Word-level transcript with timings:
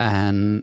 And 0.00 0.62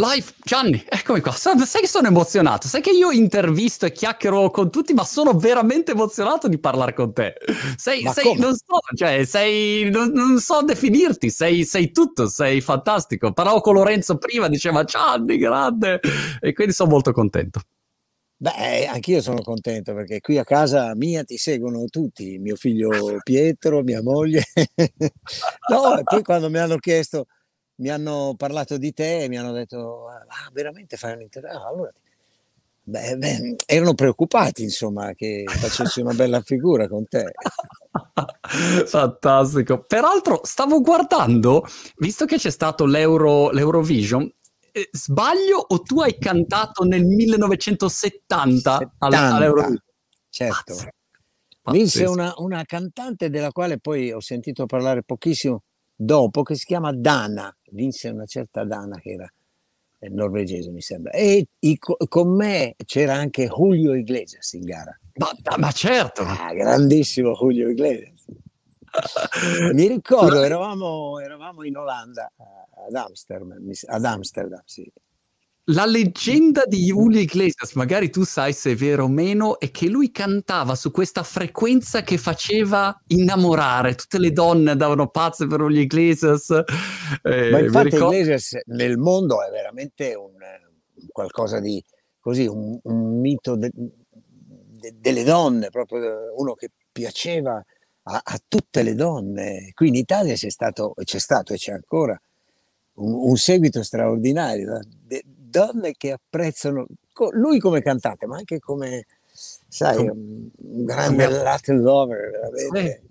Live, 0.00 0.32
Gianni, 0.42 0.82
eccomi 0.88 1.20
qua. 1.20 1.32
Sai 1.32 1.56
che 1.56 1.86
sono 1.86 2.08
emozionato? 2.08 2.66
Sai 2.66 2.80
che 2.80 2.90
io 2.90 3.10
intervisto 3.10 3.84
e 3.84 3.92
chiacchiero 3.92 4.50
con 4.50 4.70
tutti, 4.70 4.94
ma 4.94 5.04
sono 5.04 5.34
veramente 5.34 5.92
emozionato 5.92 6.48
di 6.48 6.58
parlare 6.58 6.94
con 6.94 7.12
te. 7.12 7.34
Sei, 7.76 8.08
sei 8.10 8.36
non 8.38 8.54
so, 8.54 8.78
cioè, 8.96 9.24
sei, 9.24 9.90
non, 9.90 10.10
non 10.12 10.38
so 10.38 10.62
definirti, 10.62 11.28
sei, 11.28 11.64
sei, 11.64 11.92
tutto, 11.92 12.28
sei 12.28 12.62
fantastico. 12.62 13.32
Parlavo 13.32 13.60
con 13.60 13.74
Lorenzo 13.74 14.16
prima, 14.16 14.48
diceva 14.48 14.84
Gianni, 14.84 15.36
grande, 15.36 16.00
e 16.40 16.52
quindi 16.54 16.72
sono 16.72 16.90
molto 16.90 17.12
contento. 17.12 17.60
Beh, 18.38 18.86
anch'io 18.86 19.20
sono 19.20 19.42
contento 19.42 19.92
perché 19.92 20.20
qui 20.20 20.38
a 20.38 20.44
casa 20.44 20.94
mia 20.94 21.24
ti 21.24 21.36
seguono 21.36 21.84
tutti, 21.90 22.38
mio 22.38 22.56
figlio 22.56 23.18
Pietro, 23.22 23.82
mia 23.82 24.02
moglie. 24.02 24.44
no, 25.68 25.98
e 25.98 26.02
poi 26.04 26.22
quando 26.22 26.48
mi 26.48 26.56
hanno 26.56 26.78
chiesto 26.78 27.26
mi 27.80 27.88
hanno 27.88 28.34
parlato 28.36 28.76
di 28.76 28.92
te 28.92 29.24
e 29.24 29.28
mi 29.28 29.38
hanno 29.38 29.52
detto, 29.52 30.06
ah, 30.08 30.50
veramente 30.52 30.96
fai 30.96 31.14
un'intervista? 31.14 31.58
Ah, 31.58 31.66
allora, 31.66 31.92
beh, 32.82 33.16
beh, 33.16 33.56
erano 33.66 33.94
preoccupati, 33.94 34.62
insomma, 34.62 35.12
che 35.14 35.44
facessi 35.46 36.00
una 36.00 36.12
bella 36.12 36.40
figura 36.42 36.88
con 36.88 37.06
te. 37.08 37.32
Fantastico. 38.86 39.82
Peraltro, 39.84 40.40
stavo 40.44 40.80
guardando, 40.80 41.64
visto 41.96 42.26
che 42.26 42.36
c'è 42.36 42.50
stato 42.50 42.84
l'Euro, 42.84 43.50
l'Eurovision, 43.50 44.30
eh, 44.72 44.88
sbaglio 44.92 45.64
o 45.66 45.80
tu 45.80 46.00
hai 46.00 46.16
cantato 46.18 46.84
nel 46.84 47.04
1970 47.04 48.76
70, 48.76 49.34
all'Eurovision? 49.34 49.82
Certo. 50.28 50.76
Vinse 51.70 52.04
una, 52.04 52.32
una 52.36 52.64
cantante 52.64 53.30
della 53.30 53.52
quale 53.52 53.78
poi 53.78 54.12
ho 54.12 54.20
sentito 54.20 54.66
parlare 54.66 55.02
pochissimo 55.02 55.62
dopo, 56.02 56.42
che 56.42 56.54
si 56.54 56.64
chiama 56.64 56.92
Dana 56.92 57.54
vinse 57.72 58.08
una 58.08 58.24
certa 58.24 58.64
Dana 58.64 58.98
che 58.98 59.10
era 59.10 59.32
eh, 59.98 60.08
norvegese 60.08 60.70
mi 60.70 60.80
sembra. 60.80 61.12
E 61.12 61.46
i, 61.58 61.78
con 61.78 62.34
me 62.34 62.74
c'era 62.86 63.14
anche 63.14 63.46
Julio 63.46 63.94
Iglesias 63.94 64.52
in 64.54 64.64
gara. 64.64 64.98
Ma, 65.16 65.30
ma 65.58 65.70
certo. 65.72 66.22
Ah, 66.22 66.52
grandissimo 66.54 67.34
Julio 67.34 67.68
Iglesias. 67.68 68.24
Mi 69.72 69.86
ricordo 69.86 70.42
eravamo, 70.42 71.20
eravamo 71.20 71.64
in 71.64 71.76
Olanda 71.76 72.32
ad 72.36 72.94
Amsterdam, 72.94 73.62
ad 73.86 74.04
Amsterdam 74.04 74.62
sì 74.64 74.90
la 75.64 75.84
leggenda 75.86 76.64
di 76.66 76.84
Julio 76.84 77.20
Iglesias, 77.20 77.74
magari 77.74 78.10
tu 78.10 78.24
sai 78.24 78.52
se 78.52 78.72
è 78.72 78.74
vero 78.74 79.04
o 79.04 79.08
meno, 79.08 79.60
è 79.60 79.70
che 79.70 79.88
lui 79.88 80.10
cantava 80.10 80.74
su 80.74 80.90
questa 80.90 81.22
frequenza 81.22 82.02
che 82.02 82.18
faceva 82.18 82.98
innamorare. 83.08 83.94
Tutte 83.94 84.18
le 84.18 84.32
donne 84.32 84.72
andavano 84.72 85.08
pazze 85.08 85.46
per 85.46 85.60
Julio 85.60 85.80
Iglesias. 85.80 86.50
Eh, 87.22 87.50
Ma 87.50 87.58
infatti 87.60 87.90
ricordo... 87.90 88.14
Iglesias 88.14 88.60
nel 88.66 88.96
mondo 88.96 89.44
è 89.44 89.50
veramente 89.50 90.14
un, 90.14 90.32
qualcosa 91.12 91.60
di 91.60 91.82
così, 92.18 92.46
un, 92.46 92.78
un 92.82 93.20
mito 93.20 93.56
de, 93.56 93.70
de, 93.72 94.94
delle 94.98 95.24
donne, 95.24 95.70
proprio 95.70 96.34
uno 96.36 96.54
che 96.54 96.70
piaceva 96.90 97.62
a, 98.02 98.20
a, 98.22 98.40
tutte 98.46 98.82
le 98.82 98.94
donne. 98.94 99.70
Qui 99.74 99.88
in 99.88 99.94
Italia 99.94 100.34
c'è 100.34 100.50
stato, 100.50 100.94
c'è 101.02 101.18
stato 101.18 101.52
e 101.52 101.56
c'è 101.56 101.72
ancora 101.72 102.20
un, 102.94 103.12
un 103.12 103.36
seguito 103.36 103.82
straordinario. 103.82 104.80
De, 105.06 105.22
donne 105.50 105.94
che 105.96 106.12
apprezzano 106.12 106.86
lui 107.32 107.58
come 107.58 107.82
cantante, 107.82 108.26
ma 108.26 108.36
anche 108.36 108.58
come, 108.58 109.06
sai, 109.68 109.98
un, 110.08 110.48
grande 110.56 111.28
Latin 111.28 111.82
lover, 111.82 112.30
veramente. 112.30 113.02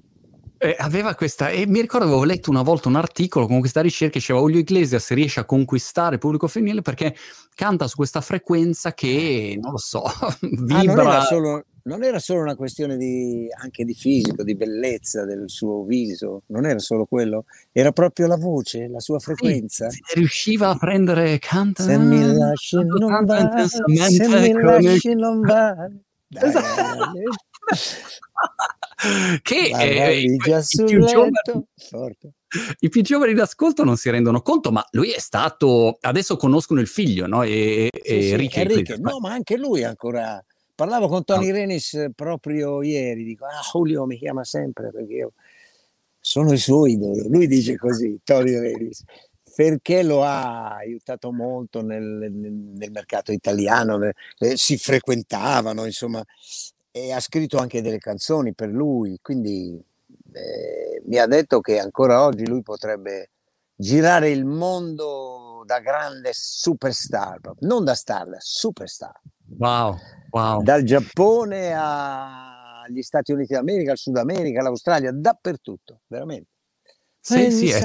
Eh, 0.62 0.76
aveva 0.78 1.16
questa, 1.16 1.50
e 1.50 1.66
mi 1.68 1.80
ricordo 1.80 2.06
avevo 2.06 2.26
letto 2.26 2.50
una 2.50 2.64
volta 2.64 2.90
un 2.90 2.98
articolo 2.98 3.48
con 3.48 3.60
questa 3.60 3.80
ricerca, 3.80 4.18
diceva 4.18 4.40
Julio 4.40 4.60
Iglesias 4.60 5.10
riesce 5.12 5.40
a 5.40 5.46
conquistare 5.46 6.16
il 6.16 6.20
pubblico 6.20 6.50
femminile 6.50 6.82
perché 6.82 7.16
canta 7.56 7.88
su 7.88 7.96
questa 7.96 8.20
frequenza 8.20 8.94
che, 8.94 9.58
non 9.62 9.72
lo 9.72 9.78
so, 9.78 10.04
vibra. 10.42 11.28
Ah, 11.30 11.40
non, 11.40 11.64
non 11.90 12.04
era 12.04 12.20
solo 12.20 12.42
una 12.42 12.56
questione 12.56 12.96
di, 12.98 13.48
anche 13.60 13.84
di 13.84 13.96
fisico, 13.96 14.44
di 14.44 14.56
bellezza 14.56 15.26
del 15.26 15.50
suo 15.50 15.84
viso, 15.84 16.44
non 16.48 16.68
era 16.68 16.78
solo 16.78 17.06
quello, 17.06 17.46
era 17.72 17.92
proprio 17.92 18.28
la 18.28 18.38
voce, 18.38 18.88
la 18.88 19.00
sua 19.00 19.18
frequenza. 19.18 19.90
Sì, 19.90 20.00
riusciva 20.14 20.70
a 20.70 20.78
prendere 20.78 21.40
canta. 21.40 21.82
Se 21.82 21.98
mi 21.98 22.24
lasci 22.32 22.76
non 22.76 23.26
va, 23.26 23.68
se 23.68 23.82
mi 23.88 23.98
lasci 24.54 25.16
non 25.16 25.42
va. 25.42 25.90
Esatto. 26.32 27.12
che 29.42 29.72
eh, 29.74 30.22
i, 30.22 30.38
più 30.86 31.04
giovani, 31.04 31.32
i 32.82 32.90
più 32.90 33.02
giovani 33.02 33.34
d'ascolto 33.34 33.84
non 33.84 33.98
si 33.98 34.12
rendono 34.12 34.44
conto, 34.44 34.72
ma 34.72 34.86
lui 34.92 35.10
è 35.10 35.20
stato, 35.20 35.98
adesso 36.02 36.38
conoscono 36.38 36.82
il 36.82 36.88
figlio, 36.88 37.26
no? 37.26 37.42
E, 37.42 37.90
sì, 37.92 38.00
e 38.00 38.22
sì, 38.22 38.30
Enrique, 38.30 38.62
Enrique. 38.62 38.98
No, 39.00 39.20
ma 39.20 39.32
anche 39.32 39.58
lui 39.58 39.84
ancora 39.84 40.40
Parlavo 40.80 41.10
con 41.10 41.26
Tony 41.26 41.50
oh. 41.50 41.54
Renis 41.54 42.12
proprio 42.16 42.82
ieri, 42.82 43.26
dico, 43.26 43.44
ah 43.44 43.60
Julio 43.70 44.06
mi 44.06 44.18
chiama 44.18 44.46
sempre 44.46 44.92
perché 44.92 45.14
io 45.14 45.34
sono 46.22 46.54
il 46.54 46.58
suo 46.58 46.86
idolo. 46.86 47.28
Lui 47.28 47.48
dice 47.48 47.76
così, 47.76 48.22
Tony 48.24 48.58
Renis, 48.58 49.04
perché 49.54 50.04
lo 50.04 50.24
ha 50.24 50.78
aiutato 50.78 51.34
molto 51.34 51.82
nel, 51.82 52.32
nel 52.32 52.92
mercato 52.92 53.34
italiano, 53.34 54.00
eh, 54.38 54.56
si 54.56 54.78
frequentavano, 54.78 55.84
insomma, 55.84 56.24
e 56.92 57.12
ha 57.12 57.20
scritto 57.20 57.58
anche 57.58 57.82
delle 57.82 58.00
canzoni 58.00 58.54
per 58.54 58.70
lui, 58.70 59.20
quindi 59.22 59.78
eh, 60.32 61.02
mi 61.08 61.18
ha 61.18 61.28
detto 61.28 61.60
che 61.60 61.78
ancora 61.78 62.24
oggi 62.24 62.48
lui 62.48 62.62
potrebbe 62.62 63.32
girare 63.76 64.30
il 64.30 64.46
mondo 64.46 65.62
da 65.66 65.80
grande 65.82 66.30
superstar, 66.32 67.42
non 67.60 67.84
da 67.84 67.96
star, 67.96 68.30
da 68.30 68.38
superstar. 68.40 69.20
Wow. 69.58 69.98
Wow. 70.32 70.62
Dal 70.62 70.84
Giappone 70.84 71.74
agli 71.74 73.02
Stati 73.02 73.32
Uniti 73.32 73.54
d'America, 73.54 73.92
al 73.92 73.98
Sud 73.98 74.18
America, 74.18 74.60
all'Australia, 74.60 75.12
dappertutto, 75.12 76.02
veramente. 76.08 76.50
Sì, 77.20 77.52
sì, 77.52 77.70
è... 77.70 77.80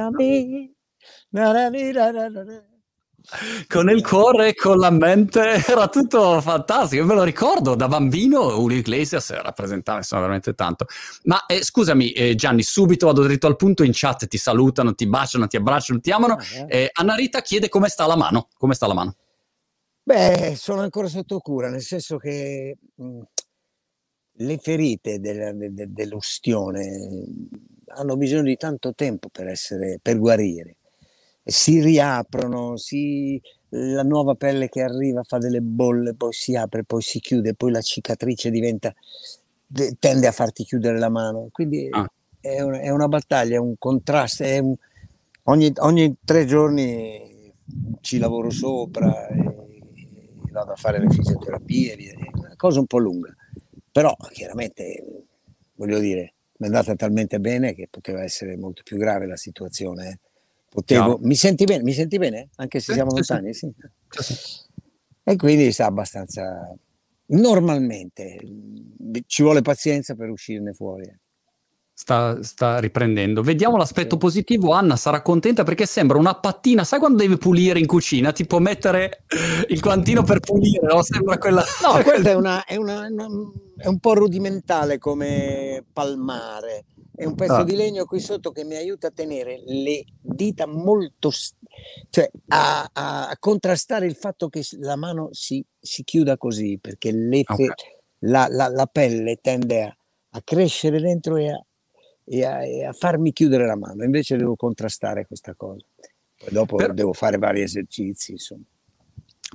Con 3.68 3.88
il 3.88 4.06
cuore 4.06 4.48
e 4.48 4.54
con 4.54 4.76
la 4.78 4.90
mente 4.90 5.40
era 5.66 5.88
tutto 5.88 6.40
fantastico. 6.42 7.02
Io 7.02 7.08
me 7.08 7.14
lo 7.14 7.22
ricordo 7.22 7.74
da 7.74 7.88
bambino. 7.88 8.50
Julio 8.50 8.76
Iglesias 8.76 9.30
rappresentava 9.40 9.98
insomma 9.98 10.22
veramente 10.22 10.54
tanto. 10.54 10.86
Ma 11.24 11.46
eh, 11.46 11.64
scusami, 11.64 12.12
eh, 12.12 12.34
Gianni, 12.34 12.62
subito 12.62 13.06
vado 13.06 13.22
dritto 13.22 13.46
al 13.46 13.56
punto. 13.56 13.82
In 13.82 13.92
chat 13.94 14.26
ti 14.26 14.36
salutano, 14.36 14.94
ti 14.94 15.06
baciano, 15.06 15.46
ti 15.46 15.56
abbracciano, 15.56 16.00
ti 16.00 16.10
amano. 16.10 16.34
Ah, 16.34 16.44
eh. 16.68 16.82
eh 16.82 16.90
Anna 16.92 17.14
Rita 17.14 17.40
chiede 17.40 17.70
come 17.70 17.88
sta 17.88 18.06
la 18.06 18.16
mano. 18.16 18.48
Come 18.58 18.74
sta 18.74 18.86
la 18.86 18.94
mano? 18.94 19.14
Beh, 20.06 20.54
sono 20.54 20.82
ancora 20.82 21.08
sotto 21.08 21.38
cura, 21.38 21.70
nel 21.70 21.80
senso 21.80 22.18
che 22.18 22.76
mh, 22.94 23.20
le 24.32 24.58
ferite 24.58 25.18
del, 25.18 25.56
de, 25.56 25.72
de, 25.72 25.92
dell'ustione 25.92 27.24
hanno 27.86 28.16
bisogno 28.18 28.42
di 28.42 28.56
tanto 28.56 28.92
tempo 28.92 29.30
per, 29.30 29.48
essere, 29.48 29.98
per 30.02 30.18
guarire. 30.18 30.76
Si 31.42 31.80
riaprono, 31.80 32.76
si, 32.76 33.40
la 33.70 34.02
nuova 34.02 34.34
pelle 34.34 34.68
che 34.68 34.82
arriva 34.82 35.22
fa 35.22 35.38
delle 35.38 35.62
bolle, 35.62 36.14
poi 36.14 36.34
si 36.34 36.54
apre, 36.54 36.84
poi 36.84 37.00
si 37.00 37.18
chiude, 37.18 37.54
poi 37.54 37.70
la 37.70 37.80
cicatrice 37.80 38.50
diventa, 38.50 38.94
tende 39.98 40.26
a 40.26 40.32
farti 40.32 40.64
chiudere 40.64 40.98
la 40.98 41.08
mano. 41.08 41.48
Quindi 41.50 41.88
ah. 41.90 42.06
è, 42.40 42.60
una, 42.60 42.80
è, 42.80 42.90
una, 42.90 43.08
battaglia, 43.08 43.56
è 43.56 43.58
un 43.58 43.76
contrasto. 43.78 44.44
Un, 44.44 44.74
ogni, 45.44 45.72
ogni, 45.78 46.14
tre 46.22 46.44
giorni 46.44 47.52
ci 48.02 48.18
lavoro 48.18 48.50
sopra. 48.50 49.28
E, 49.28 49.63
vado 50.54 50.72
a 50.72 50.76
fare 50.76 50.98
le 51.00 51.10
fisioterapie, 51.10 51.96
una 52.32 52.54
cosa 52.56 52.78
un 52.78 52.86
po' 52.86 52.98
lunga, 52.98 53.34
però 53.90 54.16
chiaramente, 54.30 55.26
voglio 55.74 55.98
dire, 55.98 56.34
mi 56.56 56.66
è 56.66 56.70
andata 56.70 56.94
talmente 56.94 57.40
bene 57.40 57.74
che 57.74 57.88
poteva 57.90 58.22
essere 58.22 58.56
molto 58.56 58.82
più 58.84 58.96
grave 58.96 59.26
la 59.26 59.36
situazione. 59.36 60.08
Eh. 60.08 60.18
Potevo... 60.70 61.18
Mi 61.20 61.34
senti 61.34 61.64
bene? 61.64 61.82
Mi 61.82 61.92
senti 61.92 62.16
bene? 62.18 62.48
Anche 62.56 62.78
se 62.80 62.92
siamo 62.92 63.10
lontani? 63.10 63.52
Sì. 63.52 63.72
E 65.24 65.36
quindi 65.36 65.72
sta 65.72 65.86
abbastanza... 65.86 66.74
Normalmente 67.26 68.38
ci 69.26 69.42
vuole 69.42 69.62
pazienza 69.62 70.14
per 70.14 70.28
uscirne 70.30 70.72
fuori. 70.72 71.12
Sta, 71.96 72.42
sta, 72.42 72.80
riprendendo. 72.80 73.40
Vediamo 73.40 73.76
l'aspetto 73.76 74.16
positivo. 74.16 74.72
Anna 74.72 74.96
sarà 74.96 75.22
contenta 75.22 75.62
perché 75.62 75.86
sembra 75.86 76.18
una 76.18 76.34
pattina. 76.34 76.82
Sai 76.82 76.98
quando 76.98 77.18
devi 77.18 77.38
pulire 77.38 77.78
in 77.78 77.86
cucina? 77.86 78.32
Ti 78.32 78.46
può 78.46 78.58
mettere 78.58 79.24
il 79.68 79.78
guantino 79.78 80.24
per 80.24 80.40
pulire, 80.40 80.84
no? 80.88 81.02
Sembra 81.02 81.38
quella. 81.38 81.62
No, 81.84 82.02
quella 82.02 82.30
è, 82.30 82.34
una, 82.34 82.64
è, 82.66 82.74
una, 82.74 83.06
una, 83.06 83.28
è 83.76 83.86
un 83.86 84.00
po' 84.00 84.14
rudimentale 84.14 84.98
come 84.98 85.84
palmare. 85.92 86.86
È 87.14 87.24
un 87.26 87.36
pezzo 87.36 87.54
ah. 87.54 87.64
di 87.64 87.76
legno 87.76 88.06
qui 88.06 88.18
sotto 88.18 88.50
che 88.50 88.64
mi 88.64 88.74
aiuta 88.74 89.06
a 89.06 89.12
tenere 89.12 89.62
le 89.64 90.04
dita 90.20 90.66
molto. 90.66 91.30
cioè 92.10 92.28
a, 92.48 92.90
a 92.92 93.36
contrastare 93.38 94.04
il 94.06 94.16
fatto 94.16 94.48
che 94.48 94.66
la 94.78 94.96
mano 94.96 95.28
si, 95.30 95.64
si 95.78 96.02
chiuda 96.02 96.36
così 96.36 96.76
perché 96.80 97.12
le, 97.12 97.42
okay. 97.46 97.68
la, 98.20 98.48
la, 98.50 98.66
la, 98.66 98.86
pelle 98.86 99.38
tende 99.40 99.82
a, 99.82 99.96
a 100.30 100.40
crescere 100.42 101.00
dentro 101.00 101.36
e 101.36 101.50
a 101.50 101.64
e 102.24 102.44
a, 102.44 102.64
e 102.64 102.84
a, 102.84 102.92
farmi 102.92 103.32
chiudere 103.32 103.66
la 103.66 103.76
mano, 103.76 104.04
invece 104.04 104.36
devo 104.36 104.56
contrastare 104.56 105.26
questa 105.26 105.54
cosa. 105.54 105.84
Poi 106.36 106.48
dopo 106.50 106.76
per... 106.76 106.92
devo 106.92 107.12
fare 107.12 107.38
vari 107.38 107.62
esercizi, 107.62 108.32
insomma. 108.32 108.64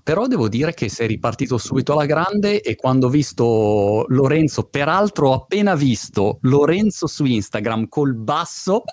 Però 0.03 0.27
devo 0.27 0.47
dire 0.47 0.73
che 0.73 0.87
sei 0.87 1.07
ripartito 1.07 1.57
subito 1.57 1.93
alla 1.93 2.05
grande 2.05 2.61
e 2.61 2.75
quando 2.75 3.07
ho 3.07 3.09
visto 3.09 4.05
Lorenzo, 4.07 4.63
peraltro 4.63 5.29
ho 5.29 5.33
appena 5.33 5.75
visto 5.75 6.39
Lorenzo 6.43 7.05
su 7.05 7.25
Instagram 7.25 7.87
col 7.89 8.15
basso 8.15 8.83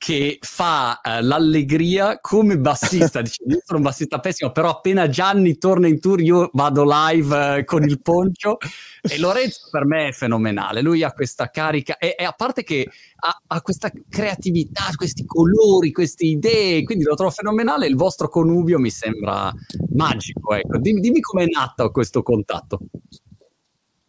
che 0.00 0.38
fa 0.40 0.98
uh, 1.04 1.22
l'allegria 1.22 2.20
come 2.20 2.56
bassista. 2.56 3.20
Dice, 3.20 3.42
io 3.46 3.60
sono 3.62 3.80
un 3.80 3.84
bassista 3.84 4.18
pessimo, 4.18 4.50
però 4.50 4.70
appena 4.70 5.10
Gianni 5.10 5.58
torna 5.58 5.88
in 5.88 6.00
tour 6.00 6.22
io 6.22 6.48
vado 6.54 6.84
live 6.86 7.58
uh, 7.58 7.64
con 7.66 7.82
il 7.82 8.00
poncio 8.00 8.56
e 9.02 9.18
Lorenzo 9.18 9.68
per 9.70 9.84
me 9.84 10.08
è 10.08 10.12
fenomenale. 10.12 10.80
Lui 10.80 11.02
ha 11.02 11.12
questa 11.12 11.50
carica 11.50 11.98
e, 11.98 12.14
e 12.18 12.24
a 12.24 12.32
parte 12.32 12.62
che 12.62 12.88
ha, 13.16 13.42
ha, 13.46 13.60
questa 13.60 13.92
creatività, 14.08 14.84
questi 14.96 15.26
colori, 15.26 15.92
queste 15.92 16.24
idee, 16.24 16.82
quindi 16.82 17.04
lo 17.04 17.14
trovo 17.14 17.30
fenomenale. 17.30 17.86
Il 17.86 17.96
vostro 17.96 18.30
connubio 18.30 18.78
mi 18.78 18.90
sembra 18.90 19.52
magico. 19.92 20.54
Ecco. 20.54 20.78
Dimmi, 20.78 21.00
dimmi 21.00 21.20
com'è 21.20 21.44
nato 21.44 21.90
questo 21.90 22.22
contatto. 22.22 22.78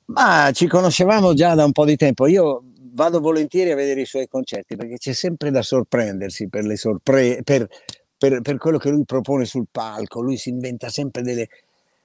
Ma 0.05 0.51
ci 0.53 0.67
conoscevamo 0.67 1.33
già 1.33 1.53
da 1.53 1.65
un 1.65 1.73
po' 1.73 1.83
di 1.83 1.97
tempo. 1.97 2.27
Io 2.27 2.63
vado 2.93 3.19
volentieri 3.19 3.71
a 3.71 3.75
vedere 3.75 4.01
i 4.01 4.05
suoi 4.05 4.27
concerti 4.27 4.75
perché 4.75 4.97
c'è 4.97 5.13
sempre 5.13 5.51
da 5.51 5.61
sorprendersi 5.61 6.47
per, 6.47 6.65
le 6.65 6.77
sorpre- 6.77 7.41
per, 7.43 7.67
per, 8.17 8.41
per 8.41 8.57
quello 8.57 8.77
che 8.77 8.89
lui 8.89 9.05
propone 9.05 9.45
sul 9.45 9.67
palco. 9.71 10.21
Lui 10.21 10.37
si 10.37 10.49
inventa 10.49 10.89
sempre 10.89 11.21
delle, 11.21 11.47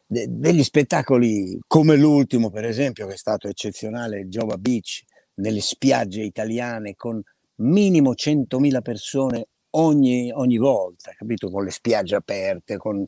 de- 0.07 0.27
degli 0.29 0.63
spettacoli 0.63 1.59
come 1.67 1.97
l'ultimo, 1.97 2.51
per 2.51 2.65
esempio, 2.65 3.07
che 3.07 3.15
è 3.15 3.19
stato 3.19 3.49
eccezionale, 3.49 4.27
Jova 4.29 4.57
Beach, 4.57 5.03
nelle 5.35 5.61
spiagge 5.61 6.23
italiane 6.23 6.95
con 6.95 7.23
minimo 7.57 8.13
100.000 8.13 8.83
persone 8.83 9.47
ogni, 9.71 10.31
ogni 10.33 10.57
volta, 10.57 11.13
capito? 11.17 11.51
Con 11.51 11.65
le 11.65 11.71
spiagge 11.71 12.17
aperte, 12.17 12.77
con 12.77 13.05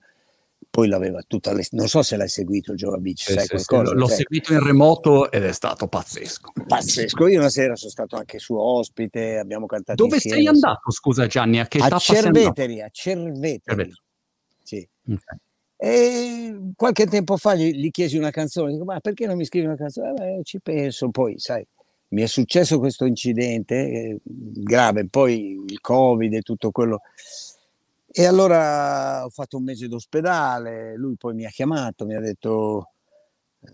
poi 0.79 0.87
l'aveva 0.87 1.21
tutta 1.27 1.53
le... 1.53 1.67
non 1.73 1.89
so 1.89 2.03
se 2.05 2.17
l'hai 2.17 2.29
seguito 2.29 2.71
il 2.71 2.79
Jova 2.79 2.99
Beach, 2.99 3.23
sì, 3.23 3.33
sai 3.33 3.47
sì, 3.47 3.65
qualcosa? 3.65 3.95
L'ho 3.95 4.07
cioè... 4.07 4.17
seguito 4.19 4.53
in 4.53 4.63
remoto 4.63 5.29
ed 5.29 5.43
è 5.43 5.51
stato 5.51 5.89
pazzesco. 5.89 6.53
Pazzesco, 6.69 7.27
io 7.27 7.41
una 7.41 7.49
sera 7.49 7.75
sono 7.75 7.91
stato 7.91 8.15
anche 8.15 8.39
suo 8.39 8.63
ospite, 8.63 9.39
abbiamo 9.39 9.67
cantato 9.67 10.05
Dove 10.05 10.15
insieme, 10.15 10.37
sei 10.37 10.47
andato, 10.47 10.93
scusa 10.93 11.27
Gianni? 11.27 11.59
A 11.59 11.67
che 11.67 11.81
a 11.81 11.99
Cerveteri, 11.99 12.81
a 12.81 12.89
Cerveteri. 12.93 13.61
Cerveteri. 13.65 13.93
Sì. 14.63 14.89
Okay. 15.05 15.39
E 15.77 16.73
qualche 16.77 17.07
tempo 17.07 17.37
fa 17.37 17.57
gli, 17.57 17.73
gli, 17.73 17.91
chiesi 17.91 18.17
una 18.17 18.31
canzone, 18.31 18.71
dico 18.71 18.85
ma 18.85 19.01
perché 19.01 19.27
non 19.27 19.37
mi 19.37 19.47
scrivi 19.47 19.67
una 19.67 19.75
canzone? 19.75 20.11
Eh, 20.11 20.13
beh, 20.13 20.41
ci 20.45 20.61
penso, 20.61 21.11
poi 21.11 21.41
sai, 21.41 21.67
mi 22.11 22.23
è 22.23 22.27
successo 22.27 22.79
questo 22.79 23.05
incidente 23.05 23.75
eh, 23.75 24.21
grave, 24.25 25.09
poi 25.09 25.61
il 25.67 25.81
Covid 25.81 26.35
e 26.35 26.43
tutto 26.43 26.71
quello 26.71 27.01
e 28.19 28.27
allora 28.27 29.25
ho 29.25 29.29
fatto 29.29 29.59
un 29.59 29.63
mese 29.63 29.87
d'ospedale, 29.87 30.97
lui 30.97 31.15
poi 31.17 31.35
mi 31.35 31.45
ha 31.45 31.51
chiamato, 31.51 32.05
mi 32.05 32.17
ha 32.17 32.21
detto 32.21 32.91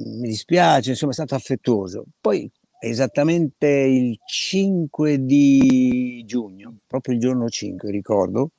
mi 0.00 0.28
dispiace, 0.28 0.90
insomma 0.90 1.12
è 1.12 1.14
stato 1.14 1.34
affettuoso. 1.34 2.04
Poi 2.20 2.52
esattamente 2.78 3.66
il 3.66 4.18
5 4.22 5.24
di 5.24 6.22
giugno, 6.26 6.76
proprio 6.86 7.14
il 7.14 7.20
giorno 7.20 7.48
5 7.48 7.90
ricordo, 7.90 8.50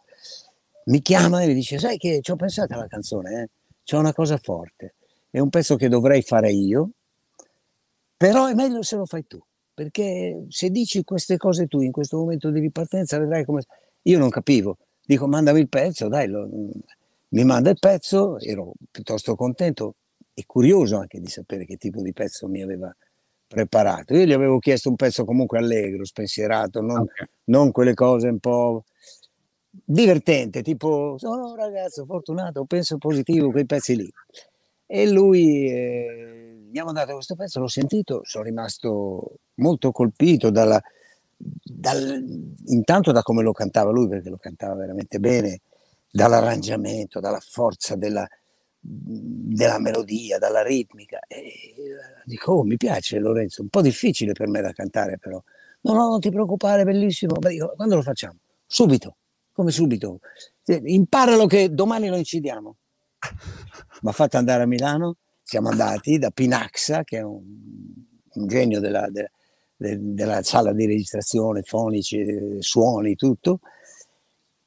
mi 0.85 1.03
chiama 1.03 1.43
e 1.43 1.47
mi 1.47 1.53
dice 1.53 1.77
sai 1.77 1.97
che 1.97 2.17
ci 2.19 2.31
ho 2.31 2.35
pensato 2.35 2.73
alla 2.73 2.87
canzone, 2.87 3.41
eh? 3.43 3.49
c'è 3.83 3.97
una 3.97 4.13
cosa 4.13 4.37
forte, 4.37 4.95
è 5.29 5.37
un 5.37 5.49
pezzo 5.49 5.75
che 5.75 5.87
dovrei 5.87 6.23
fare 6.23 6.51
io, 6.51 6.93
però 8.17 8.47
è 8.47 8.55
meglio 8.55 8.81
se 8.81 8.95
lo 8.95 9.05
fai 9.05 9.27
tu, 9.27 9.39
perché 9.71 10.47
se 10.49 10.71
dici 10.71 11.03
queste 11.03 11.37
cose 11.37 11.67
tu 11.67 11.79
in 11.81 11.91
questo 11.91 12.17
momento 12.17 12.49
di 12.49 12.59
ripartenza 12.59 13.19
vedrai 13.19 13.45
come... 13.45 13.61
Io 14.07 14.19
non 14.19 14.29
capivo, 14.29 14.77
Dico, 15.05 15.27
mandami 15.27 15.59
il 15.59 15.69
pezzo, 15.69 16.07
dai, 16.07 16.27
lo, 16.27 16.49
mi 17.29 17.43
manda 17.43 17.69
il 17.69 17.77
pezzo, 17.79 18.39
ero 18.39 18.73
piuttosto 18.89 19.35
contento 19.35 19.95
e 20.33 20.45
curioso 20.45 20.97
anche 20.97 21.19
di 21.19 21.27
sapere 21.27 21.65
che 21.65 21.77
tipo 21.77 22.01
di 22.01 22.13
pezzo 22.13 22.47
mi 22.47 22.61
aveva 22.61 22.93
preparato. 23.47 24.15
Io 24.15 24.25
gli 24.25 24.33
avevo 24.33 24.59
chiesto 24.59 24.89
un 24.89 24.95
pezzo 24.95 25.25
comunque 25.25 25.59
allegro, 25.59 26.05
spensierato, 26.05 26.81
non, 26.81 27.01
okay. 27.01 27.27
non 27.45 27.71
quelle 27.71 27.93
cose 27.93 28.29
un 28.29 28.39
po' 28.39 28.85
divertente, 29.69 30.61
tipo 30.61 31.15
sono 31.17 31.49
un 31.49 31.55
ragazzo 31.55 32.05
fortunato, 32.05 32.65
penso 32.65 32.97
positivo, 32.97 33.51
quei 33.51 33.65
pezzi 33.65 33.95
lì. 33.95 34.11
E 34.87 35.09
lui 35.09 35.69
eh, 35.69 36.67
mi 36.69 36.79
ha 36.79 36.83
mandato 36.83 37.13
questo 37.13 37.35
pezzo, 37.35 37.59
l'ho 37.59 37.67
sentito, 37.67 38.21
sono 38.23 38.43
rimasto 38.43 39.39
molto 39.55 39.91
colpito 39.91 40.49
dalla, 40.49 40.81
dal, 41.37 42.23
intanto 42.65 43.11
da 43.11 43.21
come 43.21 43.43
lo 43.43 43.51
cantava 43.51 43.91
lui, 43.91 44.07
perché 44.07 44.29
lo 44.29 44.37
cantava 44.37 44.75
veramente 44.75 45.19
bene, 45.19 45.61
dall'arrangiamento, 46.11 47.19
dalla 47.19 47.41
forza 47.41 47.95
della, 47.95 48.27
della 48.79 49.79
melodia, 49.79 50.37
dalla 50.37 50.63
ritmica. 50.63 51.19
E 51.27 51.73
dico, 52.23 52.53
oh, 52.53 52.63
mi 52.63 52.77
piace 52.77 53.19
Lorenzo, 53.19 53.61
un 53.61 53.69
po' 53.69 53.81
difficile 53.81 54.31
per 54.31 54.47
me 54.47 54.61
da 54.61 54.71
cantare 54.71 55.17
però. 55.17 55.41
No, 55.81 55.93
no, 55.93 56.09
non 56.09 56.19
ti 56.19 56.29
preoccupare, 56.31 56.83
bellissimo. 56.83 57.35
Dico, 57.39 57.73
quando 57.75 57.95
lo 57.95 58.01
facciamo? 58.01 58.37
Subito, 58.65 59.17
come 59.51 59.71
subito. 59.71 60.19
Imparalo 60.65 61.45
che 61.45 61.69
domani 61.69 62.07
lo 62.07 62.15
incidiamo. 62.15 62.75
Mi 64.01 64.09
ha 64.09 64.13
fatto 64.13 64.37
andare 64.37 64.63
a 64.63 64.67
Milano, 64.67 65.17
siamo 65.43 65.69
andati 65.69 66.17
da 66.17 66.31
Pinaxa, 66.31 67.03
che 67.03 67.17
è 67.17 67.21
un, 67.21 67.43
un 68.33 68.47
genio 68.47 68.79
della, 68.79 69.07
della 69.09 69.29
de, 69.75 69.97
della 69.99 70.41
sala 70.43 70.73
di 70.73 70.85
registrazione, 70.85 71.61
fonici, 71.63 72.57
suoni, 72.59 73.15
tutto. 73.15 73.59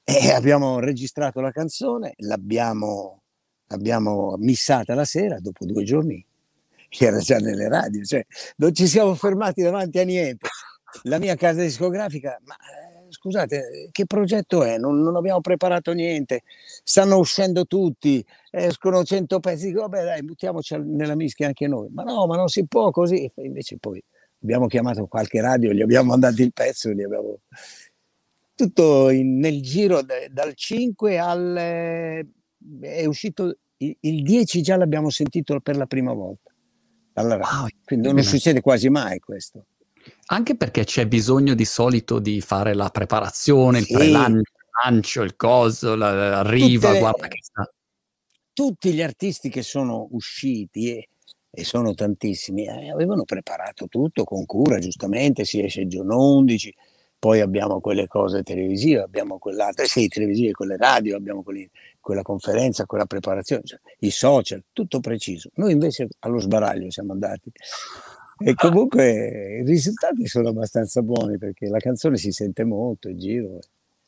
E 0.04 0.32
abbiamo 0.32 0.78
registrato 0.78 1.40
la 1.40 1.50
canzone, 1.50 2.14
l'abbiamo, 2.18 3.22
l'abbiamo 3.66 4.36
missata 4.38 4.94
la 4.94 5.04
sera, 5.04 5.38
dopo 5.38 5.66
due 5.66 5.84
giorni 5.84 6.24
era 6.98 7.18
già 7.18 7.36
nelle 7.38 7.68
radio, 7.68 8.02
cioè 8.04 8.24
non 8.56 8.74
ci 8.74 8.86
siamo 8.86 9.14
fermati 9.14 9.62
davanti 9.62 9.98
a 9.98 10.04
niente. 10.04 10.48
La 11.02 11.18
mia 11.18 11.34
casa 11.34 11.60
discografica, 11.60 12.40
ma 12.44 12.54
eh, 12.54 13.12
scusate, 13.12 13.88
che 13.92 14.06
progetto 14.06 14.64
è? 14.64 14.78
Non, 14.78 15.02
non, 15.02 15.16
abbiamo 15.16 15.42
preparato 15.42 15.92
niente, 15.92 16.42
stanno 16.82 17.18
uscendo 17.18 17.66
tutti, 17.66 18.24
escono 18.50 19.04
cento 19.04 19.38
pezzi, 19.40 19.66
dico 19.66 19.82
vabbè 19.82 20.04
dai, 20.04 20.22
buttiamoci 20.24 20.78
nella 20.78 21.14
mischia 21.14 21.48
anche 21.48 21.66
noi. 21.66 21.88
Ma 21.90 22.04
no, 22.04 22.26
ma 22.26 22.36
non 22.36 22.48
si 22.48 22.66
può 22.66 22.90
così, 22.90 23.30
invece 23.36 23.76
poi 23.76 24.02
abbiamo 24.42 24.66
chiamato 24.66 25.06
qualche 25.06 25.40
radio, 25.40 25.72
gli 25.72 25.82
abbiamo 25.82 26.10
mandato 26.10 26.42
il 26.42 26.52
pezzo, 26.52 26.90
gli 26.90 27.02
abbiamo... 27.02 27.40
tutto 28.54 29.10
in, 29.10 29.38
nel 29.38 29.62
giro 29.62 30.02
de, 30.02 30.28
dal 30.30 30.54
5 30.54 31.18
al... 31.18 31.54
è 32.80 33.04
uscito 33.06 33.58
il, 33.78 33.96
il 34.00 34.22
10 34.22 34.62
già 34.62 34.76
l'abbiamo 34.76 35.10
sentito 35.10 35.60
per 35.60 35.76
la 35.76 35.86
prima 35.86 36.12
volta. 36.12 36.52
Allora, 37.14 37.48
wow, 37.50 37.66
quindi 37.84 38.12
non 38.12 38.22
succede 38.22 38.60
quasi 38.60 38.88
mai 38.88 39.18
questo. 39.18 39.66
Anche 40.26 40.56
perché 40.56 40.84
c'è 40.84 41.06
bisogno 41.06 41.54
di 41.54 41.64
solito 41.64 42.18
di 42.18 42.40
fare 42.40 42.74
la 42.74 42.90
preparazione, 42.90 43.80
sì. 43.80 43.92
il 43.92 43.98
pre-lancio, 43.98 45.22
il 45.22 45.34
coso, 45.36 45.96
la, 45.96 46.12
la 46.12 46.42
Tutte, 46.42 46.98
guarda 46.98 47.28
che 47.28 47.38
sta. 47.40 47.70
Tutti 48.52 48.92
gli 48.92 49.02
artisti 49.02 49.48
che 49.48 49.62
sono 49.62 50.06
usciti 50.10 50.92
e 50.92 51.08
e 51.50 51.64
sono 51.64 51.94
tantissimi, 51.94 52.66
eh, 52.66 52.90
avevano 52.90 53.24
preparato 53.24 53.86
tutto 53.86 54.24
con 54.24 54.44
cura, 54.46 54.78
giustamente, 54.78 55.44
si 55.44 55.62
esce 55.62 55.82
il 55.82 55.88
giorno 55.88 56.34
11, 56.34 56.74
poi 57.18 57.40
abbiamo 57.40 57.80
quelle 57.80 58.06
cose 58.06 58.42
televisive, 58.42 59.00
abbiamo 59.00 59.38
quell'altra, 59.38 59.84
sì, 59.84 60.06
televisive, 60.06 60.52
quelle 60.52 60.76
radio, 60.76 61.16
abbiamo 61.16 61.42
quelli, 61.42 61.68
quella 62.00 62.22
conferenza, 62.22 62.86
quella 62.86 63.06
preparazione, 63.06 63.62
cioè, 63.64 63.80
i 64.00 64.10
social, 64.10 64.62
tutto 64.72 65.00
preciso. 65.00 65.50
Noi 65.54 65.72
invece 65.72 66.08
allo 66.20 66.38
sbaraglio 66.38 66.90
siamo 66.90 67.12
andati. 67.12 67.50
E 68.40 68.54
comunque 68.54 69.62
i 69.62 69.64
risultati 69.64 70.28
sono 70.28 70.50
abbastanza 70.50 71.02
buoni 71.02 71.38
perché 71.38 71.66
la 71.66 71.78
canzone 71.78 72.16
si 72.16 72.30
sente 72.30 72.62
molto 72.62 73.08
in 73.08 73.18
giro. 73.18 73.58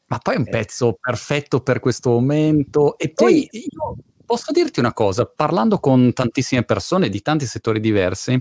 Ma 0.07 0.19
poi 0.19 0.35
è 0.37 0.39
un 0.39 0.47
eh. 0.47 0.51
pezzo 0.51 0.97
perfetto 1.01 1.63
per 1.63 1.81
questo 1.81 2.11
momento. 2.11 2.97
E 2.97 3.11
poi 3.11 3.49
io 3.51 3.97
posso 4.31 4.53
dirti 4.53 4.79
una 4.79 4.93
cosa, 4.93 5.27
parlando 5.27 5.81
con 5.81 6.13
tantissime 6.13 6.63
persone 6.63 7.09
di 7.09 7.21
tanti 7.21 7.47
settori 7.47 7.81
diversi, 7.81 8.41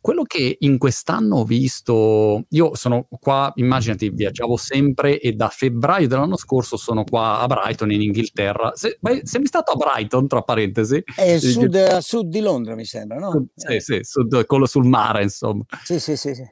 quello 0.00 0.22
che 0.22 0.58
in 0.60 0.78
quest'anno 0.78 1.38
ho 1.38 1.44
visto, 1.44 2.44
io 2.50 2.76
sono 2.76 3.08
qua, 3.18 3.50
immaginati, 3.56 4.10
viaggiavo 4.10 4.56
sempre 4.56 5.18
e 5.18 5.32
da 5.32 5.48
febbraio 5.48 6.06
dell'anno 6.06 6.36
scorso 6.36 6.76
sono 6.76 7.02
qua 7.02 7.40
a 7.40 7.48
Brighton 7.48 7.90
in 7.90 8.02
Inghilterra. 8.02 8.76
Se, 8.76 8.96
beh, 9.00 9.22
sei 9.24 9.44
stato 9.44 9.72
a 9.72 9.74
Brighton, 9.74 10.28
tra 10.28 10.42
parentesi? 10.42 11.02
È 11.16 11.36
sud, 11.38 11.74
a 11.74 12.00
sud 12.00 12.28
di 12.28 12.38
Londra, 12.38 12.76
mi 12.76 12.84
sembra, 12.84 13.18
no? 13.18 13.48
Sì, 13.56 13.74
eh. 13.74 13.80
sì, 13.80 13.98
sud, 14.02 14.46
quello 14.46 14.66
sul 14.66 14.86
mare, 14.86 15.24
insomma. 15.24 15.64
Sì, 15.82 15.98
sì, 15.98 16.16
sì. 16.16 16.32
sì. 16.32 16.44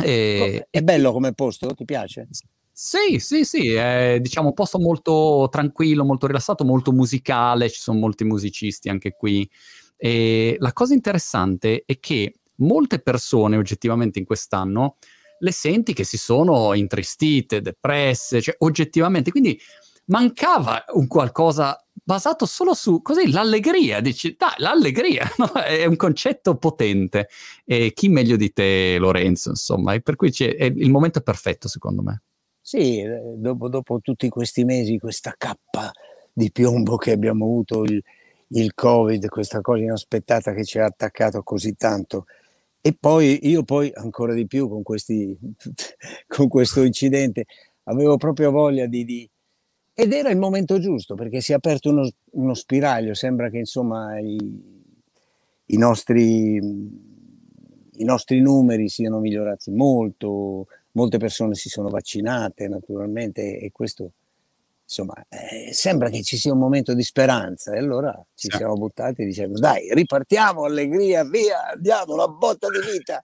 E, 0.00 0.68
è 0.70 0.80
bello 0.82 1.10
come 1.10 1.32
posto, 1.34 1.74
ti 1.74 1.84
piace? 1.84 2.28
Sì, 2.80 3.18
sì, 3.18 3.44
sì, 3.44 3.72
è 3.72 4.18
diciamo 4.20 4.48
un 4.48 4.54
posto 4.54 4.78
molto 4.78 5.48
tranquillo, 5.50 6.04
molto 6.04 6.28
rilassato, 6.28 6.64
molto 6.64 6.92
musicale, 6.92 7.68
ci 7.68 7.80
sono 7.80 7.98
molti 7.98 8.22
musicisti 8.22 8.88
anche 8.88 9.16
qui. 9.16 9.48
E 9.96 10.54
la 10.60 10.72
cosa 10.72 10.94
interessante 10.94 11.82
è 11.84 11.98
che 11.98 12.34
molte 12.58 13.00
persone 13.00 13.56
oggettivamente 13.56 14.20
in 14.20 14.24
quest'anno 14.24 14.96
le 15.40 15.50
senti 15.50 15.92
che 15.92 16.04
si 16.04 16.16
sono 16.18 16.72
intristite, 16.74 17.60
depresse, 17.62 18.40
cioè 18.40 18.54
oggettivamente, 18.58 19.32
quindi 19.32 19.58
mancava 20.06 20.84
un 20.92 21.08
qualcosa 21.08 21.76
basato 21.92 22.46
solo 22.46 22.74
su 22.74 23.02
così 23.02 23.28
l'allegria, 23.32 24.00
dici 24.00 24.36
dai 24.38 24.54
l'allegria 24.58 25.28
no? 25.38 25.50
è 25.52 25.84
un 25.84 25.96
concetto 25.96 26.56
potente 26.56 27.28
e 27.64 27.92
chi 27.92 28.08
meglio 28.08 28.36
di 28.36 28.52
te 28.52 28.98
Lorenzo 28.98 29.50
insomma 29.50 29.94
e 29.94 30.00
per 30.00 30.14
cui 30.14 30.30
è 30.30 30.64
il 30.64 30.90
momento 30.92 31.20
perfetto 31.22 31.66
secondo 31.66 32.02
me. 32.02 32.22
Sì, 32.68 32.98
eh, 32.98 33.22
dopo, 33.36 33.70
dopo 33.70 33.98
tutti 34.02 34.28
questi 34.28 34.62
mesi, 34.62 34.98
questa 34.98 35.34
cappa 35.38 35.90
di 36.30 36.52
piombo 36.52 36.96
che 36.98 37.12
abbiamo 37.12 37.46
avuto, 37.46 37.82
il, 37.82 38.02
il 38.48 38.74
Covid, 38.74 39.26
questa 39.28 39.62
cosa 39.62 39.84
inaspettata 39.84 40.52
che 40.52 40.66
ci 40.66 40.78
ha 40.78 40.84
attaccato 40.84 41.42
così 41.42 41.76
tanto, 41.76 42.26
e 42.82 42.92
poi 42.92 43.48
io 43.48 43.62
poi 43.62 43.90
ancora 43.94 44.34
di 44.34 44.46
più 44.46 44.68
con, 44.68 44.82
questi, 44.82 45.34
con 46.28 46.48
questo 46.48 46.82
incidente 46.82 47.46
avevo 47.84 48.18
proprio 48.18 48.50
voglia 48.50 48.84
di, 48.84 49.02
di, 49.06 49.30
ed 49.94 50.12
era 50.12 50.28
il 50.28 50.36
momento 50.36 50.78
giusto 50.78 51.14
perché 51.14 51.40
si 51.40 51.52
è 51.52 51.54
aperto 51.54 51.88
uno, 51.88 52.06
uno 52.32 52.52
spiraglio 52.52 53.14
sembra 53.14 53.48
che 53.48 53.56
insomma 53.56 54.18
i, 54.18 54.36
i, 55.64 55.76
nostri, 55.78 56.56
i 56.56 58.04
nostri 58.04 58.42
numeri 58.42 58.90
siano 58.90 59.20
migliorati 59.20 59.70
molto 59.70 60.66
molte 60.92 61.18
persone 61.18 61.54
si 61.54 61.68
sono 61.68 61.88
vaccinate 61.88 62.68
naturalmente 62.68 63.58
e 63.58 63.70
questo 63.72 64.12
insomma, 64.88 65.14
eh, 65.28 65.72
sembra 65.74 66.08
che 66.08 66.22
ci 66.22 66.38
sia 66.38 66.52
un 66.52 66.58
momento 66.58 66.94
di 66.94 67.02
speranza 67.02 67.74
e 67.74 67.78
allora 67.78 68.10
ci 68.34 68.48
sì. 68.50 68.56
siamo 68.56 68.72
buttati 68.74 69.24
dicendo 69.24 69.58
dai, 69.58 69.92
ripartiamo, 69.92 70.64
allegria, 70.64 71.24
via, 71.24 71.58
diamo 71.78 72.14
una 72.14 72.26
botta 72.26 72.68
di 72.70 72.78
vita. 72.90 73.22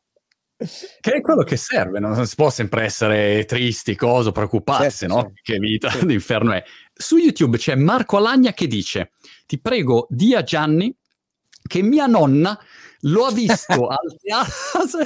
Che 0.56 1.10
è 1.10 1.20
quello 1.20 1.42
che 1.42 1.56
serve, 1.56 1.98
non 1.98 2.26
si 2.26 2.34
può 2.36 2.50
sempre 2.50 2.84
essere 2.84 3.44
tristi, 3.46 3.96
cosa, 3.96 4.30
preoccuparsi, 4.30 4.98
certo, 4.98 5.14
no? 5.14 5.20
Certo. 5.22 5.40
Che 5.42 5.58
vita 5.58 5.88
certo. 5.88 6.06
d'inferno 6.06 6.52
è. 6.52 6.62
Su 6.92 7.16
YouTube 7.16 7.56
c'è 7.56 7.74
Marco 7.74 8.18
Alagna 8.18 8.52
che 8.52 8.66
dice, 8.66 9.12
ti 9.46 9.58
prego, 9.58 10.06
di 10.10 10.34
a 10.34 10.42
Gianni 10.42 10.94
che 11.66 11.82
mia 11.82 12.06
nonna 12.06 12.58
lo 13.04 13.24
ha 13.24 13.32
visto 13.32 13.86
al 13.88 14.16
teatro, 14.20 15.04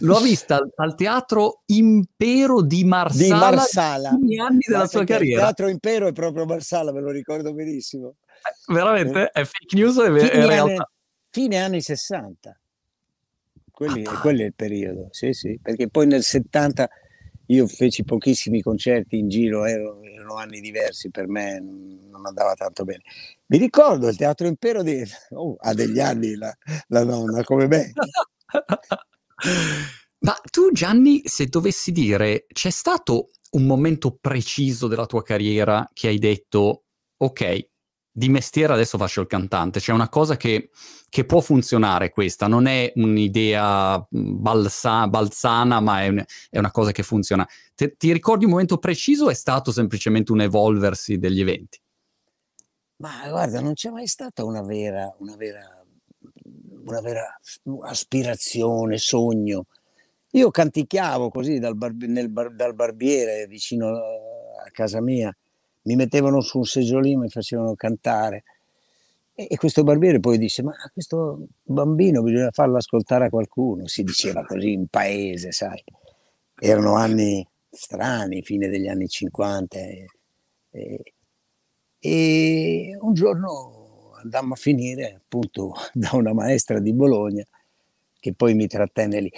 lo 0.00 0.16
ha 0.16 0.20
vista 0.20 0.56
al, 0.56 0.70
al, 0.74 0.94
teatro 0.94 1.62
Impero 1.66 2.62
di 2.62 2.84
Marsala, 2.84 3.24
di 3.24 3.30
Marsala. 3.30 4.08
anni 4.08 4.58
della 4.66 4.78
Ma 4.78 4.86
sua 4.86 5.04
carriera. 5.04 5.40
Il 5.40 5.46
teatro 5.46 5.68
Impero 5.68 6.06
è 6.08 6.12
proprio 6.12 6.44
Marsala, 6.44 6.92
me 6.92 7.00
lo 7.00 7.10
ricordo 7.10 7.52
benissimo. 7.52 8.16
Eh, 8.26 8.72
veramente? 8.72 9.30
È 9.30 9.44
fake 9.44 9.76
news 9.76 9.98
è, 9.98 10.04
fine 10.06 10.30
è 10.30 10.46
realtà? 10.46 10.72
Anni, 10.72 10.84
fine 11.30 11.58
anni 11.58 11.80
60. 11.80 12.60
Quelli, 13.70 14.04
ah, 14.04 14.20
quello 14.20 14.42
è 14.42 14.46
il 14.46 14.54
periodo, 14.54 15.08
sì, 15.10 15.34
sì, 15.34 15.58
perché 15.60 15.88
poi 15.90 16.06
nel 16.06 16.22
70 16.22 16.88
io 17.46 17.66
feci 17.66 18.04
pochissimi 18.04 18.60
concerti 18.60 19.18
in 19.18 19.28
giro, 19.28 19.64
erano, 19.64 20.02
erano 20.02 20.34
anni 20.34 20.60
diversi 20.60 21.10
per 21.10 21.28
me, 21.28 21.60
non 21.60 22.26
andava 22.26 22.54
tanto 22.54 22.84
bene. 22.84 23.02
Mi 23.46 23.58
ricordo 23.58 24.08
il 24.08 24.16
Teatro 24.16 24.46
Impero 24.46 24.82
di... 24.82 25.02
Oh, 25.30 25.56
ha 25.58 25.74
degli 25.74 26.00
anni 26.00 26.34
la, 26.34 26.54
la 26.88 27.04
nonna 27.04 27.44
come 27.44 27.66
me. 27.66 27.92
Ma 30.18 30.34
tu 30.50 30.72
Gianni, 30.72 31.22
se 31.24 31.46
dovessi 31.46 31.92
dire, 31.92 32.46
c'è 32.48 32.70
stato 32.70 33.30
un 33.50 33.64
momento 33.64 34.16
preciso 34.20 34.88
della 34.88 35.06
tua 35.06 35.22
carriera 35.22 35.88
che 35.92 36.08
hai 36.08 36.18
detto, 36.18 36.84
ok, 37.16 37.68
di 38.16 38.30
mestiere 38.30 38.72
adesso 38.72 38.96
faccio 38.96 39.20
il 39.20 39.26
cantante, 39.26 39.78
c'è 39.78 39.92
una 39.92 40.08
cosa 40.08 40.38
che, 40.38 40.70
che 41.10 41.26
può 41.26 41.42
funzionare 41.42 42.08
questa, 42.08 42.46
non 42.46 42.64
è 42.64 42.90
un'idea 42.94 44.02
balsa, 44.08 45.06
balzana, 45.06 45.80
ma 45.80 46.02
è, 46.02 46.08
un, 46.08 46.24
è, 46.48 46.58
una 46.58 46.70
cosa 46.70 46.92
che 46.92 47.02
funziona. 47.02 47.46
Te, 47.74 47.94
ti 47.98 48.12
ricordi 48.12 48.46
un 48.46 48.52
momento 48.52 48.78
preciso 48.78 49.26
o 49.26 49.30
è 49.30 49.34
stato 49.34 49.70
semplicemente 49.70 50.32
un 50.32 50.40
evolversi 50.40 51.18
degli 51.18 51.42
eventi? 51.42 51.78
Ma 53.00 53.28
guarda, 53.28 53.60
non 53.60 53.74
c'è 53.74 53.90
mai 53.90 54.06
stata 54.06 54.44
una 54.44 54.62
vera, 54.62 55.14
una 55.18 55.36
vera, 55.36 55.84
una 56.86 57.00
vera 57.02 57.38
aspirazione, 57.82 58.96
sogno. 58.96 59.66
Io 60.30 60.50
canticchiavo 60.50 61.28
così 61.28 61.58
dal, 61.58 61.76
bar, 61.76 61.92
nel, 61.92 62.32
dal 62.32 62.74
barbiere 62.74 63.46
vicino 63.46 63.88
a 63.88 64.70
casa 64.72 65.02
mia 65.02 65.36
mi 65.86 65.96
mettevano 65.96 66.40
su 66.40 66.58
un 66.58 66.64
seggiolino, 66.64 67.20
mi 67.20 67.28
facevano 67.28 67.74
cantare. 67.74 68.44
E, 69.34 69.46
e 69.50 69.56
questo 69.56 69.82
barbiere 69.82 70.20
poi 70.20 70.38
disse, 70.38 70.62
ma 70.62 70.72
questo 70.92 71.46
bambino 71.62 72.22
bisogna 72.22 72.50
farlo 72.50 72.76
ascoltare 72.76 73.26
a 73.26 73.30
qualcuno, 73.30 73.86
si 73.86 74.02
diceva 74.02 74.44
così 74.44 74.72
in 74.72 74.86
paese, 74.88 75.52
sai. 75.52 75.82
Erano 76.58 76.96
anni 76.96 77.46
strani, 77.70 78.42
fine 78.42 78.68
degli 78.68 78.88
anni 78.88 79.08
50. 79.08 79.78
E, 79.78 80.06
e, 80.70 81.14
e 81.98 82.96
un 83.00 83.14
giorno 83.14 84.12
andammo 84.22 84.54
a 84.54 84.56
finire 84.56 85.14
appunto 85.14 85.74
da 85.92 86.10
una 86.12 86.32
maestra 86.32 86.80
di 86.80 86.92
Bologna 86.92 87.44
che 88.18 88.34
poi 88.34 88.54
mi 88.54 88.66
trattenne 88.66 89.20
lì. 89.20 89.32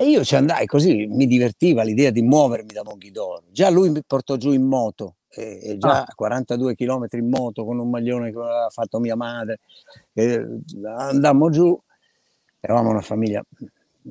E 0.00 0.04
io 0.04 0.22
ci 0.22 0.36
andai 0.36 0.66
così, 0.66 1.06
mi 1.06 1.26
divertiva 1.26 1.82
l'idea 1.82 2.10
di 2.10 2.22
muovermi 2.22 2.72
da 2.72 2.84
Monghidoro. 2.84 3.44
Già 3.50 3.70
lui 3.70 3.90
mi 3.90 4.02
portò 4.06 4.36
giù 4.36 4.52
in 4.52 4.62
moto 4.62 5.16
e, 5.30 5.60
e 5.62 5.78
già 5.78 6.04
ah. 6.04 6.12
42 6.14 6.74
km 6.74 7.06
in 7.12 7.28
moto 7.28 7.64
con 7.64 7.78
un 7.78 7.90
maglione 7.90 8.30
che 8.30 8.38
aveva 8.38 8.68
fatto 8.70 8.98
mia 8.98 9.16
madre. 9.16 9.60
E 10.12 10.60
andammo 10.84 11.50
giù, 11.50 11.78
eravamo 12.60 12.90
una 12.90 13.00
famiglia 13.00 13.42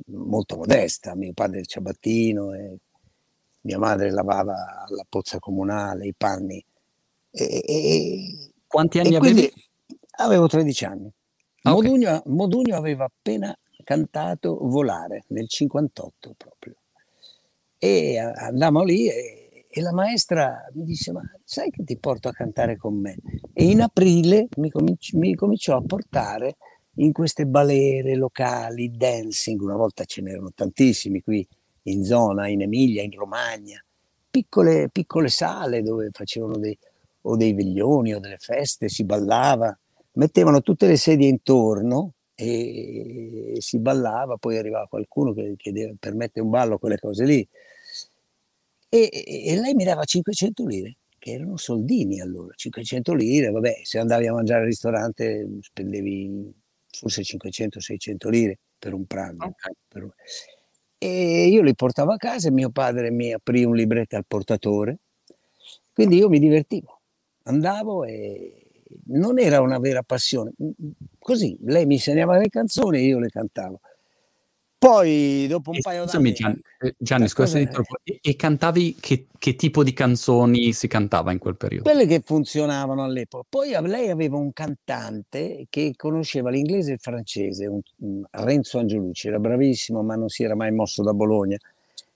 molto 0.07 0.57
modesta, 0.57 1.15
mio 1.15 1.33
padre 1.33 1.59
il 1.59 1.67
ciabattino 1.67 2.53
e 2.53 2.77
mia 3.61 3.79
madre 3.79 4.11
lavava 4.11 4.85
alla 4.87 5.05
pozza 5.07 5.39
comunale 5.39 6.07
i 6.07 6.13
panni. 6.15 6.63
E, 7.31 7.63
e, 7.65 8.51
Quanti 8.65 8.99
anni 8.99 9.15
avevi? 9.15 9.51
Avevo 10.19 10.47
13 10.47 10.85
anni. 10.85 11.11
Ah, 11.63 11.71
Modugno, 11.71 12.15
okay. 12.15 12.33
Modugno 12.33 12.75
aveva 12.75 13.05
appena 13.05 13.57
cantato 13.83 14.57
Volare 14.61 15.25
nel 15.27 15.47
58 15.47 16.33
proprio. 16.37 16.75
E 17.77 18.17
andammo 18.17 18.83
lì 18.83 19.07
e 19.09 19.46
e 19.69 19.81
la 19.81 19.91
maestra 19.91 20.69
mi 20.73 20.83
disse, 20.83 21.11
ma 21.11 21.21
sai 21.43 21.69
che 21.69 21.83
ti 21.83 21.97
porto 21.97 22.27
a 22.29 22.33
cantare 22.33 22.77
con 22.77 22.99
me? 22.99 23.17
E 23.53 23.65
in 23.65 23.81
aprile 23.81 24.47
mi, 24.57 24.69
cominci- 24.69 25.17
mi 25.17 25.35
cominciò 25.35 25.77
a 25.77 25.83
portare 25.85 26.57
in 26.95 27.11
queste 27.11 27.45
balere 27.45 28.15
locali, 28.15 28.91
dancing, 28.91 29.61
una 29.61 29.75
volta 29.75 30.03
ce 30.05 30.21
n'erano 30.21 30.51
tantissimi 30.53 31.21
qui 31.21 31.47
in 31.83 32.03
zona, 32.03 32.47
in 32.47 32.61
Emilia, 32.61 33.03
in 33.03 33.11
Romagna, 33.11 33.83
piccole, 34.29 34.89
piccole 34.89 35.29
sale 35.29 35.81
dove 35.81 36.09
facevano 36.11 36.57
dei, 36.57 36.77
o 37.21 37.35
dei 37.35 37.53
veglioni 37.53 38.13
o 38.13 38.19
delle 38.19 38.37
feste, 38.37 38.89
si 38.89 39.03
ballava, 39.03 39.77
mettevano 40.13 40.61
tutte 40.61 40.87
le 40.87 40.97
sedie 40.97 41.27
intorno 41.27 42.13
e 42.33 43.55
si 43.59 43.79
ballava, 43.79 44.37
poi 44.37 44.57
arrivava 44.57 44.87
qualcuno 44.87 45.33
che 45.33 45.55
chiedeva 45.57 45.93
per 45.99 46.13
mettere 46.13 46.45
un 46.45 46.51
ballo, 46.51 46.77
quelle 46.77 46.99
cose 46.99 47.25
lì. 47.25 47.47
E, 48.89 49.09
e, 49.11 49.59
lei 49.59 49.73
mi 49.73 49.83
dava 49.83 50.03
500 50.03 50.65
lire, 50.65 50.97
che 51.19 51.31
erano 51.31 51.57
soldini 51.57 52.21
allora, 52.21 52.53
500 52.55 53.13
lire, 53.13 53.49
vabbè, 53.51 53.81
se 53.83 53.99
andavi 53.99 54.27
a 54.27 54.33
mangiare 54.33 54.61
al 54.61 54.67
ristorante 54.67 55.47
spendevi 55.61 56.53
forse 56.89 57.21
500-600 57.21 58.29
lire 58.29 58.59
per 58.79 58.93
un 58.93 59.05
pranzo. 59.05 59.45
Okay. 59.45 59.73
Per... 59.87 60.09
E 60.97 61.47
io 61.47 61.61
li 61.61 61.75
portavo 61.75 62.13
a 62.13 62.17
casa 62.17 62.47
e 62.47 62.51
mio 62.51 62.69
padre 62.69 63.11
mi 63.11 63.33
aprì 63.33 63.65
un 63.65 63.75
libretto 63.75 64.15
al 64.15 64.25
portatore, 64.25 64.99
quindi 65.93 66.17
io 66.17 66.29
mi 66.29 66.39
divertivo, 66.39 67.01
andavo 67.43 68.05
e 68.05 68.67
non 69.07 69.37
era 69.37 69.59
una 69.61 69.79
vera 69.79 70.01
passione, 70.01 70.53
così 71.19 71.57
lei 71.61 71.85
mi 71.85 71.95
insegnava 71.95 72.37
le 72.37 72.49
canzoni 72.49 72.99
e 72.99 73.05
io 73.05 73.19
le 73.19 73.29
cantavo. 73.29 73.81
Poi 74.79 75.47
dopo 75.47 75.71
un 75.71 75.77
e 75.77 75.79
paio 75.81 76.05
d'anni... 76.05 76.33
Gianni, 76.33 76.59
eh, 76.79 76.95
Gianni 76.99 77.27
scusa, 77.27 77.57
e, 77.57 77.67
e, 78.21 78.35
cantavi 78.35 78.97
che, 78.99 79.25
che, 79.39 79.55
tipo 79.55 79.83
di 79.83 79.91
canzoni 79.91 80.71
si 80.71 80.87
cantava 80.87 81.31
in 81.31 81.39
quel 81.39 81.57
periodo? 81.57 81.89
Quelle 81.89 82.05
che 82.05 82.21
funzionavano 82.23 83.03
all'epoca. 83.03 83.43
Poi 83.49 83.71
lei 83.87 84.11
aveva 84.11 84.37
un 84.37 84.53
cantante 84.53 85.65
che 85.71 85.93
conosceva 85.95 86.51
l'inglese 86.51 86.91
e 86.91 86.93
il 86.93 86.99
francese, 86.99 87.65
un, 87.65 87.79
un, 88.01 88.23
Renzo 88.29 88.77
Angelucci, 88.77 89.29
era 89.29 89.39
bravissimo 89.39 90.03
ma 90.03 90.15
non 90.15 90.29
si 90.29 90.43
era 90.43 90.55
mai 90.55 90.71
mosso 90.71 91.01
da 91.01 91.13
Bologna 91.13 91.57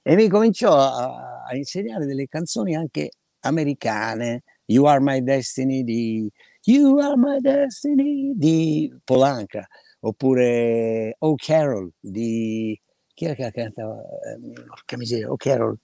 e 0.03 0.15
mi 0.15 0.27
cominciò 0.27 0.77
a, 0.77 1.43
a 1.47 1.55
insegnare 1.55 2.05
delle 2.05 2.27
canzoni 2.27 2.75
anche 2.75 3.09
americane, 3.41 4.43
You 4.65 4.85
Are 4.85 4.99
My 4.99 5.23
Destiny 5.23 5.83
di... 5.83 6.29
You 6.63 6.99
Are 6.99 7.17
My 7.17 7.39
Destiny 7.39 8.33
di 8.35 8.93
Polanca 9.03 9.67
oppure 10.01 11.17
Carol 11.35 11.91
di 11.99 12.79
chi 13.13 13.25
era 13.25 13.33
che 13.33 13.51
cantava? 13.51 14.01
Eh, 14.01 14.63
porca 14.65 14.97
miseria, 14.97 15.29
Carol. 15.37 15.77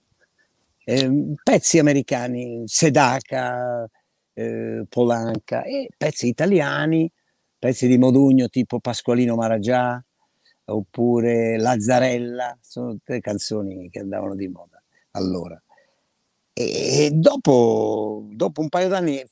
Eh, 0.84 1.34
pezzi 1.42 1.78
americani, 1.78 2.62
Sedaka, 2.66 3.88
eh, 4.32 4.84
Polanca 4.88 5.62
e 5.62 5.88
pezzi 5.96 6.28
italiani, 6.28 7.10
pezzi 7.58 7.86
di 7.86 7.98
Modugno 7.98 8.48
tipo 8.48 8.80
Pasqualino 8.80 9.36
Maragià 9.36 10.02
oppure 10.64 11.58
Lazzarella, 11.58 12.56
sono 12.60 12.92
tutte 12.92 13.20
canzoni 13.20 13.88
che 13.90 14.00
andavano 14.00 14.34
di 14.34 14.48
moda 14.48 14.82
allora. 15.12 15.60
E 16.52 17.10
dopo, 17.12 18.26
dopo 18.32 18.60
un 18.60 18.68
paio 18.68 18.88
d'anni 18.88 19.22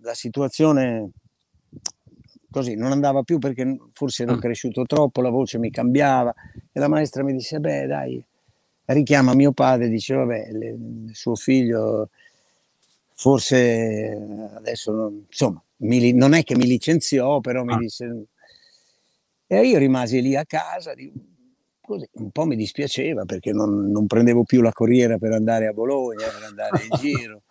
la 0.00 0.14
situazione 0.14 1.10
così 2.56 2.74
non 2.74 2.90
andava 2.90 3.22
più 3.22 3.38
perché 3.38 3.76
forse 3.92 4.22
ero 4.22 4.36
mm. 4.36 4.38
cresciuto 4.38 4.84
troppo, 4.86 5.20
la 5.20 5.28
voce 5.28 5.58
mi 5.58 5.70
cambiava 5.70 6.34
e 6.72 6.80
la 6.80 6.88
maestra 6.88 7.22
mi 7.22 7.34
disse, 7.34 7.60
beh 7.60 7.86
dai, 7.86 8.24
richiama 8.86 9.34
mio 9.34 9.52
padre, 9.52 9.90
dice, 9.90 10.14
vabbè, 10.14 10.52
le, 10.52 10.76
suo 11.12 11.34
figlio 11.34 12.08
forse 13.12 14.48
adesso, 14.54 14.90
non, 14.90 15.24
insomma, 15.28 15.62
mi, 15.80 16.14
non 16.14 16.32
è 16.32 16.44
che 16.44 16.56
mi 16.56 16.64
licenziò, 16.64 17.40
però 17.40 17.62
mi 17.62 17.74
ah. 17.74 17.78
disse... 17.78 18.24
E 19.48 19.60
io 19.66 19.78
rimasi 19.78 20.22
lì 20.22 20.34
a 20.34 20.46
casa, 20.46 20.94
così, 21.82 22.08
un 22.12 22.30
po' 22.30 22.46
mi 22.46 22.56
dispiaceva 22.56 23.26
perché 23.26 23.52
non, 23.52 23.90
non, 23.90 24.06
prendevo 24.06 24.44
più 24.44 24.62
la 24.62 24.72
corriera 24.72 25.18
per 25.18 25.32
andare 25.32 25.66
a 25.66 25.72
Bologna, 25.72 26.26
per 26.26 26.42
andare 26.42 26.82
in 26.82 26.88
giro 26.98 27.42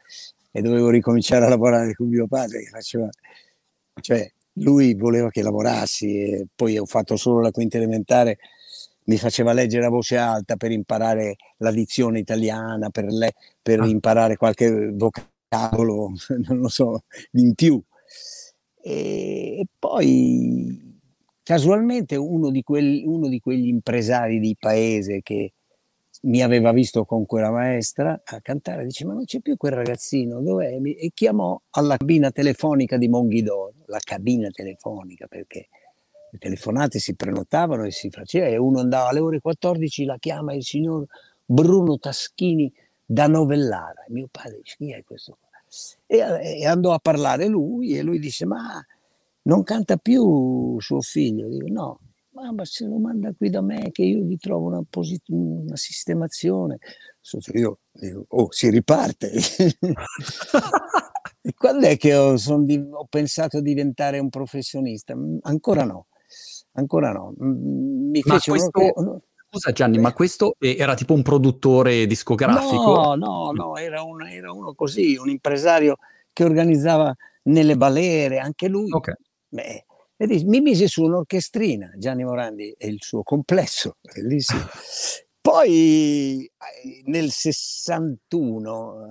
e 0.52 0.62
dovevo 0.62 0.90
ricominciare 0.90 1.46
a 1.46 1.50
lavorare 1.50 1.94
con 1.94 2.08
mio 2.08 2.28
padre 2.28 2.64
che 2.64 2.70
faceva, 2.70 3.08
cioè 4.02 4.30
lui 4.56 4.94
voleva 4.96 5.30
che 5.30 5.42
lavorassi 5.42 6.22
e 6.22 6.48
poi 6.54 6.78
ho 6.78 6.86
fatto 6.86 7.16
solo 7.16 7.42
la 7.42 7.52
quinta 7.52 7.78
elementare, 7.78 8.38
mi 9.06 9.18
faceva 9.18 9.54
leggere 9.54 9.86
a 9.86 9.90
voce 9.90 10.18
alta 10.18 10.56
per 10.56 10.72
imparare 10.72 11.36
la 11.58 11.72
dizione 11.72 12.20
italiana, 12.20 12.90
per, 12.90 13.06
le, 13.06 13.34
per 13.62 13.82
ah. 13.82 13.88
imparare 13.88 14.38
qualche 14.38 14.92
vocabolo, 14.92 16.12
non 16.48 16.58
lo 16.60 16.68
so, 16.68 17.04
in 17.34 17.54
più. 17.54 17.82
E, 18.82 19.66
poi 19.78 21.00
casualmente 21.44 22.16
uno 22.16 22.50
di, 22.50 22.64
quel, 22.64 23.04
uno 23.06 23.28
di 23.28 23.40
quegli 23.40 23.68
impresari 23.68 24.40
di 24.40 24.56
paese 24.60 25.22
che 25.22 25.54
mi 26.26 26.42
aveva 26.42 26.72
visto 26.72 27.06
con 27.06 27.26
quella 27.26 27.52
maestra 27.52 28.22
a 28.24 28.42
cantare, 28.42 28.86
dice 28.86 29.06
ma 29.06 29.14
non 29.14 29.26
c'è 29.26 29.40
più 29.40 29.58
quel 29.58 29.74
ragazzino, 29.74 30.42
dov'è? 30.42 30.80
E 30.82 31.12
chiamò 31.14 31.60
alla 31.72 31.98
cabina 31.98 32.32
telefonica 32.32 32.98
di 32.98 33.08
Monghidoro, 33.08 33.74
la 33.86 34.00
cabina 34.04 34.50
telefonica 34.50 35.28
perché 35.28 35.68
le 36.32 36.38
telefonate 36.38 37.00
si 37.00 37.16
prenotavano 37.16 37.86
e 37.86 37.92
si 37.92 38.10
faceva 38.10 38.48
e 38.48 38.58
uno 38.58 38.80
andava 38.80 39.10
alle 39.10 39.20
ore 39.20 39.40
14, 39.40 40.06
la 40.06 40.18
chiama 40.18 40.54
il 40.54 40.64
signor 40.64 41.06
Bruno 41.46 41.98
Taschini 42.00 42.72
da 43.06 43.28
Novellara. 43.28 44.04
Mio 44.10 44.28
padre 44.32 44.58
dice 44.58 44.76
chi 44.78 44.92
è 44.92 45.04
questo? 45.04 45.38
E, 46.08 46.18
e 46.18 46.66
andò 46.66 46.94
a 46.94 47.00
parlare 47.00 47.48
lui 47.48 47.98
e 47.98 48.02
lui 48.02 48.18
disse 48.18 48.46
ma 48.46 48.84
non 49.44 49.64
canta 49.64 49.98
più 49.98 50.80
suo 50.80 51.02
figlio. 51.02 51.48
Dico, 51.48 51.68
no, 51.70 52.00
ma 52.36 52.66
se 52.66 52.86
lo 52.86 52.98
manda 52.98 53.34
qui 53.34 53.50
da 53.50 53.62
me 53.62 53.92
che 53.92 54.04
io 54.04 54.20
gli 54.20 54.38
trovo 54.38 54.68
una, 54.68 54.84
posit- 54.88 55.30
una 55.30 55.76
sistemazione. 55.76 56.78
Io 57.54 57.80
dico, 57.92 58.26
oh, 58.28 58.52
si 58.52 58.70
riparte. 58.70 59.32
e 61.42 61.54
quando 61.54 61.88
è 61.88 61.98
che 61.98 62.16
ho, 62.16 62.36
di- 62.60 62.88
ho, 62.92 63.08
pensato 63.10 63.58
a 63.58 63.62
diventare 63.62 64.20
un 64.20 64.30
professionista? 64.30 65.16
Mm, 65.16 65.38
ancora 65.44 65.86
no, 65.86 66.08
ancora 66.74 67.12
no. 67.12 67.34
Mm, 67.42 68.12
mi 68.12 68.22
ma 68.26 68.40
questo... 68.40 68.92
uno... 68.96 69.22
Scusa 69.50 69.72
Gianni, 69.72 70.00
ma 70.00 70.12
questo 70.12 70.56
era 70.60 70.96
tipo 70.96 71.14
un 71.14 71.22
produttore 71.22 72.06
discografico? 72.08 72.92
No, 72.92 73.16
no, 73.16 73.52
no, 73.52 73.78
era, 73.78 74.04
un, 74.04 74.28
era 74.28 74.52
uno 74.52 74.74
così, 74.74 75.16
un 75.16 75.30
impresario 75.30 75.96
che 76.34 76.44
organizzava 76.44 77.16
nelle 77.44 77.78
balere, 77.78 78.40
anche 78.40 78.68
lui. 78.68 78.92
Okay. 78.92 79.14
Beh, 79.48 79.86
e 80.18 80.28
dice, 80.28 80.46
mi 80.46 80.62
mise 80.62 80.88
su 80.88 81.04
un'orchestrina, 81.04 81.92
Gianni 81.98 82.24
Morandi 82.24 82.72
e 82.78 82.88
il 82.88 83.02
suo 83.02 83.24
complesso, 83.24 83.98
bellissimo. 84.02 84.62
Poi 85.42 86.44
eh, 86.46 87.02
nel 87.06 87.30
61 87.30 89.06
eh, 89.06 89.08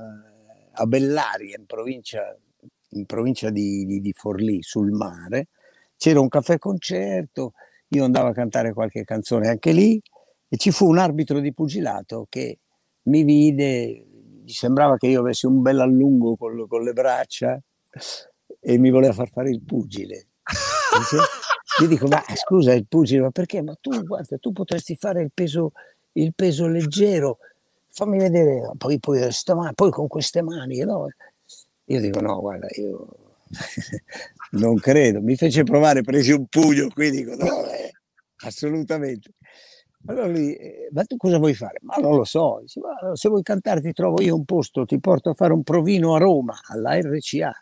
a 0.73 0.87
Bellaria, 0.87 1.57
in 1.59 1.67
provincia, 1.67 2.37
in 2.91 3.05
provincia 3.07 3.51
di, 3.51 3.85
di, 3.85 4.01
di, 4.01 4.13
Forlì, 4.13 4.63
sul 4.63 4.91
mare, 4.91 5.49
c'era 5.97 6.21
un 6.21 6.29
caffè 6.29 6.59
concerto, 6.59 7.53
io 7.89 8.05
andavo 8.05 8.29
a 8.29 8.33
cantare 8.33 8.73
qualche 8.73 9.05
canzone 9.05 9.49
anche 9.49 9.73
lì 9.73 10.01
e 10.49 10.57
ci 10.57 10.71
fu 10.71 10.89
un 10.89 10.99
arbitro 10.99 11.39
di 11.39 11.53
pugilato 11.53 12.27
che 12.29 12.59
mi 13.03 13.23
vide, 13.23 14.07
gli 14.43 14.53
sembrava 14.53 14.97
che 14.97 15.07
io 15.07 15.21
avessi 15.21 15.47
un 15.47 15.63
bel 15.63 15.81
allungo 15.81 16.37
con, 16.37 16.67
con 16.67 16.83
le 16.83 16.93
braccia 16.93 17.61
e 18.59 18.79
mi 18.79 18.91
voleva 18.91 19.13
far 19.13 19.29
fare 19.29 19.51
il 19.51 19.63
pugile. 19.63 20.29
Gli 21.81 21.87
dico, 21.87 22.07
ma 22.07 22.23
scusa 22.35 22.73
il 22.73 22.87
pugile, 22.87 23.23
ma 23.23 23.31
perché? 23.31 23.63
Ma 23.63 23.77
tu, 23.81 24.03
guarda, 24.05 24.37
tu 24.39 24.53
potresti 24.53 24.97
fare 24.97 25.23
il 25.23 25.31
peso, 25.33 25.73
il 26.13 26.33
peso 26.35 26.67
leggero, 26.69 27.39
fammi 27.89 28.19
vedere, 28.19 28.71
poi, 28.77 28.99
poi, 28.99 29.21
poi 29.75 29.91
con 29.91 30.07
queste 30.07 30.43
mani, 30.43 30.79
no? 30.81 31.09
Io 31.87 32.01
dico, 32.01 32.21
no, 32.21 32.41
guarda, 32.41 32.69
io 32.77 33.07
non 34.53 34.77
credo. 34.77 35.21
Mi 35.21 35.37
fece 35.37 35.65
provare, 35.65 36.03
presi 36.03 36.33
un 36.33 36.47
pugno, 36.47 36.89
qui 36.89 37.11
dico, 37.11 37.35
no, 37.35 37.67
eh, 37.67 37.93
assolutamente. 38.45 39.31
Allora 40.07 40.27
lui, 40.27 40.55
eh, 40.55 40.89
ma 40.93 41.03
tu 41.05 41.17
cosa 41.17 41.39
vuoi 41.39 41.55
fare? 41.55 41.79
Ma 41.83 41.97
non 41.97 42.15
lo 42.15 42.25
so. 42.25 42.59
Dice, 42.61 42.81
se 43.15 43.29
vuoi 43.29 43.43
cantare 43.43 43.81
ti 43.81 43.93
trovo 43.93 44.21
io 44.21 44.35
un 44.35 44.45
posto, 44.45 44.85
ti 44.85 45.01
porto 45.01 45.31
a 45.31 45.35
fare 45.35 45.53
un 45.53 45.63
provino 45.63 46.15
a 46.15 46.19
Roma, 46.19 46.59
alla 46.69 46.99
RCA. 47.01 47.53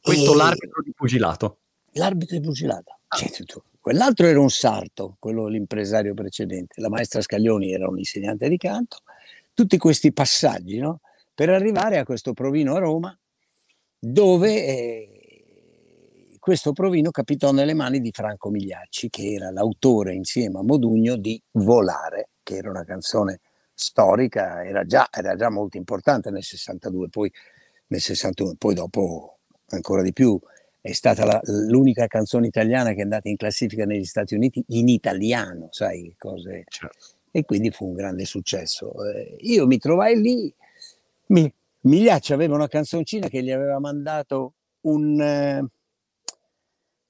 Questo 0.00 0.32
e... 0.32 0.36
l'arbitro 0.36 0.82
di 0.82 0.92
pugilato. 0.92 1.58
L'arbitro 1.92 2.36
di 2.36 2.42
pugilato. 2.42 2.98
Ah. 3.08 3.18
Quell'altro 3.80 4.26
era 4.26 4.38
un 4.38 4.50
sarto, 4.50 5.16
quello 5.18 5.46
l'impresario 5.46 6.14
precedente. 6.14 6.80
La 6.80 6.88
maestra 6.88 7.20
Scaglioni 7.20 7.72
era 7.72 7.88
un 7.88 7.98
insegnante 7.98 8.48
di 8.48 8.56
canto. 8.56 8.98
Tutti 9.54 9.78
questi 9.78 10.12
passaggi, 10.12 10.78
no? 10.78 11.00
Per 11.34 11.48
arrivare 11.48 11.98
a 11.98 12.04
questo 12.04 12.34
provino 12.34 12.74
a 12.74 12.78
Roma, 12.78 13.18
dove 13.98 14.66
eh, 14.66 16.36
questo 16.38 16.72
provino 16.72 17.10
capitò 17.10 17.52
nelle 17.52 17.74
mani 17.74 18.00
di 18.00 18.10
Franco 18.12 18.50
Migliacci, 18.50 19.08
che 19.08 19.32
era 19.32 19.50
l'autore 19.50 20.14
insieme 20.14 20.58
a 20.58 20.62
Modugno 20.62 21.16
di 21.16 21.42
Volare, 21.52 22.30
che 22.42 22.56
era 22.56 22.70
una 22.70 22.84
canzone 22.84 23.40
storica, 23.72 24.64
era 24.64 24.84
già, 24.84 25.08
era 25.10 25.34
già 25.36 25.48
molto 25.48 25.78
importante 25.78 26.30
nel 26.30 26.42
62, 26.42 27.08
poi 27.08 27.32
nel 27.88 28.00
61, 28.00 28.54
poi 28.58 28.74
dopo 28.74 29.38
ancora 29.68 30.02
di 30.02 30.12
più, 30.12 30.38
è 30.80 30.92
stata 30.92 31.24
la, 31.24 31.40
l'unica 31.44 32.06
canzone 32.06 32.46
italiana 32.46 32.90
che 32.92 33.00
è 33.00 33.02
andata 33.02 33.28
in 33.28 33.36
classifica 33.36 33.84
negli 33.84 34.04
Stati 34.04 34.34
Uniti 34.34 34.62
in 34.68 34.88
italiano, 34.88 35.68
sai, 35.70 36.14
cose... 36.18 36.64
Certo. 36.68 37.18
E 37.32 37.44
quindi 37.44 37.70
fu 37.70 37.86
un 37.86 37.94
grande 37.94 38.24
successo. 38.24 38.92
Eh, 39.04 39.36
io 39.42 39.64
mi 39.66 39.78
trovai 39.78 40.20
lì, 40.20 40.52
mi, 41.26 41.52
Migliaccio 41.82 42.34
aveva 42.34 42.56
una 42.56 42.68
canzoncina 42.68 43.28
che 43.28 43.42
gli 43.42 43.50
aveva 43.50 43.78
mandato 43.78 44.54
un, 44.82 45.20
eh, 45.20 45.64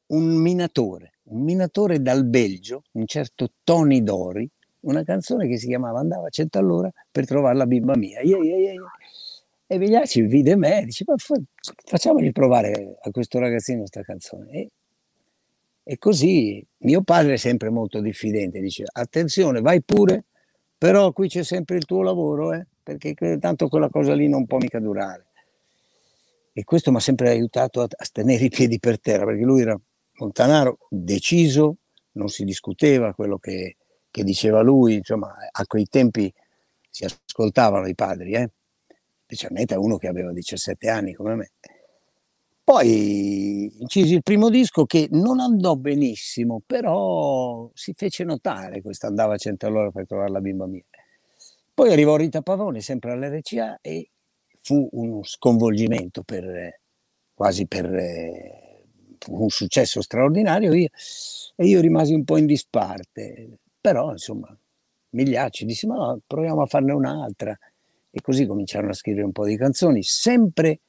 un 0.07 0.25
minatore, 0.25 1.15
un 1.25 1.43
minatore 1.43 2.01
dal 2.01 2.25
Belgio, 2.25 2.85
un 2.93 3.07
certo 3.07 3.53
Tony 3.65 4.03
Dori, 4.03 4.49
una 4.81 5.03
canzone 5.03 5.49
che 5.49 5.59
si 5.59 5.67
chiamava 5.67 5.99
Andava 5.99 6.29
a 6.29 6.31
100 6.31 6.59
all'ora 6.59 6.91
per 7.11 7.27
trovare 7.27 7.57
la 7.57 7.67
bimba 7.67 7.97
mia. 7.97 8.21
Yeah, 8.21 8.43
yeah, 8.43 8.57
yeah. 8.57 8.91
E 9.73 9.79
Vigliacci 9.79 10.23
vide 10.23 10.57
me 10.57 10.81
e 10.81 10.85
dice, 10.87 11.05
ma 11.07 11.15
facciamogli 11.85 12.33
provare 12.33 12.97
a 13.01 13.11
questo 13.13 13.39
ragazzino 13.39 13.79
questa 13.79 14.03
canzone. 14.03 14.51
E, 14.51 14.71
e, 15.85 15.97
così 15.97 16.67
mio 16.79 17.03
padre 17.03 17.35
è 17.35 17.37
sempre 17.37 17.71
molto 17.71 18.01
diffidente, 18.01 18.59
dice, 18.59 18.83
attenzione, 18.91 19.61
vai 19.61 19.81
pure, 19.81 20.25
però 20.77 21.13
qui 21.13 21.29
c'è 21.29 21.45
sempre 21.45 21.77
il 21.77 21.85
tuo 21.85 22.03
lavoro, 22.03 22.53
eh, 22.53 22.67
perché 22.83 23.15
tanto 23.39 23.69
quella 23.69 23.89
cosa 23.89 24.13
lì 24.13 24.27
non 24.27 24.45
può 24.45 24.59
mica 24.59 24.81
durare. 24.81 25.27
E 26.53 26.65
questo 26.65 26.91
mi 26.91 26.97
ha 26.97 27.01
sempre 27.01 27.29
aiutato 27.29 27.81
a, 27.83 27.87
a 27.89 28.07
tenere 28.11 28.47
i 28.47 28.49
piedi 28.49 28.81
per 28.81 28.99
terra, 28.99 29.25
perché 29.25 29.45
lui 29.45 29.61
era 29.61 29.81
Montanaro, 30.15 30.79
deciso, 30.89 31.77
non 32.15 32.27
si 32.27 32.43
discuteva 32.43 33.15
quello 33.15 33.39
che, 33.39 33.77
che 34.11 34.25
diceva 34.25 34.63
lui, 34.63 34.95
insomma, 34.95 35.33
a 35.49 35.65
quei 35.65 35.87
tempi 35.87 36.35
si 36.91 37.05
ascoltavano 37.05 37.87
i 37.87 37.95
padri, 37.95 38.33
eh? 38.33 38.51
Specialmente 39.31 39.75
a 39.75 39.79
uno 39.79 39.97
che 39.97 40.09
aveva 40.09 40.33
17 40.33 40.89
anni 40.89 41.15
come 41.15 41.37
me. 41.37 41.51
Poi 42.65 43.73
incisi 43.81 44.15
il 44.15 44.23
primo 44.23 44.49
disco 44.49 44.85
che 44.85 45.09
non 45.13 45.39
andò 45.41 45.77
benissimo, 45.77 46.61
però 46.65 47.71
si 47.75 47.95
fece 47.97 48.25
notare 48.25 48.83
questo 48.83 49.07
andava 49.07 49.35
a 49.35 49.37
100 49.37 49.67
all'ora 49.67 49.91
per 49.91 50.07
trovare 50.07 50.31
la 50.31 50.41
bimba 50.41 50.67
mia. 50.67 50.85
Poi 51.73 51.93
arrivò 51.93 52.17
Rita 52.17 52.43
Pavone, 52.43 52.81
sempre 52.81 53.13
all'RCA, 53.13 53.79
e 53.81 54.11
fu 54.63 54.89
uno 54.93 55.23
sconvolgimento 55.23 56.23
per, 56.23 56.81
quasi 57.33 57.67
per 57.67 57.89
un 59.29 59.49
successo 59.49 60.03
straordinario 60.03 60.73
io, 60.73 60.89
e 61.57 61.67
io 61.67 61.81
rimasi 61.81 62.15
un 62.15 62.25
po' 62.25 62.37
in 62.37 62.47
disparte. 62.47 63.59
Però, 63.81 64.13
insomma, 64.13 64.57
Migliacci 65.11 65.65
disse, 65.65 65.87
ma 65.87 65.97
no, 65.97 66.21
proviamo 66.27 66.63
a 66.63 66.67
farne 66.67 66.93
un'altra. 66.93 67.57
E 68.11 68.21
così 68.21 68.47
cominciarono 68.47 68.91
a 68.91 68.95
scrivere 68.95 69.25
un 69.25 69.33
po' 69.33 69.45
di 69.47 69.57
canzoni, 69.57 70.03
sempre, 70.03 70.81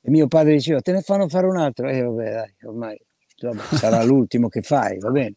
e 0.00 0.10
mio 0.10 0.26
padre 0.26 0.54
diceva, 0.54 0.80
te 0.80 0.92
ne 0.92 1.02
fanno 1.02 1.28
fare 1.28 1.46
un 1.46 1.56
altro? 1.56 1.88
E 1.88 2.02
vabbè, 2.02 2.30
dai, 2.32 2.54
ormai 2.64 3.00
insomma, 3.36 3.62
sarà 3.78 4.02
l'ultimo 4.02 4.48
che 4.48 4.62
fai, 4.62 4.98
va 4.98 5.10
bene. 5.10 5.34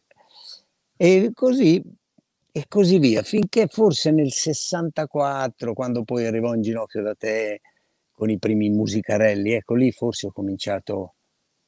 E 0.96 1.30
così 1.32 1.82
e 2.50 2.64
così 2.66 2.98
via, 2.98 3.22
finché 3.22 3.68
forse 3.68 4.10
nel 4.10 4.32
64, 4.32 5.74
quando 5.74 6.02
poi 6.02 6.26
arrivò 6.26 6.54
in 6.54 6.62
ginocchio 6.62 7.02
da 7.02 7.14
te 7.14 7.60
con 8.10 8.30
i 8.30 8.38
primi 8.38 8.68
musicarelli, 8.70 9.52
ecco 9.52 9.74
lì 9.74 9.92
forse 9.92 10.26
ho 10.26 10.32
cominciato 10.32 11.14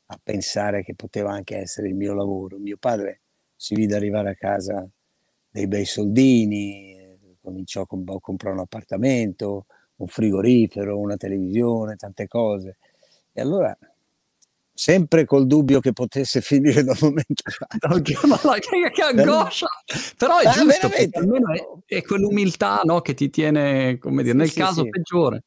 a 0.06 0.18
pensare 0.20 0.82
che 0.82 0.96
poteva 0.96 1.30
anche 1.30 1.56
essere 1.56 1.86
il 1.86 1.94
mio 1.94 2.12
lavoro. 2.12 2.58
Mio 2.58 2.76
padre 2.76 3.20
si 3.54 3.76
vide 3.76 3.94
arrivare 3.94 4.30
a 4.30 4.34
casa 4.34 4.88
dei 5.48 5.68
bei 5.68 5.84
soldini, 5.84 6.99
cominciò 7.50 7.82
a 7.82 7.86
comprare 8.20 8.54
un 8.54 8.60
appartamento, 8.60 9.66
un 9.96 10.06
frigorifero, 10.06 10.98
una 10.98 11.16
televisione, 11.16 11.96
tante 11.96 12.28
cose. 12.28 12.76
E 13.32 13.40
allora, 13.40 13.76
sempre 14.72 15.24
col 15.24 15.46
dubbio 15.46 15.80
che 15.80 15.92
potesse 15.92 16.40
finire 16.42 16.82
da 16.82 16.92
un 16.92 16.98
momento 17.00 17.42
all'altro. 17.68 18.26
No, 18.26 18.52
che, 18.54 18.90
che 18.90 19.02
angoscia! 19.02 19.66
Però 20.16 20.38
è 20.38 20.46
ah, 20.46 20.52
giusto, 20.52 20.88
almeno 21.12 21.52
è, 21.52 21.94
è 21.96 22.02
quell'umiltà 22.02 22.80
no, 22.84 23.00
che 23.00 23.14
ti 23.14 23.28
tiene, 23.28 23.98
come 23.98 24.22
dire, 24.22 24.32
sì, 24.32 24.38
nel 24.38 24.50
sì, 24.50 24.58
caso 24.58 24.82
sì. 24.84 24.88
peggiore. 24.88 25.44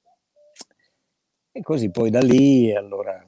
E 1.52 1.62
così 1.62 1.90
poi 1.92 2.10
da 2.10 2.20
lì, 2.20 2.76
allora, 2.76 3.26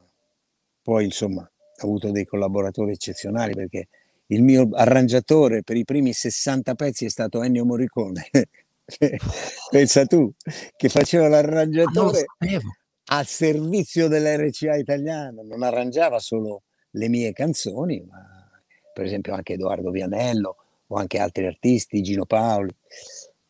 poi 0.81 1.05
insomma, 1.05 1.41
ho 1.41 1.85
avuto 1.85 2.11
dei 2.11 2.25
collaboratori 2.25 2.91
eccezionali 2.91 3.53
perché 3.53 3.87
il 4.27 4.41
mio 4.41 4.69
arrangiatore 4.73 5.61
per 5.61 5.77
i 5.77 5.83
primi 5.83 6.11
60 6.11 6.73
pezzi 6.73 7.05
è 7.05 7.09
stato 7.09 7.43
Ennio 7.43 7.65
Morricone. 7.65 8.27
Pensa 9.71 10.05
tu, 10.05 10.31
che 10.75 10.89
faceva 10.89 11.27
l'arrangiatore 11.27 12.25
al 13.05 13.25
servizio 13.25 14.07
dell'RCA 14.07 14.75
italiana, 14.75 15.41
non 15.41 15.63
arrangiava 15.63 16.19
solo 16.19 16.63
le 16.91 17.09
mie 17.09 17.33
canzoni, 17.33 18.03
ma 18.07 18.35
per 18.93 19.05
esempio 19.05 19.33
anche 19.33 19.53
Edoardo 19.53 19.91
Vianello 19.91 20.55
o 20.87 20.95
anche 20.95 21.19
altri 21.19 21.45
artisti, 21.45 22.01
Gino 22.01 22.25
Paoli. 22.25 22.73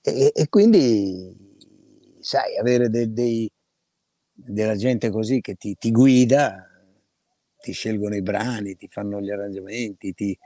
E, 0.02 0.32
e 0.34 0.50
quindi, 0.50 1.34
sai, 2.20 2.58
avere 2.58 2.90
dei, 2.90 3.12
dei, 3.12 3.52
della 4.32 4.76
gente 4.76 5.10
così 5.10 5.42
che 5.42 5.56
ti, 5.56 5.76
ti, 5.78 5.92
guida, 5.92 6.68
ti 7.60 7.72
scelgono 7.72 8.16
i 8.16 8.22
brani, 8.22 8.76
ti 8.76 8.88
fanno 8.90 9.22
gli 9.22 9.32
arrangiamenti, 9.32 10.14
ti... 10.14 10.38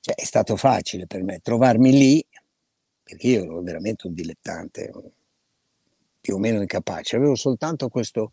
Cioè, 0.00 0.14
è 0.14 0.24
stato 0.24 0.56
facile 0.56 1.06
per 1.06 1.24
me 1.24 1.40
trovarmi 1.42 1.90
lì 1.90 2.25
perché 3.06 3.28
io 3.28 3.44
ero 3.44 3.62
veramente 3.62 4.08
un 4.08 4.14
dilettante, 4.14 4.92
più 6.20 6.34
o 6.34 6.38
meno 6.38 6.60
incapace, 6.60 7.14
avevo 7.14 7.36
soltanto 7.36 7.88
questo, 7.88 8.32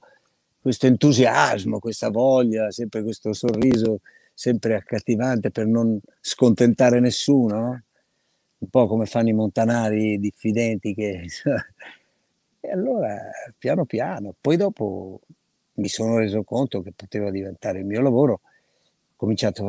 questo 0.60 0.88
entusiasmo, 0.88 1.78
questa 1.78 2.10
voglia, 2.10 2.72
sempre 2.72 3.04
questo 3.04 3.34
sorriso 3.34 4.00
sempre 4.34 4.76
accattivante 4.76 5.52
per 5.52 5.68
non 5.68 6.00
scontentare 6.20 7.00
nessuno, 7.00 7.60
no? 7.60 7.84
un 8.58 8.70
po' 8.70 8.88
come 8.88 9.06
fanno 9.06 9.30
i 9.30 9.34
montanari 9.34 10.18
diffidenti 10.20 10.94
che... 10.94 11.26
e 12.60 12.72
allora 12.72 13.30
piano 13.58 13.86
piano, 13.86 14.34
poi 14.40 14.58
dopo 14.58 15.22
mi 15.76 15.88
sono 15.88 16.18
reso 16.18 16.44
conto 16.44 16.82
che 16.82 16.94
poteva 16.96 17.30
diventare 17.30 17.80
il 17.80 17.86
mio 17.86 18.02
lavoro, 18.02 18.34
ho 18.34 19.16
cominciato 19.16 19.68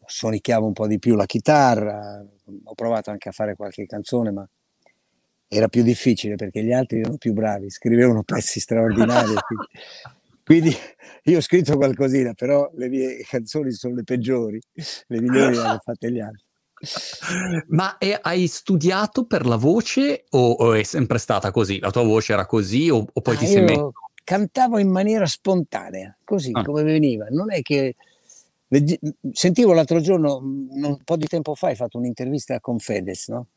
a 0.00 0.06
suonicchiavo 0.06 0.66
un 0.66 0.72
po' 0.72 0.86
di 0.86 0.98
più 0.98 1.14
la 1.14 1.26
chitarra, 1.26 2.24
ho 2.64 2.74
provato 2.74 3.10
anche 3.10 3.28
a 3.28 3.32
fare 3.32 3.54
qualche 3.54 3.86
canzone, 3.86 4.30
ma 4.30 4.48
era 5.48 5.68
più 5.68 5.82
difficile 5.82 6.34
perché 6.34 6.62
gli 6.62 6.72
altri 6.72 7.00
erano 7.00 7.16
più 7.16 7.32
bravi, 7.32 7.70
scrivevano 7.70 8.22
pezzi 8.22 8.60
straordinari. 8.60 9.34
quindi, 10.42 10.70
quindi, 10.72 10.76
io 11.24 11.38
ho 11.38 11.40
scritto 11.40 11.76
qualcosina, 11.76 12.34
però 12.34 12.70
le 12.74 12.88
mie 12.88 13.18
canzoni 13.22 13.72
sono 13.72 13.94
le 13.94 14.04
peggiori, 14.04 14.60
le 15.06 15.20
migliori 15.20 15.54
le 15.54 15.60
hanno 15.60 15.80
fatte 15.82 16.10
gli 16.10 16.20
altri. 16.20 16.44
Ma 17.68 17.96
è, 17.96 18.18
hai 18.20 18.46
studiato 18.46 19.24
per 19.24 19.46
la 19.46 19.56
voce 19.56 20.24
o, 20.30 20.50
o, 20.50 20.74
è 20.74 20.82
sempre 20.82 21.18
stata 21.18 21.50
così? 21.50 21.78
La 21.78 21.90
tua 21.90 22.02
voce 22.02 22.32
era 22.32 22.44
così 22.46 22.90
o, 22.90 23.06
o 23.10 23.20
poi 23.20 23.36
ah, 23.36 23.38
ti 23.38 23.46
sei 23.46 23.62
messo? 23.62 23.92
Cantavo 24.22 24.78
in 24.78 24.90
maniera 24.90 25.26
spontanea, 25.26 26.16
così 26.24 26.50
ah. 26.52 26.62
come 26.62 26.82
veniva. 26.82 27.26
Non 27.30 27.52
è 27.52 27.62
che 27.62 27.94
Sentivo 29.32 29.72
l'altro 29.72 30.00
giorno, 30.00 30.38
un 30.38 30.98
po' 31.04 31.16
di 31.16 31.26
tempo 31.26 31.54
fa, 31.54 31.68
hai 31.68 31.76
fatto 31.76 31.98
un'intervista 31.98 32.60
con 32.60 32.78
Fedez, 32.78 33.28
no? 33.28 33.48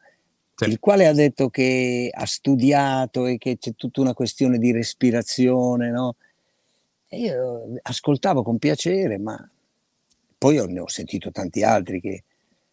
Sì. 0.55 0.69
il 0.71 0.79
quale 0.79 1.05
ha 1.05 1.13
detto 1.13 1.49
che 1.49 2.09
ha 2.11 2.25
studiato 2.25 3.27
e 3.27 3.37
che 3.37 3.57
c'è 3.59 3.75
tutta 3.75 4.01
una 4.01 4.15
questione 4.15 4.57
di 4.57 4.71
respirazione, 4.71 5.91
no? 5.91 6.15
E 7.07 7.19
io 7.19 7.75
ascoltavo 7.83 8.41
con 8.41 8.57
piacere, 8.57 9.19
ma 9.19 9.49
poi 10.37 10.65
ne 10.67 10.79
ho 10.79 10.87
sentito 10.87 11.31
tanti 11.31 11.63
altri 11.63 12.01
che 12.01 12.23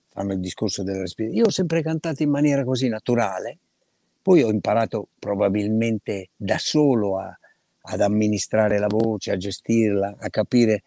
fanno 0.08 0.32
il 0.32 0.40
discorso 0.40 0.82
della 0.82 1.00
respirazione. 1.00 1.42
Io 1.42 1.48
ho 1.48 1.52
sempre 1.52 1.82
cantato 1.82 2.22
in 2.22 2.30
maniera 2.30 2.64
così 2.64 2.88
naturale, 2.88 3.58
poi 4.22 4.42
ho 4.42 4.50
imparato 4.50 5.08
probabilmente 5.18 6.30
da 6.34 6.56
solo 6.56 7.18
a, 7.18 7.38
ad 7.82 8.00
amministrare 8.00 8.78
la 8.78 8.86
voce, 8.88 9.30
a 9.30 9.36
gestirla, 9.36 10.16
a 10.18 10.30
capire 10.30 10.82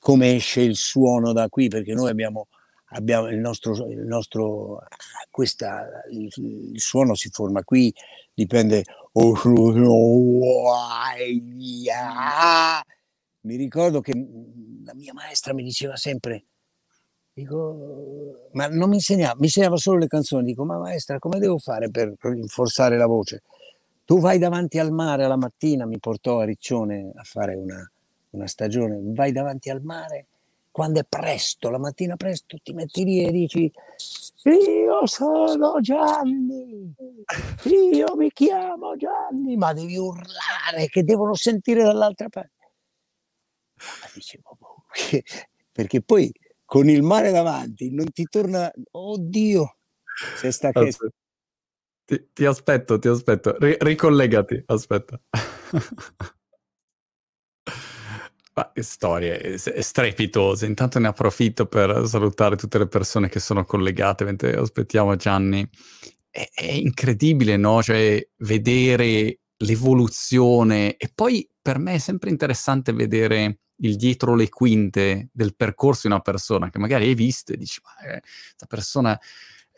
come 0.00 0.34
esce 0.34 0.62
il 0.62 0.76
suono 0.76 1.32
da 1.32 1.48
qui, 1.48 1.68
perché 1.68 1.92
noi 1.92 2.10
abbiamo, 2.10 2.48
abbiamo 2.92 3.28
il 3.28 3.38
nostro, 3.38 3.86
il 3.86 4.00
nostro 4.00 4.82
questa, 5.30 5.86
il, 6.10 6.28
il, 6.36 6.80
suono 6.80 7.14
si 7.14 7.28
forma 7.30 7.62
qui, 7.62 7.94
dipende. 8.34 8.82
Mi 13.42 13.56
ricordo 13.56 14.00
che 14.00 14.12
la 14.84 14.94
mia 14.94 15.12
maestra 15.12 15.52
mi 15.52 15.62
diceva 15.62 15.96
sempre, 15.96 16.44
dico, 17.32 18.48
ma 18.52 18.68
non 18.68 18.88
mi 18.88 18.96
insegnava, 18.96 19.34
mi 19.38 19.46
insegnava 19.46 19.76
solo 19.76 19.98
le 19.98 20.06
canzoni, 20.06 20.44
dico, 20.44 20.64
ma 20.64 20.78
maestra, 20.78 21.18
come 21.18 21.38
devo 21.38 21.58
fare 21.58 21.90
per 21.90 22.14
rinforzare 22.18 22.96
la 22.96 23.06
voce? 23.06 23.42
Tu 24.04 24.18
vai 24.18 24.38
davanti 24.38 24.78
al 24.78 24.92
mare 24.92 25.24
alla 25.24 25.36
mattina, 25.36 25.86
mi 25.86 25.98
portò 25.98 26.40
a 26.40 26.44
Riccione 26.44 27.12
a 27.14 27.22
fare 27.22 27.54
una, 27.54 27.88
una 28.30 28.46
stagione, 28.46 28.98
vai 29.02 29.32
davanti 29.32 29.70
al 29.70 29.82
mare, 29.82 30.26
quando 30.70 31.00
è 31.00 31.04
presto, 31.08 31.68
la 31.68 31.78
mattina 31.78 32.16
presto, 32.16 32.56
ti 32.62 32.72
metti 32.72 33.04
lì 33.04 33.24
e 33.24 33.30
dici 33.32 33.70
io 34.44 35.06
sono 35.06 35.80
Gianni, 35.80 36.94
io 37.64 38.16
mi 38.16 38.30
chiamo 38.30 38.96
Gianni, 38.96 39.56
ma 39.56 39.72
devi 39.72 39.96
urlare 39.96 40.86
che 40.88 41.02
devono 41.02 41.34
sentire 41.34 41.82
dall'altra 41.82 42.28
parte. 42.28 42.72
Ma 43.74 44.10
dicevo, 44.14 44.56
boh, 44.58 44.84
perché 45.72 46.02
poi 46.02 46.32
con 46.64 46.88
il 46.88 47.02
mare 47.02 47.30
davanti 47.32 47.90
non 47.90 48.10
ti 48.12 48.24
torna, 48.24 48.70
oddio, 48.92 49.76
se 50.36 50.52
sta 50.52 50.70
che... 50.70 50.94
Ti, 52.04 52.30
ti 52.32 52.44
aspetto, 52.44 52.98
ti 52.98 53.08
aspetto, 53.08 53.56
R- 53.58 53.76
ricollegati, 53.80 54.62
aspetta. 54.66 55.20
Ma 58.60 58.70
che 58.72 58.82
storie 58.82 59.56
strepitose. 59.58 60.66
Intanto 60.66 60.98
ne 60.98 61.08
approfitto 61.08 61.66
per 61.66 62.06
salutare 62.06 62.56
tutte 62.56 62.78
le 62.78 62.88
persone 62.88 63.28
che 63.28 63.40
sono 63.40 63.64
collegate 63.64 64.24
mentre 64.24 64.54
aspettiamo 64.54 65.16
Gianni. 65.16 65.66
È, 66.28 66.46
è 66.52 66.70
incredibile, 66.70 67.56
no? 67.56 67.82
Cioè, 67.82 68.28
vedere 68.38 69.38
l'evoluzione 69.56 70.96
e 70.96 71.10
poi 71.14 71.48
per 71.60 71.78
me 71.78 71.94
è 71.94 71.98
sempre 71.98 72.30
interessante 72.30 72.92
vedere 72.92 73.60
il 73.82 73.96
dietro 73.96 74.34
le 74.34 74.48
quinte 74.48 75.28
del 75.32 75.54
percorso 75.54 76.06
di 76.06 76.12
una 76.12 76.22
persona 76.22 76.70
che 76.70 76.78
magari 76.78 77.06
hai 77.06 77.14
visto 77.14 77.52
e 77.52 77.56
dici, 77.56 77.80
ma 77.82 77.92
questa 77.94 78.64
eh, 78.64 78.68
persona 78.68 79.18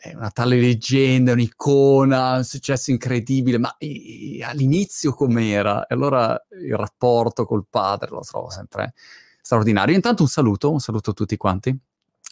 è 0.03 0.13
una 0.13 0.31
tale 0.31 0.59
leggenda, 0.59 1.31
un'icona, 1.31 2.35
un 2.35 2.43
successo 2.43 2.91
incredibile, 2.91 3.57
ma 3.57 3.77
e, 3.77 4.37
e, 4.37 4.43
all'inizio 4.43 5.13
com'era? 5.13 5.85
E 5.85 5.93
allora 5.93 6.37
il 6.61 6.75
rapporto 6.75 7.45
col 7.45 7.65
padre 7.69 8.09
lo 8.09 8.19
trovo 8.19 8.49
sempre 8.49 8.95
straordinario. 9.41 9.95
Intanto 9.95 10.23
un 10.23 10.27
saluto, 10.27 10.71
un 10.71 10.81
saluto 10.81 11.11
a 11.11 11.13
tutti 11.13 11.37
quanti. 11.37 11.79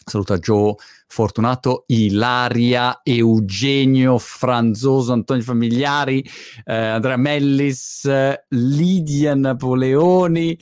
Saluto 0.04 0.32
a 0.32 0.38
Joe 0.38 0.74
Fortunato, 1.12 1.84
Ilaria, 1.88 3.00
Eugenio 3.02 4.16
Franzoso, 4.16 5.12
Antonio 5.12 5.42
Familiari, 5.42 6.24
eh, 6.64 6.74
Andrea 6.74 7.18
Mellis, 7.18 8.08
Lidia 8.48 9.34
Napoleoni 9.34 10.58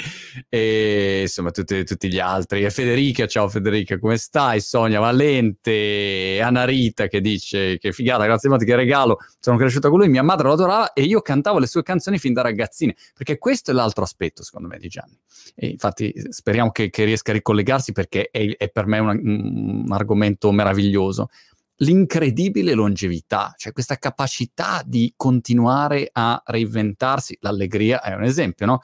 e 0.48 1.20
insomma 1.22 1.52
tutti, 1.52 1.84
tutti, 1.84 2.08
gli 2.08 2.18
altri. 2.18 2.64
E 2.64 2.70
Federica, 2.70 3.28
ciao 3.28 3.48
Federica, 3.48 3.96
come 4.00 4.16
stai? 4.16 4.60
Sonia 4.60 4.98
Valente, 4.98 6.40
Anna 6.42 6.64
Rita 6.64 7.06
che 7.06 7.20
dice 7.20 7.78
che 7.78 7.92
figata, 7.92 8.24
grazie 8.24 8.48
a 8.48 8.50
Monti, 8.50 8.66
che 8.66 8.74
regalo, 8.74 9.18
sono 9.38 9.56
cresciuta 9.56 9.88
con 9.88 9.98
lui, 9.98 10.08
mia 10.08 10.24
madre 10.24 10.48
lo 10.48 10.54
adorava 10.54 10.92
e 10.94 11.02
io 11.02 11.20
cantavo 11.20 11.60
le 11.60 11.68
sue 11.68 11.84
canzoni 11.84 12.18
fin 12.18 12.32
da 12.32 12.42
ragazzina, 12.42 12.92
perché 13.14 13.38
questo 13.38 13.70
è 13.70 13.74
l'altro 13.74 14.02
aspetto 14.02 14.42
secondo 14.42 14.66
me 14.66 14.78
di 14.78 14.88
Gianni. 14.88 15.16
E 15.54 15.68
infatti 15.68 16.12
speriamo 16.30 16.72
che, 16.72 16.90
che 16.90 17.04
riesca 17.04 17.30
a 17.30 17.34
ricollegarsi 17.34 17.92
perché 17.92 18.30
è, 18.32 18.56
è 18.56 18.68
per 18.68 18.86
me 18.86 18.98
una, 18.98 19.12
un 19.30 19.92
argomento 19.92 20.50
meraviglioso. 20.52 21.30
L'incredibile 21.76 22.74
longevità, 22.74 23.54
cioè 23.56 23.72
questa 23.72 23.96
capacità 23.96 24.82
di 24.84 25.14
continuare 25.16 26.10
a 26.12 26.42
reinventarsi, 26.44 27.38
l'allegria 27.40 28.02
è 28.02 28.14
un 28.14 28.24
esempio, 28.24 28.66
no? 28.66 28.82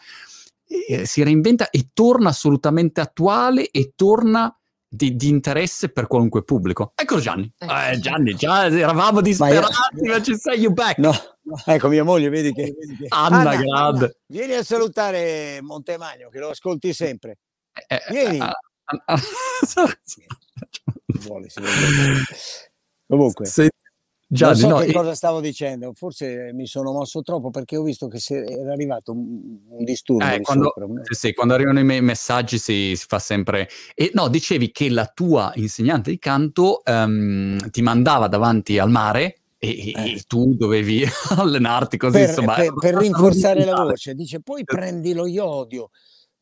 E 0.67 1.05
si 1.07 1.23
reinventa 1.23 1.71
e 1.71 1.91
torna 1.93 2.31
assolutamente 2.31 3.01
attuale 3.01 3.71
e 3.71 3.93
torna 3.95 4.57
di, 4.89 5.17
di, 5.17 5.29
interesse 5.29 5.91
per 5.91 6.07
qualunque 6.07 6.43
pubblico. 6.43 6.93
Eccolo 6.95 7.21
Gianni. 7.21 7.53
Eh, 7.59 7.93
eh 7.93 7.99
Gianni, 7.99 8.35
già 8.35 8.67
eravamo 8.67 9.21
disperati, 9.21 9.73
ma, 10.03 10.13
ma 10.13 10.23
ci 10.23 10.37
sei 10.37 10.61
you 10.61 10.73
back. 10.73 10.99
No, 10.99 11.13
ecco 11.65 11.89
mia 11.89 12.05
moglie, 12.05 12.29
vedi 12.29 12.53
che... 12.53 12.75
Anna, 13.09 13.51
Anna. 13.51 13.87
Anna, 13.87 14.11
vieni 14.27 14.55
a 14.55 14.65
salutare 14.65 15.61
Montemagno, 15.61 16.29
che 16.31 16.39
lo 16.39 16.51
ascolti 16.51 16.93
sempre. 16.93 17.39
Eh, 17.87 18.01
eh 18.09 18.39
vuole, 21.25 21.49
si 21.49 21.61
vuole. 21.61 22.22
Comunque. 23.07 23.46
Se, 23.46 23.70
Già, 24.29 24.46
non 24.46 24.57
so 24.57 24.68
no, 24.68 24.79
che 24.79 24.92
cosa 24.92 25.14
stavo 25.14 25.40
dicendo, 25.40 25.92
forse 25.94 26.51
mi 26.53 26.66
sono 26.66 26.90
mosso 26.90 27.22
troppo 27.22 27.51
perché 27.51 27.77
ho 27.77 27.85
visto 27.85 28.09
che 28.09 28.18
era 28.29 28.72
arrivato 28.72 29.12
un, 29.12 29.59
un 29.68 29.85
disturbo. 29.85 30.25
Eh, 30.25 30.40
quando, 30.40 30.72
sì, 31.11 31.33
quando, 31.33 31.55
arrivano 31.55 31.79
i 31.79 31.85
me- 31.85 32.01
messaggi 32.01 32.59
si, 32.59 32.96
si, 32.96 33.05
fa 33.07 33.20
sempre... 33.20 33.68
E 33.94 34.11
no, 34.14 34.27
dicevi 34.27 34.72
che 34.72 34.90
la 34.90 35.07
tua 35.07 35.53
insegnante 35.55 36.11
di 36.11 36.18
canto 36.18 36.83
um, 36.85 37.57
ti 37.70 37.83
mandava 37.83 38.27
davanti 38.27 38.81
al 38.81 38.90
mare 38.90 39.42
e, 39.59 39.92
eh. 39.92 40.14
e 40.14 40.22
tu 40.27 40.57
dovevi 40.57 41.05
allenarti 41.38 41.96
così, 41.96 42.18
per, 42.18 42.29
insomma. 42.29 42.55
Per, 42.55 42.75
per 42.75 42.94
rinforzare 42.96 43.64
la 43.64 43.81
voce, 43.81 44.14
dice 44.14 44.40
poi 44.40 44.64
prendi 44.64 45.12
lo 45.12 45.27
iodio, 45.27 45.90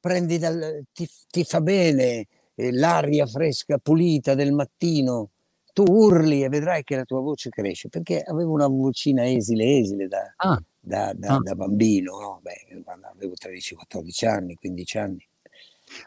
prendi 0.01 0.39
dal, 0.39 0.85
ti, 0.91 1.07
ti 1.29 1.45
fa 1.45 1.61
bene 1.61 2.03
eh, 2.05 2.27
l'aria 2.55 3.27
fresca, 3.27 3.79
pulita 3.79 4.35
del 4.35 4.53
mattino 4.53 5.31
tu 5.75 5.83
urli 5.87 6.45
e 6.45 6.49
vedrai 6.49 6.85
che 6.85 6.95
la 6.95 7.05
tua 7.05 7.21
voce 7.21 7.51
cresce, 7.51 7.89
perché 7.89 8.23
avevo 8.23 8.53
una 8.53 8.69
vocina 8.69 9.29
esile, 9.29 9.79
esile 9.79 10.07
da, 10.07 10.33
ah. 10.37 10.63
da, 10.81 11.13
da, 11.15 11.35
ah. 11.35 11.39
da 11.41 11.55
bambino, 11.57 12.21
no? 12.21 12.41
Beh, 12.41 12.83
avevo 13.13 13.35
13-14 13.35 14.29
anni, 14.29 14.55
15 14.55 14.99
anni. 14.99 15.29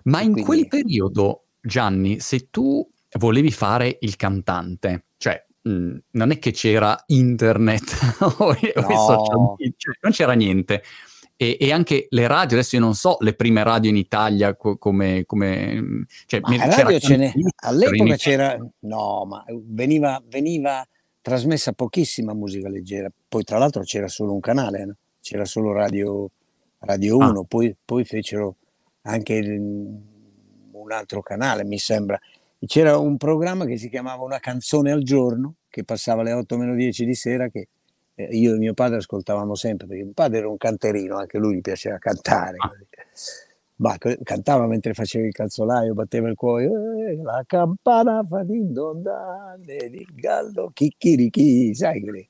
Ma 0.04 0.22
in 0.22 0.32
quindi... 0.32 0.44
quel 0.44 0.68
periodo, 0.70 1.48
Gianni, 1.62 2.22
se 2.22 2.50
tu 2.50 2.90
volevi 3.20 3.52
fare 3.52 3.98
il 4.00 4.16
cantante, 4.16 5.08
cioè 5.18 5.46
mh, 5.64 5.98
non 6.12 6.32
è 6.32 6.40
che 6.40 6.52
c'era 6.52 7.04
internet 7.08 8.18
o, 8.40 8.54
no. 8.54 8.88
o 8.88 9.06
social 9.06 9.56
media, 9.58 9.74
cioè, 9.76 9.96
non 10.02 10.12
c'era 10.14 10.34
niente 10.34 10.82
e, 11.38 11.58
e, 11.60 11.71
anche 11.71 12.08
le 12.10 12.28
radio, 12.28 12.58
adesso 12.58 12.76
io 12.76 12.82
non 12.82 12.95
so 12.95 13.17
le 13.19 13.34
prime 13.34 13.63
radio 13.63 13.89
in 13.89 13.95
Italia 13.95 14.56
co- 14.56 14.78
come... 14.78 15.23
come 15.26 16.06
cioè, 16.26 16.39
ma 16.41 16.65
radio 16.65 17.00
ce 17.00 17.15
n'è, 17.15 17.32
all'epoca 17.58 18.15
c'era, 18.15 18.58
no, 18.80 19.26
ma 19.26 19.45
veniva, 19.47 20.21
veniva, 20.28 20.86
trasmessa 21.21 21.73
pochissima 21.73 22.34
musica 22.34 22.69
leggera, 22.69 23.12
poi 23.30 23.43
tra 23.43 23.60
l'altro 23.60 23.84
c'era 23.84 24.08
solo 24.08 24.34
un 24.34 24.39
canale, 24.39 24.86
no? 24.86 24.95
c'era 25.21 25.45
solo 25.45 25.73
Radio, 25.73 26.32
radio 26.80 27.17
1, 27.17 27.39
ah. 27.39 27.45
poi, 27.47 27.76
poi, 27.84 28.04
fecero 28.06 28.56
anche 29.02 29.34
il, 29.34 29.60
un 29.60 30.91
altro 30.91 31.21
canale, 31.21 31.65
mi 31.65 31.78
sembra. 31.78 32.19
C'era 32.65 32.97
un 32.97 33.17
programma 33.17 33.65
che 33.65 33.78
si 33.78 33.89
chiamava 33.89 34.23
Una 34.23 34.39
canzone 34.39 34.91
al 34.91 35.04
giorno, 35.04 35.56
che 35.69 35.84
passava 35.84 36.21
alle 36.21 36.32
8 36.32 36.58
meno 36.58 36.73
10 36.73 37.06
di 37.06 37.13
sera, 37.13 37.50
che 37.50 37.67
io 38.18 38.56
e 38.56 38.58
mio 38.58 38.74
padre 38.74 38.98
ascoltavamo 38.98 39.54
sempre, 39.54 39.86
perché 39.86 40.04
mio 40.04 40.14
padre 40.14 40.40
era 40.40 40.50
un 40.50 40.58
canterino, 40.58 41.18
anche 41.18 41.38
lui 41.38 41.58
gli 41.58 41.62
piaceva 41.62 41.98
cantare. 42.00 42.58
Ah. 42.58 42.72
Ma 43.80 43.96
cantava 44.24 44.66
mentre 44.66 44.96
faceva 44.96 45.28
il 45.28 45.34
calzolaio, 45.34 45.94
batteva 45.94 46.28
il 46.28 46.36
cuore, 46.36 46.66
eh, 46.66 47.16
la 47.22 47.44
campana 47.46 48.24
fa 48.24 48.42
din 48.42 48.74
don 48.74 49.04
il 49.68 50.08
gallo 50.16 50.72
chicchirichi, 50.74 51.76
sai? 51.76 52.28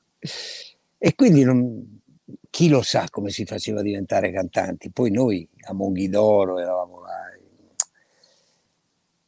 E 0.97 1.15
quindi 1.15 1.43
non, 1.43 2.01
chi 2.49 2.67
lo 2.67 2.81
sa 2.81 3.05
come 3.09 3.29
si 3.29 3.45
faceva 3.45 3.79
a 3.79 3.83
diventare 3.83 4.29
cantanti. 4.31 4.91
Poi 4.91 5.09
noi 5.09 5.47
a 5.67 5.73
Monghidoro 5.73 6.59
eravamo 6.59 7.01
là, 7.01 7.31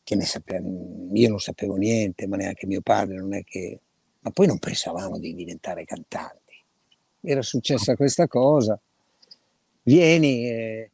che 0.04 0.16
ne 0.16 0.26
sapevamo, 0.26 1.10
io 1.14 1.30
non 1.30 1.40
sapevo 1.40 1.76
niente, 1.76 2.28
ma 2.28 2.36
neanche 2.36 2.66
mio 2.66 2.82
padre, 2.82 3.16
non 3.16 3.34
è 3.34 3.44
che... 3.46 3.80
Ma 4.22 4.32
poi 4.32 4.48
non 4.48 4.60
pensavamo 4.60 5.18
di 5.18 5.34
diventare 5.34 5.86
cantanti 5.86 6.39
era 7.22 7.42
successa 7.42 7.96
questa 7.96 8.28
cosa, 8.28 8.80
vieni, 9.84 10.50
eh, 10.50 10.92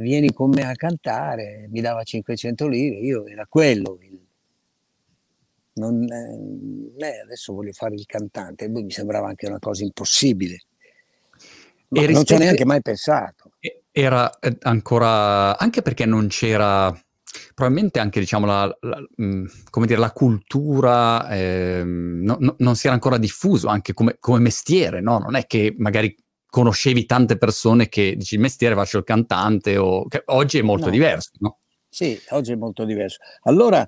vieni 0.00 0.32
con 0.32 0.50
me 0.50 0.62
a 0.62 0.74
cantare, 0.74 1.66
mi 1.70 1.80
dava 1.80 2.02
500 2.02 2.66
lire, 2.68 2.96
io 2.96 3.26
era 3.26 3.46
quello. 3.46 3.98
Il, 4.00 4.20
non, 5.74 6.06
eh, 6.10 7.20
adesso 7.20 7.52
voglio 7.52 7.72
fare 7.72 7.94
il 7.94 8.06
cantante, 8.06 8.68
mi 8.68 8.90
sembrava 8.90 9.28
anche 9.28 9.46
una 9.46 9.58
cosa 9.58 9.82
impossibile. 9.82 10.62
Ma 11.88 12.06
non 12.06 12.24
ci 12.24 12.34
ho 12.34 12.38
neanche 12.38 12.64
mai 12.64 12.82
pensato. 12.82 13.52
Era 13.90 14.38
eh, 14.40 14.56
ancora, 14.62 15.56
anche 15.56 15.82
perché 15.82 16.06
non 16.06 16.26
c'era 16.26 16.92
probabilmente 17.54 17.98
anche 17.98 18.20
diciamo, 18.20 18.46
la, 18.46 18.76
la, 18.80 18.98
come 19.70 19.86
dire, 19.86 19.98
la 19.98 20.12
cultura 20.12 21.28
eh, 21.30 21.82
no, 21.84 22.36
no, 22.38 22.54
non 22.58 22.76
si 22.76 22.86
era 22.86 22.94
ancora 22.94 23.18
diffuso 23.18 23.68
anche 23.68 23.92
come, 23.92 24.16
come 24.18 24.38
mestiere, 24.38 25.00
no? 25.00 25.18
Non 25.18 25.34
è 25.34 25.46
che 25.46 25.74
magari 25.78 26.16
conoscevi 26.46 27.04
tante 27.04 27.36
persone 27.36 27.88
che 27.88 28.14
dici 28.16 28.34
il 28.34 28.40
mestiere 28.40 28.74
faccio 28.74 28.98
il 28.98 29.04
cantante 29.04 29.76
o 29.76 30.06
oggi 30.26 30.58
è 30.58 30.62
molto 30.62 30.88
diverso? 30.90 31.30
Sì, 31.88 32.20
oggi 32.30 32.52
è 32.52 32.56
molto 32.56 32.84
diverso. 32.84 33.18
Allora 33.42 33.86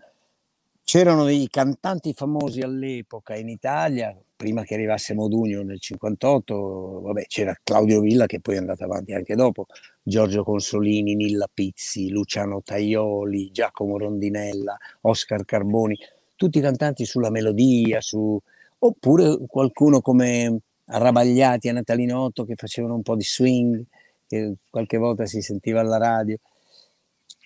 c'erano 0.82 1.24
dei 1.24 1.48
cantanti 1.48 2.12
famosi 2.12 2.60
all'epoca 2.60 3.34
in 3.34 3.48
Italia, 3.48 4.16
prima 4.36 4.62
che 4.62 4.74
arrivasse 4.74 5.14
Modugno 5.14 5.62
nel 5.62 5.80
58, 5.80 7.00
vabbè, 7.00 7.26
c'era 7.26 7.58
Claudio 7.62 8.00
Villa 8.00 8.26
che 8.26 8.40
poi 8.40 8.56
è 8.56 8.58
andato 8.58 8.84
avanti 8.84 9.14
anche 9.14 9.34
dopo, 9.34 9.66
Giorgio 10.02 10.44
Consolini, 10.44 11.14
Nilla 11.14 11.48
Pizzi, 11.52 12.10
Luciano 12.10 12.62
Taioli, 12.62 13.50
Giacomo 13.50 13.98
Rondinella, 13.98 14.76
Oscar 15.02 15.44
Carboni, 15.44 15.96
tutti 16.36 16.60
cantanti 16.60 17.04
sulla 17.04 17.30
melodia, 17.30 18.00
su... 18.00 18.38
oppure 18.78 19.38
qualcuno 19.46 20.00
come 20.00 20.60
Arrabagliati 20.88 21.68
a 21.68 21.72
Natalinotto 21.72 22.44
che 22.44 22.54
facevano 22.54 22.94
un 22.94 23.02
po' 23.02 23.16
di 23.16 23.24
swing, 23.24 23.82
che 24.26 24.56
qualche 24.70 24.98
volta 24.98 25.26
si 25.26 25.40
sentiva 25.40 25.80
alla 25.80 25.98
radio. 25.98 26.38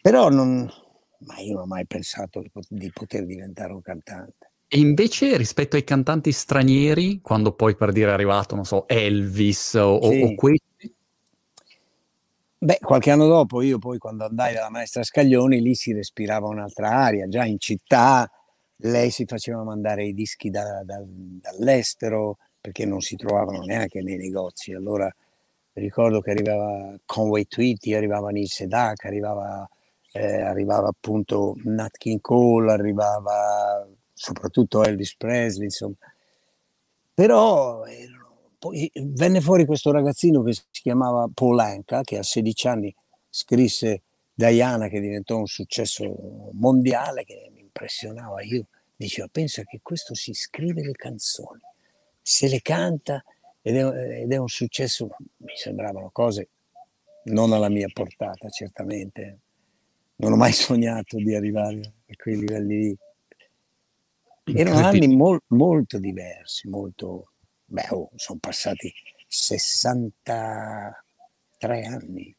Però 0.03 0.29
non, 0.29 0.68
ma 1.20 1.38
io 1.38 1.55
non 1.55 1.62
ho 1.62 1.66
mai 1.66 1.87
pensato 1.87 2.42
di 2.68 2.90
poter 2.92 3.24
diventare 3.24 3.72
un 3.72 3.81
cantante. 3.81 4.49
E 4.72 4.78
invece 4.78 5.37
rispetto 5.37 5.74
ai 5.74 5.83
cantanti 5.83 6.30
stranieri, 6.30 7.20
quando 7.20 7.50
poi 7.50 7.74
per 7.74 7.90
dire 7.90 8.11
è 8.11 8.12
arrivato, 8.12 8.54
non 8.54 8.64
so, 8.64 8.87
Elvis 8.87 9.74
o, 9.74 10.00
sì. 10.00 10.22
o 10.22 10.35
questi? 10.37 10.94
Beh, 12.56 12.78
qualche 12.80 13.11
anno 13.11 13.26
dopo, 13.26 13.62
io 13.62 13.80
poi 13.80 13.98
quando 13.98 14.26
andai 14.26 14.54
dalla 14.54 14.70
maestra 14.70 15.02
Scaglioni, 15.02 15.61
lì 15.61 15.74
si 15.74 15.92
respirava 15.92 16.46
un'altra 16.46 16.88
aria, 16.88 17.26
già 17.26 17.44
in 17.44 17.59
città 17.59 18.30
lei 18.83 19.11
si 19.11 19.24
faceva 19.24 19.64
mandare 19.64 20.04
i 20.04 20.14
dischi 20.14 20.50
da, 20.50 20.85
da, 20.85 21.02
dall'estero 21.04 22.37
perché 22.61 22.87
non 22.87 23.00
si 23.00 23.16
trovavano 23.16 23.64
neanche 23.64 24.02
nei 24.02 24.18
negozi. 24.18 24.72
Allora 24.72 25.12
ricordo 25.72 26.20
che 26.20 26.30
arrivava 26.30 26.94
Conway 27.06 27.46
Twitty, 27.46 27.94
arrivava 27.94 28.30
Neil 28.30 28.48
Sedaka, 28.48 29.09
arrivava, 29.09 29.68
eh, 30.12 30.42
arrivava 30.42 30.87
appunto 30.87 31.56
Nat 31.64 31.96
King 31.96 32.20
Cole, 32.20 32.70
arrivava 32.70 33.85
soprattutto 34.20 34.85
Elvis 34.85 35.16
Presley, 35.16 35.64
insomma. 35.64 35.96
Però 37.14 37.83
poi 38.59 38.90
venne 38.94 39.40
fuori 39.40 39.64
questo 39.64 39.90
ragazzino 39.90 40.42
che 40.42 40.52
si 40.52 40.62
chiamava 40.70 41.26
Paul 41.33 41.59
Anka, 41.59 42.02
che 42.02 42.18
a 42.18 42.22
16 42.22 42.68
anni 42.68 42.94
scrisse 43.30 44.02
Diana, 44.35 44.88
che 44.88 45.00
diventò 45.00 45.38
un 45.38 45.46
successo 45.46 46.50
mondiale, 46.52 47.24
che 47.24 47.50
mi 47.54 47.61
impressionava. 47.61 48.42
Io 48.42 48.66
dicevo, 48.94 49.28
pensa 49.33 49.62
che 49.62 49.80
questo 49.83 50.14
si 50.14 50.35
scrive 50.35 50.83
le 50.83 50.92
canzoni, 50.92 51.62
se 52.20 52.48
le 52.48 52.61
canta 52.61 53.24
ed 53.62 53.76
è, 53.76 54.20
ed 54.20 54.33
è 54.33 54.37
un 54.37 54.48
successo, 54.48 55.09
mi 55.38 55.56
sembravano 55.56 56.11
cose 56.12 56.48
non 57.24 57.52
alla 57.52 57.70
mia 57.70 57.88
portata, 57.90 58.50
certamente. 58.50 59.38
Non 60.16 60.33
ho 60.33 60.37
mai 60.37 60.52
sognato 60.52 61.16
di 61.16 61.35
arrivare 61.35 61.80
a 62.06 62.14
quei 62.16 62.38
livelli 62.38 62.78
lì. 62.78 62.98
Erano 64.44 64.87
anni 64.87 65.14
mol, 65.14 65.40
molto 65.48 65.98
diversi, 65.98 66.68
molto... 66.68 67.33
Beh, 67.64 67.88
oh, 67.90 68.11
sono 68.16 68.38
passati 68.40 68.92
63 69.26 71.85
anni. 71.85 72.35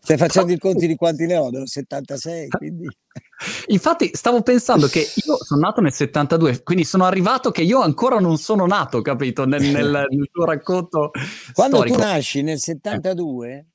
Stai 0.00 0.16
facendo 0.16 0.52
i 0.52 0.58
conti 0.58 0.86
di 0.86 0.96
quanti 0.96 1.26
ne 1.26 1.36
ho? 1.36 1.50
Devo 1.50 1.66
76, 1.66 2.48
quindi... 2.48 2.88
Infatti 3.68 4.10
stavo 4.14 4.42
pensando 4.42 4.88
che 4.88 5.00
io 5.00 5.36
sono 5.42 5.60
nato 5.60 5.80
nel 5.80 5.92
72, 5.92 6.62
quindi 6.62 6.84
sono 6.84 7.04
arrivato 7.04 7.50
che 7.50 7.62
io 7.62 7.80
ancora 7.80 8.18
non 8.18 8.36
sono 8.36 8.66
nato, 8.66 9.00
capito, 9.00 9.44
nel, 9.44 9.62
nel, 9.62 10.06
nel 10.08 10.28
tuo 10.32 10.44
racconto 10.44 11.10
Quando 11.52 11.76
storico. 11.76 11.96
tu 11.96 12.02
nasci 12.02 12.42
nel 12.42 12.58
72, 12.58 13.66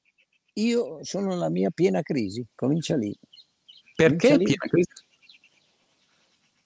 io 0.55 0.99
sono 1.03 1.27
nella 1.27 1.49
mia 1.49 1.69
piena 1.69 2.01
crisi, 2.01 2.45
comincia 2.53 2.95
lì. 2.95 3.15
Perché 3.95 4.29
comincia 4.29 4.65
lì. 4.71 4.83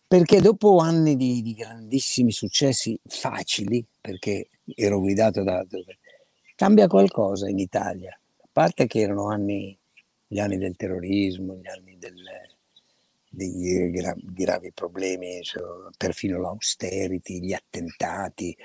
Perché 0.08 0.40
dopo 0.40 0.78
anni 0.78 1.18
di, 1.18 1.42
di 1.42 1.54
grandissimi 1.54 2.32
successi 2.32 2.98
facili, 3.06 3.86
perché 4.00 4.48
ero 4.74 5.00
guidato 5.00 5.44
da 5.44 5.66
cambia 6.56 6.88
qualcosa 6.88 7.50
in 7.50 7.60
Italia. 7.60 8.18
A 8.38 8.48
parte 8.52 8.88
che 8.88 9.02
erano 9.02 9.28
anni, 9.30 9.78
gli 10.26 10.40
anni 10.40 10.58
del 10.58 10.78
terrorismo, 10.78 11.56
gli 11.56 11.68
anni 11.68 11.98
del, 12.00 12.16
dei 13.30 13.92
gravi 14.24 14.72
problemi, 14.72 15.42
cioè, 15.44 15.64
perfino 15.98 16.40
l'austerity, 16.40 17.42
gli 17.42 17.54
attentati, 17.54 18.56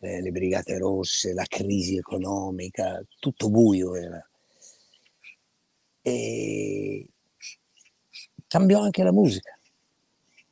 eh, 0.00 0.20
le 0.22 0.30
brigate 0.30 0.78
rosse, 0.78 1.32
la 1.34 1.44
crisi 1.46 1.96
economica, 1.96 3.02
tutto 3.18 3.50
buio 3.50 3.94
era. 3.94 4.26
E 6.02 7.06
cambiò 8.48 8.80
anche 8.80 9.02
la 9.02 9.12
musica. 9.12 9.55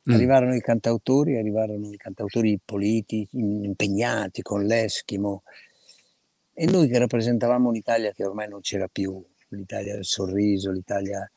Mm. 0.09 0.13
Arrivarono 0.13 0.55
i 0.55 0.61
cantautori, 0.61 1.37
arrivarono 1.37 1.91
i 1.91 1.97
cantautori 1.97 2.59
politici 2.63 3.27
impegnati 3.31 4.41
con 4.41 4.63
l'Eschimo 4.63 5.43
e 6.53 6.65
noi 6.67 6.87
che 6.87 6.99
rappresentavamo 6.99 7.67
un'Italia 7.67 8.11
che 8.11 8.23
ormai 8.23 8.47
non 8.47 8.61
c'era 8.61 8.87
più, 8.87 9.23
l'Italia 9.49 9.95
del 9.95 10.05
sorriso, 10.05 10.71
l'Italia 10.71 11.29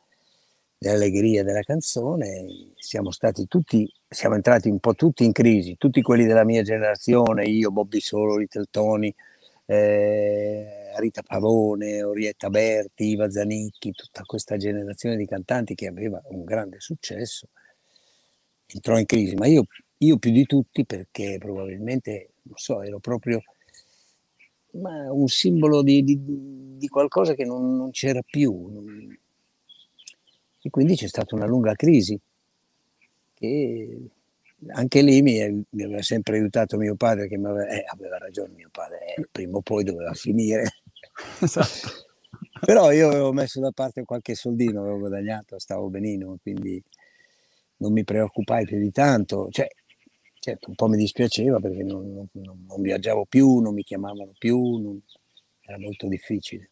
dell'allegria 0.79 1.43
della 1.43 1.63
canzone, 1.63 2.47
siamo 2.77 3.11
stati 3.11 3.47
tutti, 3.49 3.91
siamo 4.09 4.37
entrati 4.37 4.69
un 4.69 4.79
po' 4.79 4.95
tutti 4.95 5.25
in 5.25 5.33
crisi, 5.33 5.77
tutti 5.77 6.03
quelli 6.03 6.25
della 6.25 6.45
mia 6.45 6.63
generazione, 6.63 7.47
io, 7.47 7.73
Bobby 7.73 7.99
Solo, 7.99 8.37
Little 8.37 8.67
Tony, 8.71 9.13
eh, 9.67 10.93
Rita 10.99 11.23
Pavone, 11.23 12.03
Orietta 12.03 12.49
Berti, 12.49 13.09
Iva 13.09 13.29
Zanicchi, 13.29 13.91
tutta 13.91 14.23
questa 14.23 14.57
generazione 14.57 15.17
di 15.17 15.27
cantanti 15.27 15.75
che 15.75 15.89
aveva 15.89 16.23
un 16.29 16.45
grande 16.45 16.79
successo, 16.79 17.49
entrò 18.75 18.99
in 18.99 19.07
crisi, 19.07 19.35
ma 19.35 19.47
io, 19.47 19.65
io 19.99 20.19
più 20.19 20.31
di 20.31 20.45
tutti 20.45 20.85
perché 20.85 21.37
probabilmente, 21.39 22.31
non 22.43 22.57
so, 22.57 22.83
ero 22.83 22.99
proprio 22.99 23.41
un 24.71 25.27
simbolo 25.29 25.83
di, 25.83 26.05
di, 26.05 26.19
di 26.77 26.89
qualcosa 26.89 27.35
che 27.35 27.45
non, 27.45 27.77
non 27.77 27.91
c'era 27.91 28.21
più. 28.23 28.71
E 30.61 30.71
quindi 30.71 30.95
c'è 30.97 31.09
stata 31.09 31.35
una 31.35 31.47
lunga 31.47 31.75
crisi 31.75 32.19
che 33.35 34.01
anche 34.69 35.03
lì 35.03 35.23
mi, 35.23 35.67
mi 35.71 35.83
aveva 35.85 36.03
sempre 36.03 36.37
aiutato 36.37 36.77
mio 36.77 36.97
padre 36.97 37.29
che 37.29 37.37
aveva, 37.37 37.67
eh, 37.69 37.85
aveva 37.87 38.19
ragione 38.19 38.53
mio 38.55 38.69
padre, 38.73 39.15
eh, 39.15 39.29
prima 39.31 39.57
o 39.57 39.61
poi 39.63 39.85
doveva 39.85 40.13
finire. 40.15 40.65
Esatto. 41.41 42.07
Però 42.65 42.93
io 42.93 43.09
avevo 43.09 43.33
messo 43.33 43.61
da 43.61 43.73
parte 43.73 44.05
qualche 44.05 44.35
soldino, 44.35 44.81
avevo 44.81 44.99
guadagnato, 44.99 45.59
stavo 45.59 45.89
benino, 45.89 46.39
quindi 46.41 46.81
non 47.79 47.93
mi 47.93 48.05
preoccupai 48.05 48.65
più 48.65 48.79
di 48.79 48.91
tanto. 48.91 49.49
Cioè, 49.51 49.69
certo, 50.39 50.69
un 50.69 50.75
po' 50.75 50.89
mi 50.89 50.97
dispiaceva 50.97 51.59
perché 51.61 51.83
non, 51.83 52.29
non, 52.33 52.65
non 52.67 52.83
viaggiavo 52.83 53.27
più, 53.27 53.59
non 53.59 53.75
mi 53.75 53.83
chiamavano 53.83 54.33
più, 54.39 54.59
non, 54.77 55.01
era 55.61 55.79
molto 55.79 56.09
difficile. 56.09 56.71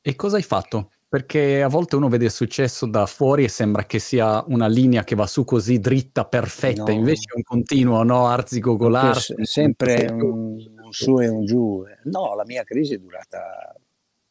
E 0.00 0.16
cosa 0.16 0.36
hai 0.36 0.42
fatto? 0.42 0.92
Perché 1.08 1.62
a 1.62 1.68
volte 1.68 1.96
uno 1.96 2.08
vede 2.08 2.24
il 2.24 2.30
successo 2.30 2.86
da 2.86 3.04
fuori 3.04 3.44
e 3.44 3.48
sembra 3.48 3.84
che 3.84 3.98
sia 3.98 4.42
una 4.48 4.66
linea 4.66 5.04
che 5.04 5.14
va 5.14 5.26
su 5.26 5.44
così 5.44 5.78
dritta, 5.78 6.24
perfetta, 6.24 6.84
no. 6.84 6.90
invece 6.92 7.24
è 7.30 7.36
un 7.36 7.42
continuo, 7.42 8.02
no? 8.02 8.26
Arzigogolar. 8.26 9.18
È 9.36 9.44
sempre 9.44 10.10
un, 10.10 10.56
un 10.82 10.92
su 10.92 11.20
e 11.20 11.28
un 11.28 11.44
giù. 11.44 11.84
No, 12.04 12.34
la 12.34 12.44
mia 12.46 12.64
crisi 12.64 12.94
è 12.94 12.98
durata 12.98 13.74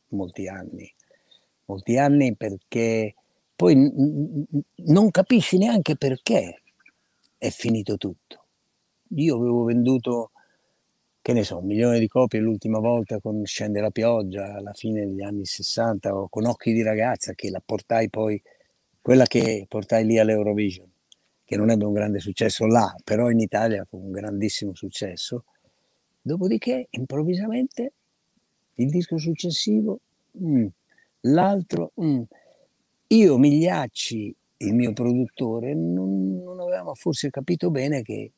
molti 0.08 0.47
anni, 0.47 0.91
molti 1.65 1.97
anni 2.00 2.36
perché 2.36 3.13
poi 3.62 3.76
non 4.88 5.12
capisci 5.12 5.60
neanche 5.60 5.95
perché 5.95 6.63
è 7.38 7.50
finito 7.52 7.95
tutto. 7.95 8.45
Io 9.10 9.36
avevo 9.36 9.65
venduto 9.65 10.32
che 11.21 11.32
ne 11.34 11.43
so, 11.43 11.60
un 11.60 11.67
milione 11.67 12.00
di 12.00 12.08
copie 12.08 12.39
l'ultima 12.39 12.80
volta 12.80 13.19
con 13.19 13.45
Scende 13.45 13.80
la 13.80 13.91
pioggia 13.91 14.56
alla 14.56 14.74
fine 14.74 15.06
degli 15.06 15.21
anni 15.21 15.45
60 15.45 16.15
o 16.15 16.28
con 16.28 16.47
Occhi 16.47 16.74
di 16.74 16.82
ragazza 16.82 17.34
che 17.34 17.52
la 17.52 17.62
portai 17.63 18.10
poi, 18.10 18.41
quella 19.00 19.26
che 19.26 19.67
portai 19.67 20.08
lì 20.08 20.17
all'Eurovision, 20.17 20.91
che 21.45 21.56
non 21.56 21.69
ebbe 21.69 21.86
un 21.86 21.93
grande 21.93 22.19
successo 22.19 22.65
là, 22.65 22.95
però 23.04 23.30
in 23.30 23.41
Italia 23.41 23.86
fu 23.88 23.97
un 23.97 24.10
grandissimo 24.10 24.74
successo. 24.74 25.43
Dopodiché 26.19 26.88
improvvisamente 26.89 27.93
il 28.74 28.89
disco 28.89 29.19
successivo, 29.19 30.00
mm, 30.36 30.65
l'altro, 31.21 31.91
mm. 32.02 32.21
Io, 33.15 33.38
Migliacci, 33.38 34.36
il 34.58 34.74
mio 34.74 34.93
produttore, 34.93 35.74
non, 35.74 36.41
non 36.43 36.60
avevamo 36.60 36.93
forse 36.95 37.30
capito 37.30 37.71
bene 37.71 38.02
che 38.02 38.32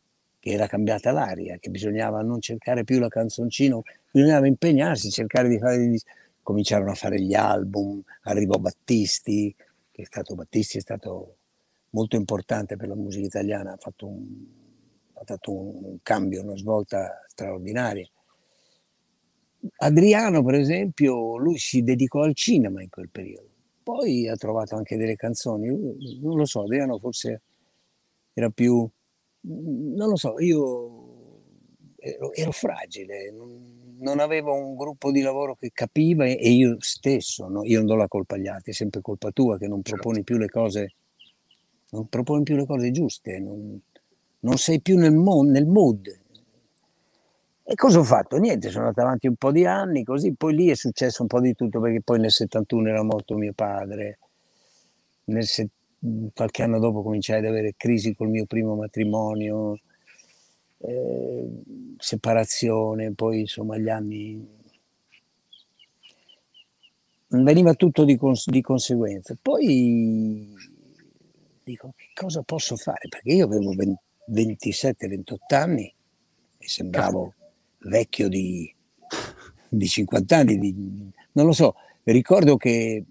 che 0.44 0.50
era 0.50 0.68
cambiata 0.68 1.14
l'aria, 1.14 1.58
che 1.58 1.70
bisognava 1.70 2.22
non 2.22 2.42
cercare 2.42 2.84
più 2.84 3.00
la 3.00 3.08
canzoncina, 3.08 3.80
bisognava 4.12 4.46
impegnarsi, 4.46 5.10
cercare 5.10 5.48
di 5.48 5.58
fare... 5.58 5.88
Di... 5.88 6.02
Cominciarono 6.42 6.92
a 6.92 6.96
fare 6.96 7.22
gli 7.22 7.34
album, 7.34 8.04
arrivò 8.24 8.58
Battisti, 8.58 9.56
che 9.90 10.02
è 10.02 10.04
stato, 10.04 10.36
Battisti 10.36 10.80
è 10.80 10.82
stato 10.82 11.38
molto 11.92 12.18
importante 12.18 12.76
per 12.76 12.90
la 12.90 12.96
musica 12.96 13.26
italiana, 13.26 13.72
ha 13.72 13.78
fatto 13.78 14.08
un, 14.08 14.46
ha 15.14 15.24
fatto 15.24 15.54
un 15.54 16.00
cambio, 16.04 16.44
una 16.44 16.58
svolta 16.58 17.24
straordinaria. 17.30 18.06
Adriano, 19.78 20.44
per 20.44 20.56
esempio, 20.56 21.38
lui 21.38 21.58
si 21.58 21.84
dedicò 21.84 22.24
al 22.24 22.36
cinema 22.36 22.82
in 22.82 22.90
quel 22.90 23.08
periodo. 23.10 23.53
Poi 23.84 24.28
ha 24.30 24.36
trovato 24.36 24.76
anche 24.76 24.98
delle 24.98 25.15
canzoni, 25.15 25.67
non 26.22 26.38
lo 26.38 26.46
so, 26.46 26.62
Adriano 26.62 26.98
forse 27.00 27.41
era 28.34 28.50
più 28.50 28.89
non 29.46 30.10
lo 30.10 30.15
so, 30.15 30.39
io 30.39 31.41
ero, 31.98 32.34
ero 32.34 32.52
fragile, 32.52 33.32
non, 33.32 33.96
non, 34.00 34.19
avevo 34.19 34.54
un 34.54 34.76
gruppo 34.76 35.12
di 35.12 35.22
lavoro 35.22 35.56
che 35.56 35.72
capiva 35.74 36.26
e, 36.26 36.38
e 36.39 36.50
io 36.52 36.78
stesso, 36.80 37.48
no? 37.48 37.63
io 37.65 37.80
non 37.80 37.88
do 37.88 37.96
la 37.96 38.08
colpa 38.08 38.36
agli 38.36 38.48
altri, 38.48 38.72
è 38.72 38.76
sempre 38.76 39.02
colpa 39.02 39.32
tua 39.32 39.58
che 39.58 39.67
non 39.67 39.82
certo. 39.84 40.02
proponi 40.02 40.24
più 40.24 40.38
le 40.38 40.50
cose, 40.50 40.93
non 41.91 42.08
proponi 42.08 42.43
più 42.43 42.56
le 42.56 42.65
cose 42.65 42.91
giuste, 42.91 43.39
non, 43.39 43.80
non 44.39 44.58
sei 44.58 44.82
più 44.82 44.98
nel, 44.98 45.13
mo- 45.13 45.43
nel 45.43 45.65
mood. 45.65 46.22
E 47.65 47.76
cosa 47.76 47.99
ho 47.99 48.04
fatto? 48.04 48.38
Niente, 48.38 48.69
sono 48.69 48.88
andato 48.88 49.02
avanti 49.02 49.28
un 49.28 49.36
po' 49.36 49.52
di 49.52 49.65
anni, 49.65 50.04
così 50.04 50.34
poi 50.36 50.54
lì 50.54 50.69
è 50.69 50.76
successo 50.76 51.21
un 51.21 51.28
po' 51.28 51.39
di 51.39 51.54
tutto 51.56 51.80
perché 51.80 52.02
poi 52.02 52.19
nel 52.19 52.32
71 52.32 52.89
era 52.89 53.04
morto 53.04 53.36
mio 53.36 53.54
padre, 53.54 54.19
nel 55.26 55.45
71 55.45 55.82
qualche 56.34 56.63
anno 56.63 56.80
dopo 56.80 57.02
cominciai 57.02 57.39
ad 57.39 57.45
avere 57.45 57.76
crisi 57.78 58.13
col 58.13 58.30
mio 58.30 58.45
primo 58.45 58.76
matrimonio, 58.76 59.80
eh, 60.80 61.47
separazione, 61.97 63.13
poi 63.13 63.41
insomma 63.41 63.78
gli 63.78 63.89
anni 63.89 64.45
veniva 67.28 67.73
tutto 67.73 68.04
di, 68.04 68.17
cons- 68.17 68.49
di 68.49 68.62
conseguenza. 68.62 69.36
Poi 69.41 70.54
dico 71.63 71.93
che 71.95 72.10
cosa 72.13 72.41
posso 72.41 72.76
fare? 72.76 73.08
Perché 73.08 73.32
io 73.32 73.45
avevo 73.45 73.73
27-28 73.73 75.38
anni 75.56 75.93
e 76.58 76.67
sembravo 76.67 77.34
vecchio 77.84 78.28
di, 78.28 78.74
di 79.69 79.88
50 79.88 80.38
anni, 80.38 80.58
di, 80.58 81.12
non 81.34 81.46
lo 81.46 81.54
so. 81.54 81.76
Ricordo 82.04 82.58
che 82.58 83.06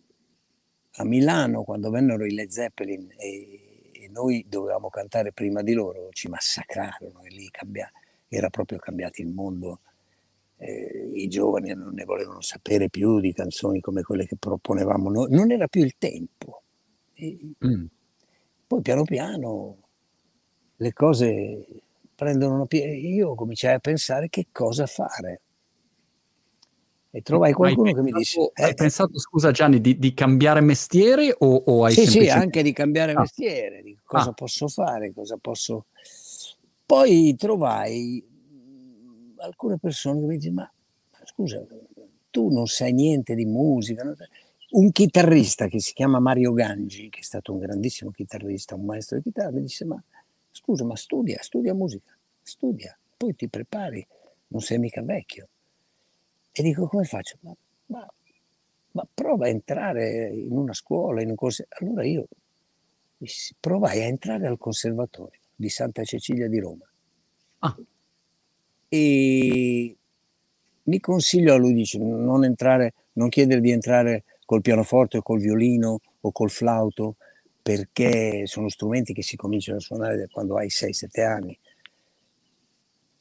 a 0.96 1.04
Milano 1.04 1.62
quando 1.62 1.90
vennero 1.90 2.24
i 2.26 2.32
Led 2.32 2.48
Zeppelin 2.48 3.08
e, 3.16 3.90
e 3.92 4.08
noi 4.08 4.44
dovevamo 4.48 4.90
cantare 4.90 5.32
prima 5.32 5.62
di 5.62 5.72
loro, 5.72 6.08
ci 6.10 6.28
massacrarono 6.28 7.22
e 7.22 7.30
lì 7.30 7.48
cambia, 7.50 7.90
era 8.28 8.50
proprio 8.50 8.78
cambiato 8.78 9.22
il 9.22 9.28
mondo. 9.28 9.80
Eh, 10.56 11.10
I 11.14 11.28
giovani 11.28 11.74
non 11.74 11.92
ne 11.94 12.04
volevano 12.04 12.40
sapere 12.40 12.88
più 12.88 13.18
di 13.20 13.32
canzoni 13.32 13.80
come 13.80 14.02
quelle 14.02 14.26
che 14.26 14.36
proponevamo 14.36 15.10
noi, 15.10 15.30
non 15.30 15.50
era 15.50 15.66
più 15.68 15.82
il 15.82 15.94
tempo. 15.98 16.62
E, 17.14 17.38
mm. 17.66 17.84
Poi 18.66 18.80
piano 18.80 19.04
piano 19.04 19.76
le 20.76 20.92
cose 20.92 21.66
prendono 22.22 22.54
una 22.54 22.66
piede. 22.66 22.94
Io 22.94 23.34
cominciai 23.34 23.74
a 23.74 23.78
pensare 23.80 24.28
che 24.28 24.46
cosa 24.52 24.86
fare 24.86 25.40
e 27.14 27.20
trovai 27.20 27.52
qualcuno 27.52 27.92
pensato, 27.92 28.06
che 28.06 28.12
mi 28.12 28.18
disse... 28.18 28.40
Eh, 28.54 28.64
hai 28.64 28.74
pensato, 28.74 29.18
scusa 29.18 29.50
Gianni, 29.50 29.80
di, 29.80 29.98
di 29.98 30.14
cambiare 30.14 30.60
mestiere 30.60 31.34
o, 31.36 31.62
o 31.66 31.84
hai 31.84 31.92
Sì, 31.92 32.00
semplicemente... 32.00 32.32
sì, 32.32 32.38
anche 32.38 32.62
di 32.62 32.72
cambiare 32.72 33.12
ah. 33.12 33.20
mestiere, 33.20 33.82
di 33.82 33.98
cosa 34.02 34.30
ah. 34.30 34.32
posso 34.32 34.68
fare, 34.68 35.12
cosa 35.12 35.36
posso... 35.36 35.86
Poi 36.86 37.34
trovai 37.36 38.24
alcune 39.38 39.78
persone 39.78 40.20
che 40.20 40.26
mi 40.26 40.38
dicono, 40.38 40.54
ma 40.62 40.72
scusa, 41.24 41.62
tu 42.30 42.48
non 42.48 42.66
sai 42.66 42.92
niente 42.92 43.34
di 43.34 43.44
musica. 43.44 44.10
Un 44.70 44.90
chitarrista 44.90 45.66
che 45.66 45.80
si 45.80 45.92
chiama 45.92 46.18
Mario 46.18 46.54
Gangi, 46.54 47.10
che 47.10 47.20
è 47.20 47.22
stato 47.22 47.52
un 47.52 47.58
grandissimo 47.58 48.10
chitarrista, 48.10 48.74
un 48.74 48.86
maestro 48.86 49.18
di 49.18 49.24
chitarra, 49.24 49.50
mi 49.50 49.60
disse, 49.60 49.84
ma 49.84 50.02
scusa, 50.50 50.84
ma 50.84 50.96
studia, 50.96 51.42
studia 51.42 51.74
musica, 51.74 52.11
studia, 52.42 52.96
poi 53.16 53.34
ti 53.34 53.48
prepari, 53.48 54.06
non 54.48 54.60
sei 54.60 54.78
mica 54.78 55.02
vecchio. 55.02 55.48
E 56.50 56.62
dico, 56.62 56.86
come 56.86 57.04
faccio? 57.04 57.38
Ma, 57.40 57.54
ma, 57.86 58.12
ma 58.92 59.08
prova 59.12 59.46
a 59.46 59.48
entrare 59.48 60.28
in 60.28 60.56
una 60.56 60.74
scuola, 60.74 61.22
in 61.22 61.30
un 61.30 61.34
corso. 61.34 61.64
Allora 61.80 62.04
io 62.04 62.26
provai 63.60 64.00
a 64.00 64.06
entrare 64.06 64.46
al 64.46 64.58
conservatorio 64.58 65.40
di 65.54 65.68
Santa 65.68 66.02
Cecilia 66.04 66.48
di 66.48 66.58
Roma. 66.58 66.84
Ah. 67.60 67.76
E 68.88 69.96
mi 70.82 71.00
consiglio 71.00 71.54
a 71.54 71.56
lui, 71.56 71.72
dice, 71.72 71.98
non 71.98 72.44
entrare, 72.44 72.94
non 73.12 73.28
chiedere 73.28 73.60
di 73.60 73.70
entrare 73.70 74.24
col 74.44 74.60
pianoforte 74.60 75.18
o 75.18 75.22
col 75.22 75.40
violino 75.40 76.00
o 76.20 76.32
col 76.32 76.50
flauto, 76.50 77.16
perché 77.62 78.46
sono 78.46 78.68
strumenti 78.68 79.12
che 79.12 79.22
si 79.22 79.36
cominciano 79.36 79.78
a 79.78 79.80
suonare 79.80 80.18
da 80.18 80.26
quando 80.26 80.56
hai 80.56 80.68
6-7 80.68 81.24
anni. 81.24 81.58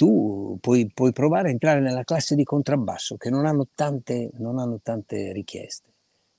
Tu 0.01 0.57
puoi, 0.59 0.89
puoi, 0.91 1.11
provare 1.11 1.49
a 1.49 1.51
entrare 1.51 1.79
nella 1.79 2.03
classe 2.03 2.33
di 2.33 2.43
contrabbasso 2.43 3.17
che 3.17 3.29
non 3.29 3.45
hanno 3.45 3.67
tante, 3.75 4.31
non 4.39 4.57
hanno 4.57 4.79
tante 4.81 5.31
richieste. 5.31 5.91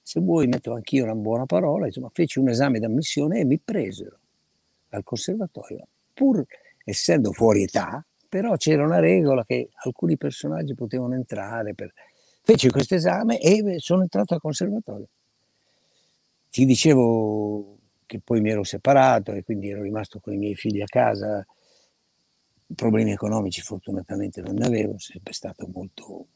Se 0.03 0.19
vuoi 0.19 0.49
metto 0.49 0.73
anch'io 0.73 1.05
una 1.05 1.15
buona 1.15 1.47
parola, 1.47 1.87
insomma, 1.87 2.11
feci 2.13 2.41
un 2.41 2.49
esame 2.49 2.81
d'ammissione 2.81 3.39
e 3.39 3.45
mi 3.45 3.61
presero 3.61 4.19
al 4.89 5.05
conservatorio, 5.05 5.87
pur 6.13 6.45
essendo 6.83 7.31
fuori 7.31 7.63
età, 7.63 8.05
però 8.29 8.57
c'era 8.57 8.85
una 8.85 8.99
regola 8.99 9.45
che 9.45 9.69
alcuni 9.85 10.17
personaggi 10.17 10.75
potevano 10.75 11.15
entrare. 11.15 11.73
Per... 11.73 11.93
Feci 12.43 12.69
questo 12.69 12.97
esame 12.97 13.39
e 13.39 13.77
sono 13.79 14.03
entrato 14.03 14.35
al 14.35 14.41
conservatorio. 14.41 15.07
Ti 16.51 16.65
dicevo 16.65 17.77
che 18.07 18.19
poi 18.19 18.41
mi 18.41 18.51
ero 18.51 18.65
separato 18.65 19.31
e 19.31 19.45
quindi 19.45 19.71
ero 19.71 19.83
rimasto 19.83 20.19
con 20.19 20.33
i 20.33 20.37
miei 20.37 20.57
figli 20.57 20.81
a 20.81 20.87
casa. 20.87 21.47
Problemi 22.75 23.13
economici 23.13 23.61
fortunatamente 23.61 24.41
non 24.41 24.55
ne 24.55 24.67
avevo, 24.67 24.99
sempre 24.99 25.33
stato 25.33 25.69
molto 25.73 26.27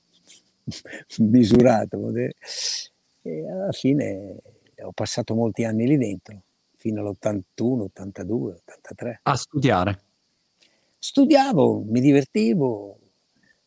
misurato. 1.19 2.13
E 3.23 3.51
alla 3.51 3.73
fine 3.73 4.37
ho 4.83 4.93
passato 4.93 5.35
molti 5.35 5.65
anni 5.65 5.87
lì 5.87 5.97
dentro, 5.97 6.43
fino 6.77 7.01
all'81, 7.01 7.81
82, 7.81 8.53
83. 8.53 9.21
A 9.23 9.37
studiare? 9.37 10.01
Studiavo, 10.99 11.85
mi 11.87 12.01
divertivo, 12.01 12.99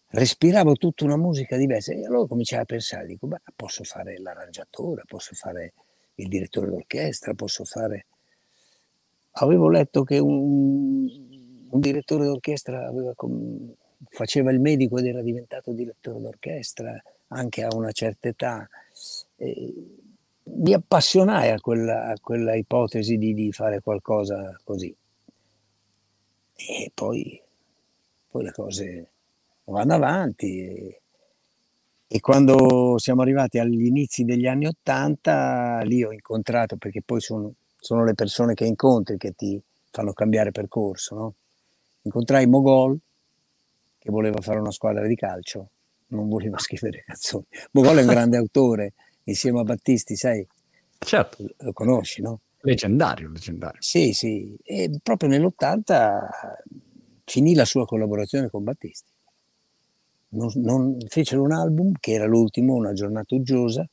respiravo 0.07 0.73
tutta 0.73 1.05
una 1.05 1.17
musica 1.17 1.57
diversa 1.57 1.93
e 1.93 2.05
allora 2.05 2.27
cominciai 2.27 2.61
a 2.61 2.65
pensare, 2.65 3.05
dico, 3.05 3.27
beh, 3.27 3.41
posso 3.55 3.83
fare 3.83 4.19
l'arrangiatore, 4.19 5.03
posso 5.05 5.35
fare 5.35 5.73
il 6.15 6.27
direttore 6.27 6.69
d'orchestra, 6.69 7.33
posso 7.33 7.63
fare... 7.63 8.07
Avevo 9.33 9.69
letto 9.69 10.03
che 10.03 10.19
un, 10.19 11.07
un 11.71 11.79
direttore 11.79 12.25
d'orchestra 12.25 12.91
com... 13.15 13.73
faceva 14.09 14.51
il 14.51 14.59
medico 14.59 14.97
ed 14.97 15.07
era 15.07 15.21
diventato 15.21 15.71
direttore 15.71 16.21
d'orchestra 16.21 17.01
anche 17.29 17.63
a 17.63 17.69
una 17.75 17.91
certa 17.91 18.27
età. 18.27 18.67
E 19.35 19.73
mi 20.43 20.73
appassionai 20.73 21.49
a 21.49 21.59
quella, 21.59 22.07
a 22.07 22.15
quella 22.19 22.55
ipotesi 22.55 23.17
di, 23.17 23.33
di, 23.33 23.51
fare 23.51 23.81
qualcosa 23.81 24.57
così. 24.63 24.95
E 26.55 26.91
poi, 26.93 27.41
poi 28.29 28.43
le 28.43 28.51
cose 28.51 29.09
vanno 29.65 29.93
avanti. 29.93 30.59
E, 30.59 31.01
e 32.07 32.19
quando 32.19 32.97
siamo 32.97 33.21
arrivati 33.21 33.59
agli 33.59 33.85
inizi 33.85 34.25
degli 34.25 34.47
anni 34.47 34.65
Ottanta, 34.65 35.81
lì 35.83 36.03
ho 36.03 36.11
incontrato, 36.11 36.77
perché 36.77 37.01
poi 37.03 37.21
sono, 37.21 37.53
sono, 37.79 38.03
le 38.03 38.15
persone 38.15 38.55
che 38.55 38.65
incontri 38.65 39.17
che 39.17 39.33
ti 39.35 39.61
fanno 39.91 40.13
cambiare 40.13 40.51
percorso, 40.51 41.15
no? 41.15 41.33
Incontrai 42.01 42.47
Mogol, 42.47 42.97
che 43.97 44.09
voleva 44.11 44.41
fare 44.41 44.59
una 44.59 44.71
squadra 44.71 45.05
di 45.05 45.15
calcio, 45.15 45.69
non 46.07 46.27
voleva 46.29 46.57
scrivere 46.59 47.03
canzoni. 47.05 47.45
Mogol 47.71 47.97
è 47.97 48.01
un 48.01 48.07
grande 48.07 48.37
autore, 48.37 48.93
insieme 49.23 49.59
a 49.59 49.63
Battisti, 49.63 50.15
sai? 50.15 50.45
Certo. 50.97 51.45
Lo 51.57 51.73
conosci, 51.73 52.21
no? 52.21 52.41
Leggendario, 52.61 53.29
leggendario. 53.29 53.81
Sì, 53.81 54.13
sì. 54.13 54.57
E 54.63 54.89
proprio 55.01 55.29
nell'80 55.29 56.27
finì 57.23 57.53
la 57.53 57.65
sua 57.65 57.85
collaborazione 57.85 58.49
con 58.49 58.63
Battisti 58.63 59.11
non, 60.29 60.51
non, 60.55 60.97
fecero 61.07 61.41
un 61.41 61.51
album 61.51 61.93
che 61.99 62.13
era 62.13 62.25
l'ultimo, 62.25 62.75
Una 62.75 62.93
giornata 62.93 63.35
uggiosa, 63.35 63.87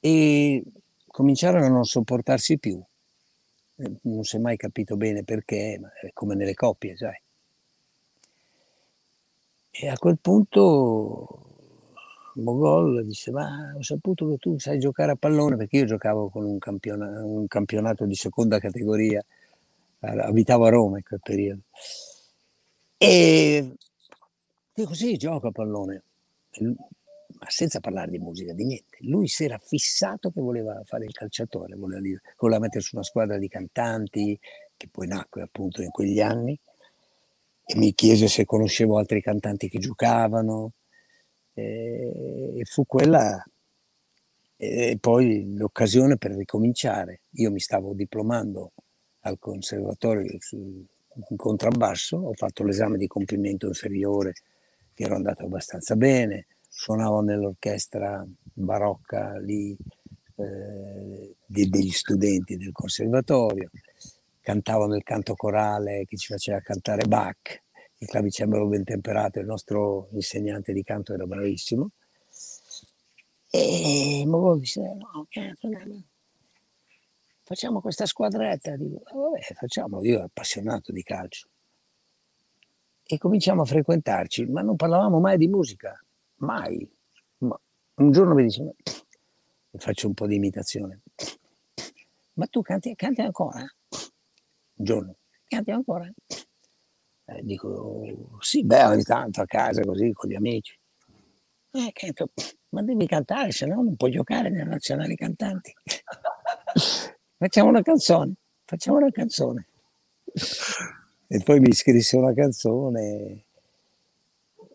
e 0.00 0.62
cominciarono 1.06 1.66
a 1.66 1.68
non 1.68 1.84
sopportarsi 1.84 2.58
più. 2.58 2.80
Eh, 3.76 3.98
non 4.02 4.24
si 4.24 4.34
è 4.34 4.38
mai 4.40 4.56
capito 4.56 4.96
bene 4.96 5.22
perché, 5.22 5.78
ma 5.80 5.92
è 5.92 6.10
come 6.12 6.34
nelle 6.34 6.54
coppie, 6.54 6.96
sai. 6.96 7.20
E 9.70 9.88
a 9.88 9.98
quel 9.98 10.18
punto 10.20 11.28
Mogol 12.36 13.04
disse, 13.04 13.30
ma 13.30 13.72
ho 13.76 13.82
saputo 13.82 14.26
che 14.28 14.36
tu 14.38 14.58
sai 14.58 14.78
giocare 14.78 15.12
a 15.12 15.16
pallone, 15.16 15.56
perché 15.56 15.78
io 15.78 15.84
giocavo 15.84 16.28
con 16.30 16.44
un, 16.44 16.58
campiona- 16.58 17.22
un 17.24 17.46
campionato 17.46 18.04
di 18.06 18.14
seconda 18.14 18.58
categoria, 18.58 19.22
abitavo 20.00 20.64
a 20.64 20.70
Roma 20.70 20.96
in 20.98 21.04
quel 21.04 21.20
periodo. 21.22 21.60
E 22.98 23.76
Dico 24.74 24.94
sì, 24.94 25.16
gioco 25.16 25.48
a 25.48 25.52
pallone, 25.52 26.02
ma 27.44 27.50
senza 27.50 27.78
parlare 27.78 28.10
di 28.10 28.18
musica, 28.18 28.54
di 28.54 28.64
niente. 28.64 28.96
Lui 29.00 29.28
si 29.28 29.44
era 29.44 29.58
fissato 29.58 30.30
che 30.30 30.40
voleva 30.40 30.80
fare 30.84 31.04
il 31.04 31.12
calciatore, 31.12 31.76
voleva, 31.76 32.00
voleva 32.38 32.60
mettersi 32.60 32.94
una 32.94 33.04
squadra 33.04 33.36
di 33.36 33.48
cantanti, 33.48 34.38
che 34.76 34.88
poi 34.90 35.06
nacque 35.06 35.42
appunto 35.42 35.82
in 35.82 35.90
quegli 35.90 36.20
anni, 36.20 36.58
e 37.66 37.76
mi 37.76 37.92
chiese 37.92 38.28
se 38.28 38.46
conoscevo 38.46 38.96
altri 38.96 39.20
cantanti 39.20 39.68
che 39.68 39.78
giocavano, 39.78 40.72
e 41.52 42.62
fu 42.64 42.86
quella 42.86 43.44
e 44.56 44.96
poi 44.98 45.54
l'occasione 45.54 46.16
per 46.16 46.30
ricominciare. 46.32 47.22
Io 47.32 47.50
mi 47.50 47.60
stavo 47.60 47.92
diplomando 47.92 48.72
al 49.20 49.38
conservatorio 49.38 50.26
in 50.32 51.36
contrabbasso, 51.36 52.16
ho 52.16 52.32
fatto 52.32 52.64
l'esame 52.64 52.96
di 52.96 53.06
compimento 53.06 53.66
inferiore 53.66 54.32
che 54.94 55.04
ero 55.04 55.14
andato 55.14 55.44
abbastanza 55.44 55.94
bene, 55.94 56.46
suonavo 56.76 57.20
nell'orchestra 57.20 58.26
barocca 58.42 59.38
lì 59.38 59.76
eh, 60.36 61.36
de, 61.46 61.68
degli 61.68 61.90
studenti 61.90 62.56
del 62.56 62.72
conservatorio, 62.72 63.70
cantavo 64.40 64.86
nel 64.86 65.04
canto 65.04 65.34
corale 65.34 66.04
che 66.04 66.16
ci 66.16 66.26
faceva 66.26 66.58
cantare 66.60 67.06
Bach, 67.06 67.62
il 67.98 68.08
clavicembalo 68.08 68.66
ben 68.66 68.82
temperato, 68.82 69.38
il 69.38 69.46
nostro 69.46 70.08
insegnante 70.12 70.72
di 70.72 70.82
canto 70.82 71.14
era 71.14 71.24
bravissimo. 71.24 71.90
E 73.50 74.24
Mogol 74.26 74.58
disse, 74.58 74.82
cazzo, 75.28 75.68
no, 75.68 76.04
facciamo 77.44 77.80
questa 77.80 78.04
squadretta. 78.04 78.76
Dico, 78.76 79.00
vabbè, 79.04 79.54
facciamo, 79.54 80.02
io 80.02 80.16
ero 80.16 80.24
appassionato 80.24 80.90
di 80.90 81.04
calcio 81.04 81.48
e 83.06 83.16
cominciamo 83.16 83.62
a 83.62 83.66
frequentarci, 83.66 84.46
ma 84.46 84.60
non 84.62 84.74
parlavamo 84.74 85.20
mai 85.20 85.38
di 85.38 85.46
musica, 85.46 86.03
mai. 86.44 86.88
Ma 87.38 87.58
un 87.96 88.10
giorno 88.12 88.34
mi 88.34 88.44
dice, 88.44 88.74
faccio 89.72 90.06
un 90.06 90.14
po' 90.14 90.26
di 90.26 90.36
imitazione, 90.36 91.02
ma 92.34 92.46
tu 92.46 92.62
canti, 92.62 92.94
canti 92.94 93.20
ancora? 93.20 93.60
Un 93.60 94.84
giorno, 94.84 95.16
canti 95.46 95.70
ancora? 95.70 96.10
Eh, 97.26 97.40
dico, 97.42 98.36
sì, 98.40 98.64
beh, 98.64 98.84
ogni 98.84 99.02
tanto 99.02 99.40
a 99.40 99.46
casa 99.46 99.82
così 99.82 100.12
con 100.12 100.28
gli 100.28 100.34
amici. 100.34 100.78
Eh, 101.70 101.90
canto, 101.92 102.30
ma 102.70 102.82
devi 102.82 103.06
cantare, 103.06 103.50
se 103.50 103.66
no 103.66 103.82
non 103.82 103.96
puoi 103.96 104.10
giocare 104.10 104.50
nelle 104.50 104.64
nazionali 104.64 105.16
cantanti. 105.16 105.72
facciamo 107.36 107.68
una 107.68 107.82
canzone, 107.82 108.34
facciamo 108.64 108.98
una 108.98 109.10
canzone. 109.10 109.68
E 111.26 111.40
poi 111.42 111.60
mi 111.60 111.72
scrisse 111.72 112.16
una 112.16 112.34
canzone 112.34 113.44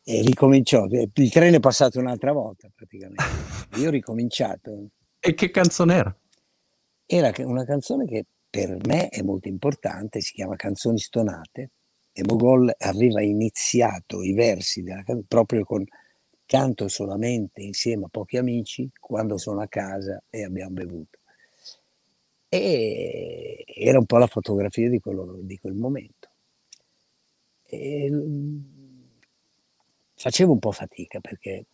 e 0.09 0.23
ricominciò. 0.23 0.87
Il 0.87 1.29
treno 1.29 1.57
è 1.57 1.59
passato 1.59 1.99
un'altra 1.99 2.31
volta 2.31 2.67
praticamente. 2.73 3.23
Io 3.77 3.89
ho 3.89 3.91
ricominciato. 3.91 4.89
E 5.19 5.35
che 5.35 5.51
canzone 5.51 5.95
era? 5.95 6.19
Era 7.05 7.31
una 7.45 7.63
canzone 7.63 8.07
che 8.07 8.25
per 8.49 8.75
me 8.87 9.09
è 9.09 9.21
molto 9.21 9.47
importante, 9.47 10.21
si 10.21 10.33
chiama 10.33 10.55
Canzoni 10.55 10.97
stonate 10.97 11.71
e 12.11 12.23
Mogol 12.25 12.73
aveva 12.75 13.21
iniziato 13.21 14.23
i 14.23 14.33
versi 14.33 14.81
della 14.81 15.03
canzone 15.03 15.25
proprio 15.27 15.63
con 15.63 15.85
canto 16.47 16.87
solamente 16.87 17.61
insieme 17.61 18.05
a 18.05 18.09
pochi 18.09 18.37
amici 18.37 18.89
quando 18.99 19.37
sono 19.37 19.61
a 19.61 19.67
casa 19.67 20.23
e 20.31 20.43
abbiamo 20.43 20.71
bevuto. 20.71 21.19
E 22.49 23.63
era 23.75 23.99
un 23.99 24.05
po' 24.05 24.17
la 24.17 24.25
fotografia 24.25 24.89
di, 24.89 24.99
quello, 24.99 25.37
di 25.41 25.59
quel 25.59 25.75
momento. 25.75 26.29
E 27.63 28.09
facevo 30.19 30.51
un 30.51 30.59
po' 30.59 30.73
fatica 30.73 31.21
perché 31.21 31.65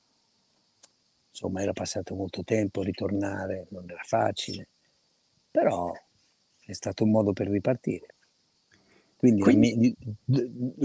insomma 1.32 1.62
era 1.62 1.74
passato 1.74 2.14
molto 2.16 2.44
tempo, 2.44 2.84
ritornare 2.84 3.66
non 3.72 3.90
era 3.90 4.04
facile, 4.04 4.70
però 5.50 5.92
è 6.64 6.74
stato 6.74 7.04
un 7.04 7.10
modo 7.10 7.34
per 7.34 7.50
ripartire. 7.50 8.16
Quindi, 9.18 9.42
Quindi... 9.42 9.96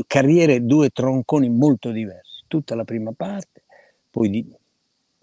Carriere, 0.06 0.64
due 0.64 0.88
tronconi 0.88 1.50
molto 1.50 1.90
diversi, 1.90 2.44
tutta 2.48 2.74
la 2.74 2.84
prima 2.84 3.12
parte, 3.12 3.64
poi 4.08 4.30
di 4.30 4.52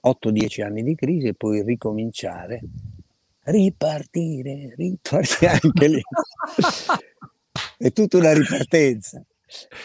8-10 0.06 0.64
anni 0.64 0.84
di 0.84 0.94
crisi 0.94 1.28
e 1.28 1.34
poi 1.34 1.64
ricominciare, 1.64 2.62
ripartire, 3.46 4.76
ripartire 4.76 5.52
anche 5.60 5.88
lì. 5.88 6.02
è 7.78 7.92
tutta 7.92 8.18
una 8.18 8.34
ripartenza. 8.34 9.26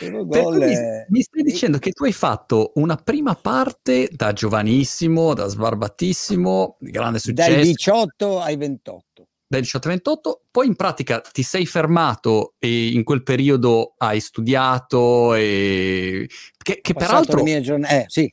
Mi, 0.01 0.77
mi, 1.09 1.23
stai 1.23 1.43
dicendo 1.43 1.79
che 1.79 1.93
tu 1.93 2.05
hai 2.05 2.13
fatto 2.13 2.73
una 2.75 2.97
prima 2.97 3.35
parte 3.37 4.09
da 4.11 4.33
giovanissimo, 4.33 5.35
da 5.35 5.47
sbarbatissimo, 5.47 6.79
grande 6.81 7.21
successo. 7.21 7.51
Dai 7.51 7.63
18 7.63 8.41
ai 8.41 8.57
28. 8.57 9.27
dai 9.47 9.61
18 9.61 9.89
ai 9.89 9.95
28, 9.95 10.43
poi 10.51 10.67
in 10.67 10.75
pratica 10.75 11.21
ti 11.21 11.43
sei 11.43 11.65
fermato 11.67 12.55
e 12.59 12.89
in 12.89 13.05
quel 13.05 13.23
periodo 13.23 13.95
hai 13.99 14.19
studiato 14.19 15.35
e... 15.35 16.29
che, 16.59 16.81
che 16.81 16.93
peraltro... 16.93 17.43
Giorn- 17.61 17.85
eh, 17.85 18.05
sì. 18.09 18.33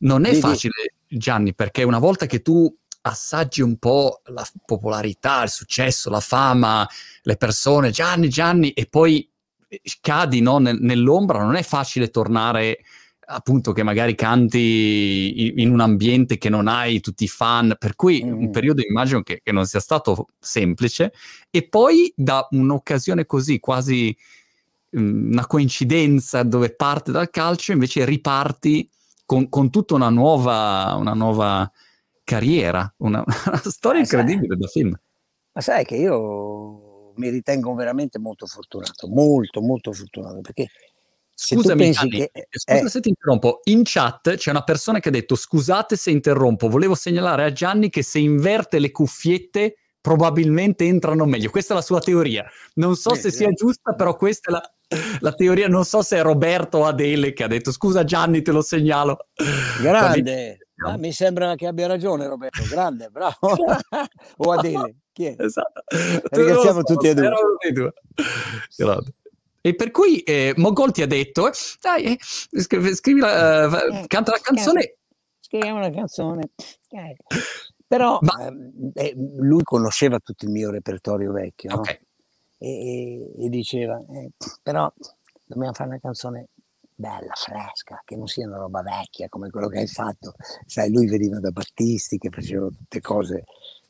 Non 0.00 0.26
è 0.26 0.34
sì, 0.34 0.40
facile. 0.40 0.74
Gianni, 1.08 1.54
perché 1.54 1.82
una 1.82 1.98
volta 1.98 2.26
che 2.26 2.42
tu 2.42 2.72
assaggi 3.02 3.62
un 3.62 3.78
po' 3.78 4.20
la 4.26 4.46
popolarità, 4.66 5.42
il 5.42 5.48
successo, 5.48 6.10
la 6.10 6.20
fama, 6.20 6.86
le 7.22 7.36
persone, 7.36 7.90
Gianni, 7.90 8.28
Gianni, 8.28 8.72
e 8.72 8.86
poi 8.86 9.28
cadi 10.00 10.40
no, 10.40 10.58
nell'ombra, 10.58 11.42
non 11.42 11.56
è 11.56 11.62
facile 11.62 12.08
tornare 12.08 12.80
appunto 13.30 13.72
che 13.72 13.82
magari 13.82 14.14
canti 14.14 15.60
in 15.60 15.70
un 15.70 15.80
ambiente 15.80 16.38
che 16.38 16.48
non 16.48 16.66
hai 16.66 17.00
tutti 17.00 17.24
i 17.24 17.28
fan, 17.28 17.74
per 17.78 17.94
cui 17.94 18.24
mm. 18.24 18.32
un 18.32 18.50
periodo 18.50 18.82
immagino 18.82 19.22
che, 19.22 19.40
che, 19.42 19.52
non 19.52 19.66
sia 19.66 19.80
stato 19.80 20.28
semplice 20.38 21.12
e 21.50 21.68
poi 21.68 22.12
da 22.16 22.46
un'occasione 22.50 23.26
così 23.26 23.60
quasi 23.60 24.16
um, 24.92 25.28
una 25.32 25.46
coincidenza 25.46 26.42
dove 26.42 26.74
parte 26.74 27.12
dal 27.12 27.28
calcio 27.28 27.72
invece 27.72 28.04
riparti 28.06 28.88
con, 29.26 29.50
con 29.50 29.68
tutta 29.68 29.94
una 29.94 30.08
nuova, 30.08 30.94
una 30.98 31.12
nuova 31.12 31.70
carriera, 32.24 32.90
una, 32.98 33.22
una 33.46 33.62
storia 33.62 34.00
eh, 34.00 34.04
incredibile 34.04 34.48
sai, 34.48 34.58
da 34.58 34.66
film. 34.68 35.00
Ma 35.52 35.60
sai 35.60 35.84
che 35.84 35.96
io 35.96 36.87
mi 37.18 37.28
ritengo 37.28 37.74
veramente 37.74 38.18
molto 38.18 38.46
fortunato, 38.46 39.08
molto 39.08 39.60
molto 39.60 39.92
fortunato 39.92 40.40
perché 40.40 40.68
Scusami, 41.40 41.92
Gianni, 41.92 42.10
che, 42.10 42.30
eh, 42.32 42.48
scusa 42.50 42.84
eh. 42.84 42.88
se 42.88 43.00
ti 43.00 43.10
interrompo. 43.10 43.60
In 43.64 43.82
chat 43.84 44.34
c'è 44.34 44.50
una 44.50 44.64
persona 44.64 44.98
che 44.98 45.08
ha 45.08 45.12
detto: 45.12 45.36
Scusate 45.36 45.94
se 45.94 46.10
interrompo, 46.10 46.68
volevo 46.68 46.96
segnalare 46.96 47.44
a 47.44 47.52
Gianni 47.52 47.90
che 47.90 48.02
se 48.02 48.18
inverte 48.18 48.80
le 48.80 48.90
cuffiette 48.90 49.76
probabilmente 50.00 50.84
entrano 50.84 51.26
meglio. 51.26 51.50
Questa 51.50 51.74
è 51.74 51.76
la 51.76 51.82
sua 51.82 52.00
teoria. 52.00 52.44
Non 52.74 52.96
so 52.96 53.12
eh, 53.12 53.18
se 53.18 53.30
sia 53.30 53.52
giusta, 53.52 53.92
però 53.92 54.16
questa 54.16 54.50
è 54.50 54.52
la, 54.52 54.74
la, 55.20 55.32
teoria. 55.32 55.68
Non 55.68 55.84
so 55.84 56.02
se 56.02 56.16
è 56.16 56.22
Roberto 56.22 56.78
o 56.78 56.86
Adele 56.86 57.32
che 57.32 57.44
ha 57.44 57.48
detto: 57.48 57.70
Scusa, 57.70 58.02
Gianni, 58.02 58.42
te 58.42 58.50
lo 58.50 58.62
segnalo. 58.62 59.28
Grande. 59.80 60.58
Ah, 60.84 60.96
mi 60.96 61.12
sembra 61.12 61.54
che 61.54 61.68
abbia 61.68 61.86
ragione, 61.86 62.26
Roberto. 62.26 62.64
Grande, 62.68 63.10
bravo. 63.10 63.36
o 64.38 64.52
Adele. 64.52 64.96
Chi 65.18 65.24
è? 65.24 65.34
Esatto. 65.36 65.82
Ringraziamo 66.30 66.78
so, 66.78 66.94
tutti 66.94 67.08
e 67.08 67.14
due. 67.72 67.92
Grazie. 68.76 69.12
E 69.60 69.74
per 69.74 69.90
cui 69.90 70.20
eh, 70.20 70.54
Mogol 70.56 70.92
ti 70.92 71.02
ha 71.02 71.08
detto, 71.08 71.50
dai, 71.80 72.04
eh, 72.04 72.18
scrivi, 72.20 72.94
scrivi 72.94 73.18
la, 73.18 73.68
canta 74.06 74.30
la 74.30 74.38
canzone. 74.40 74.98
Scriviamo 75.40 75.78
una 75.78 75.90
canzone. 75.90 76.50
Eh. 76.90 77.16
Però 77.84 78.20
Ma... 78.20 78.48
Eh, 78.94 79.14
lui 79.16 79.64
conosceva 79.64 80.20
tutto 80.20 80.44
il 80.44 80.52
mio 80.52 80.70
repertorio 80.70 81.32
vecchio, 81.32 81.70
no? 81.70 81.80
okay. 81.80 81.98
e, 82.56 83.44
e, 83.44 83.48
diceva, 83.48 83.98
eh, 83.98 84.30
però 84.62 84.88
dobbiamo 85.46 85.72
fare 85.72 85.88
una 85.88 85.98
canzone 85.98 86.50
bella, 86.94 87.32
fresca, 87.34 88.02
che 88.04 88.14
non 88.14 88.28
sia 88.28 88.46
una 88.46 88.58
roba 88.58 88.82
vecchia 88.82 89.28
come 89.28 89.50
quello 89.50 89.66
che 89.66 89.80
hai 89.80 89.88
fatto. 89.88 90.34
Sai, 90.64 90.92
lui 90.92 91.08
veniva 91.08 91.40
da 91.40 91.50
Battisti 91.50 92.18
che 92.18 92.30
facevano 92.30 92.70
tutte 92.70 93.00
cose 93.00 93.42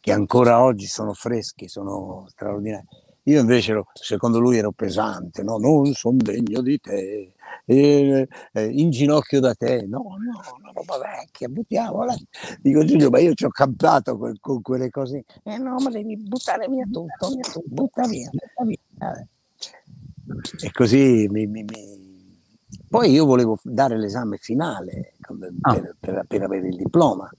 che 0.09 0.15
ancora 0.15 0.63
oggi 0.63 0.87
sono 0.87 1.13
fresche, 1.13 1.69
sono 1.69 2.25
straordinarie 2.29 2.87
io 3.29 3.41
invece, 3.41 3.73
ero, 3.73 3.87
secondo 3.93 4.39
lui, 4.39 4.57
ero 4.57 4.73
pesante, 4.73 5.43
no? 5.43 5.59
non 5.59 5.93
sono 5.93 6.17
degno 6.17 6.63
di 6.63 6.81
te, 6.81 7.35
eh, 7.67 8.29
eh, 8.53 8.65
in 8.65 8.89
ginocchio 8.89 9.39
da 9.39 9.55
te, 9.55 9.83
no, 9.87 9.99
no, 9.99 10.41
una 10.59 10.73
roba 10.73 10.97
vecchia, 10.97 11.47
buttiamola. 11.49 12.17
Dico 12.63 12.85
Giulio, 12.87 13.11
ma 13.11 13.19
io 13.19 13.35
ci 13.35 13.45
ho 13.45 13.51
campato 13.51 14.17
con, 14.17 14.35
con, 14.41 14.63
quelle 14.63 14.89
cose. 14.89 15.25
Eh 15.43 15.59
no, 15.59 15.75
ma 15.79 15.91
devi 15.91 16.17
buttare 16.17 16.69
via 16.69 16.85
tutto, 16.85 17.29
via 17.29 17.43
tutto 17.43 17.63
butta 17.67 18.07
via, 18.07 18.31
butta 18.31 18.65
via. 18.65 19.29
E 20.63 20.71
così 20.73 21.29
mi, 21.29 21.47
mi, 21.47 21.65
mi... 21.65 22.57
Poi 22.89 23.11
io 23.11 23.27
volevo 23.27 23.59
dare 23.63 23.99
l'esame 23.99 24.39
finale 24.39 25.17
per, 25.21 25.53
ah. 25.61 25.95
per, 26.01 26.25
per 26.27 26.43
avere 26.43 26.69
il 26.69 26.77
diploma 26.77 27.31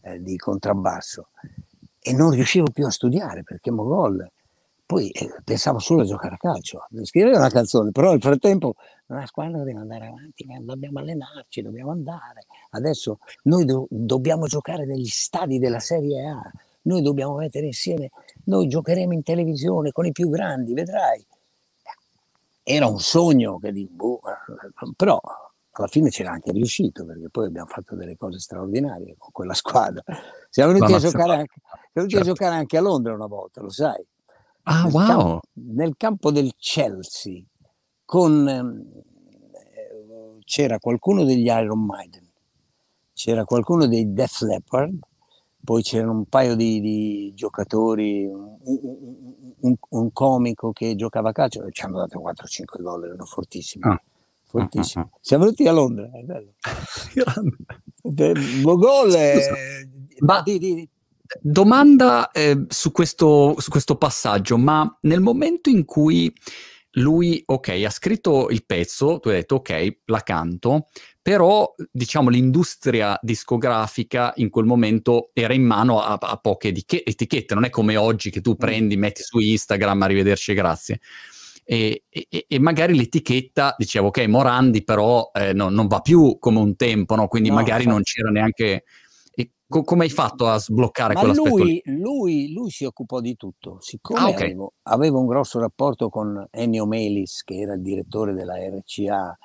eh, 0.00 0.20
di 0.20 0.36
contrabbasso 0.36 1.28
e 2.08 2.12
non 2.12 2.30
riuscivo 2.30 2.70
più 2.70 2.86
a 2.86 2.90
studiare 2.90 3.42
perché 3.42 3.72
Mogol 3.72 4.30
poi 4.86 5.10
eh, 5.10 5.34
pensavo 5.42 5.80
solo 5.80 6.02
a 6.02 6.04
giocare 6.04 6.36
a 6.36 6.38
calcio, 6.38 6.86
scrivere 7.02 7.36
una 7.36 7.50
canzone, 7.50 7.90
però 7.90 8.12
nel 8.12 8.20
frattempo 8.20 8.76
la 9.06 9.26
squadra 9.26 9.64
deve 9.64 9.80
andare 9.80 10.06
avanti, 10.06 10.46
dobbiamo 10.60 11.00
allenarci, 11.00 11.60
dobbiamo 11.60 11.90
andare. 11.90 12.46
Adesso 12.70 13.18
noi 13.44 13.64
do- 13.64 13.88
dobbiamo 13.90 14.46
giocare 14.46 14.86
negli 14.86 15.08
stadi 15.08 15.58
della 15.58 15.80
Serie 15.80 16.28
A, 16.28 16.40
noi 16.82 17.02
dobbiamo 17.02 17.34
mettere 17.34 17.66
insieme, 17.66 18.12
noi 18.44 18.68
giocheremo 18.68 19.12
in 19.12 19.24
televisione 19.24 19.90
con 19.90 20.06
i 20.06 20.12
più 20.12 20.28
grandi, 20.28 20.72
vedrai. 20.72 21.26
Era 22.62 22.86
un 22.86 23.00
sogno 23.00 23.58
che 23.58 23.72
di, 23.72 23.88
boh, 23.90 24.20
però 24.94 25.20
alla 25.82 25.90
fine 25.90 26.10
c'era 26.10 26.30
anche 26.30 26.52
riuscito 26.52 27.04
perché 27.04 27.28
poi 27.30 27.46
abbiamo 27.46 27.68
fatto 27.68 27.94
delle 27.96 28.16
cose 28.16 28.38
straordinarie 28.38 29.14
con 29.18 29.30
quella 29.32 29.54
squadra. 29.54 30.02
Siamo 30.50 30.72
venuti, 30.72 30.92
a 30.92 30.98
giocare, 30.98 31.34
anche, 31.34 31.60
venuti 31.92 32.14
certo. 32.14 32.30
a 32.30 32.32
giocare 32.32 32.54
anche 32.56 32.76
a 32.76 32.80
Londra 32.80 33.14
una 33.14 33.26
volta, 33.26 33.60
lo 33.60 33.70
sai. 33.70 34.04
Ah, 34.62 34.82
nel 34.84 34.92
wow! 34.92 35.06
Campo, 35.06 35.40
nel 35.52 35.94
campo 35.96 36.30
del 36.32 36.52
Chelsea 36.56 37.42
con, 38.04 38.48
eh, 38.48 40.40
c'era 40.44 40.78
qualcuno 40.78 41.24
degli 41.24 41.46
Iron 41.46 41.84
Maiden, 41.84 42.28
c'era 43.12 43.44
qualcuno 43.44 43.86
dei 43.86 44.12
Def 44.12 44.40
Leppard, 44.40 44.98
poi 45.62 45.82
c'erano 45.82 46.12
un 46.12 46.24
paio 46.26 46.54
di, 46.54 46.80
di 46.80 47.32
giocatori, 47.34 48.24
un, 48.26 48.56
un, 49.60 49.74
un, 49.88 50.12
comico 50.12 50.72
che 50.72 50.94
giocava 50.94 51.30
a 51.30 51.32
calcio 51.32 51.64
e 51.64 51.72
ci 51.72 51.84
hanno 51.84 51.98
dato 51.98 52.20
4-5 52.20 52.82
gol, 52.82 53.04
erano 53.04 53.24
fortissimi. 53.24 53.84
Ah. 53.84 54.00
Fortissimi. 54.46 55.04
Ah, 55.04 55.08
ah, 55.12 55.18
Siamo 55.20 55.44
venuti 55.44 55.66
a 55.66 55.72
Londra, 55.72 56.10
è 56.12 56.22
bello. 56.22 56.54
Mogol, 58.62 59.14
eh, 59.14 59.88
ma, 60.20 60.42
di, 60.42 60.58
di, 60.58 60.88
Domanda 61.40 62.30
eh, 62.30 62.64
su, 62.68 62.92
questo, 62.92 63.56
su 63.58 63.70
questo 63.70 63.96
passaggio, 63.96 64.56
ma 64.56 64.96
nel 65.02 65.20
momento 65.20 65.68
in 65.68 65.84
cui 65.84 66.32
lui, 66.98 67.42
ok, 67.44 67.68
ha 67.84 67.90
scritto 67.90 68.48
il 68.48 68.64
pezzo, 68.64 69.18
tu 69.18 69.28
hai 69.28 69.34
detto 69.34 69.56
ok, 69.56 69.98
la 70.06 70.20
canto, 70.20 70.86
però 71.20 71.74
diciamo 71.90 72.30
l'industria 72.30 73.18
discografica 73.20 74.32
in 74.36 74.48
quel 74.48 74.64
momento 74.64 75.30
era 75.34 75.52
in 75.52 75.64
mano 75.64 76.00
a, 76.00 76.16
a 76.20 76.36
poche 76.36 76.68
etichette, 76.68 77.54
non 77.54 77.64
è 77.64 77.70
come 77.70 77.96
oggi 77.96 78.30
che 78.30 78.40
tu 78.40 78.52
mm. 78.52 78.58
prendi, 78.58 78.96
metti 78.96 79.22
su 79.22 79.38
Instagram, 79.38 80.02
arrivederci 80.02 80.54
grazie. 80.54 81.00
E, 81.68 82.04
e, 82.08 82.44
e, 82.46 82.58
magari 82.60 82.94
l'etichetta 82.94 83.74
diceva 83.76 84.06
ok 84.06 84.24
Morandi 84.28 84.84
però 84.84 85.32
eh, 85.34 85.52
no, 85.52 85.68
non 85.68 85.88
va 85.88 85.98
più 85.98 86.38
come 86.38 86.60
un 86.60 86.76
tempo 86.76 87.16
no? 87.16 87.26
quindi 87.26 87.48
no, 87.48 87.56
magari 87.56 87.82
fa... 87.82 87.90
non 87.90 88.02
c'era 88.04 88.30
neanche 88.30 88.84
Co- 89.68 89.82
come 89.82 90.04
hai 90.04 90.10
fatto 90.10 90.46
a 90.46 90.58
sbloccare 90.58 91.14
Ma 91.14 91.20
quell'aspetto 91.20 91.56
lui, 91.56 91.82
lui, 91.86 92.52
lui, 92.52 92.70
si 92.70 92.84
occupò 92.84 93.20
di 93.20 93.34
tutto. 93.34 93.78
Siccome 93.80 94.20
ah, 94.20 94.28
okay. 94.28 94.44
avevo, 94.44 94.72
avevo, 94.82 95.18
un 95.18 95.26
grosso 95.26 95.58
rapporto 95.58 96.08
con 96.08 96.46
Ennio 96.52 96.86
Melis, 96.86 97.42
che 97.42 97.56
era 97.56 97.74
il 97.74 97.82
direttore 97.82 98.32
della 98.32 98.54
RCA, 98.56 99.36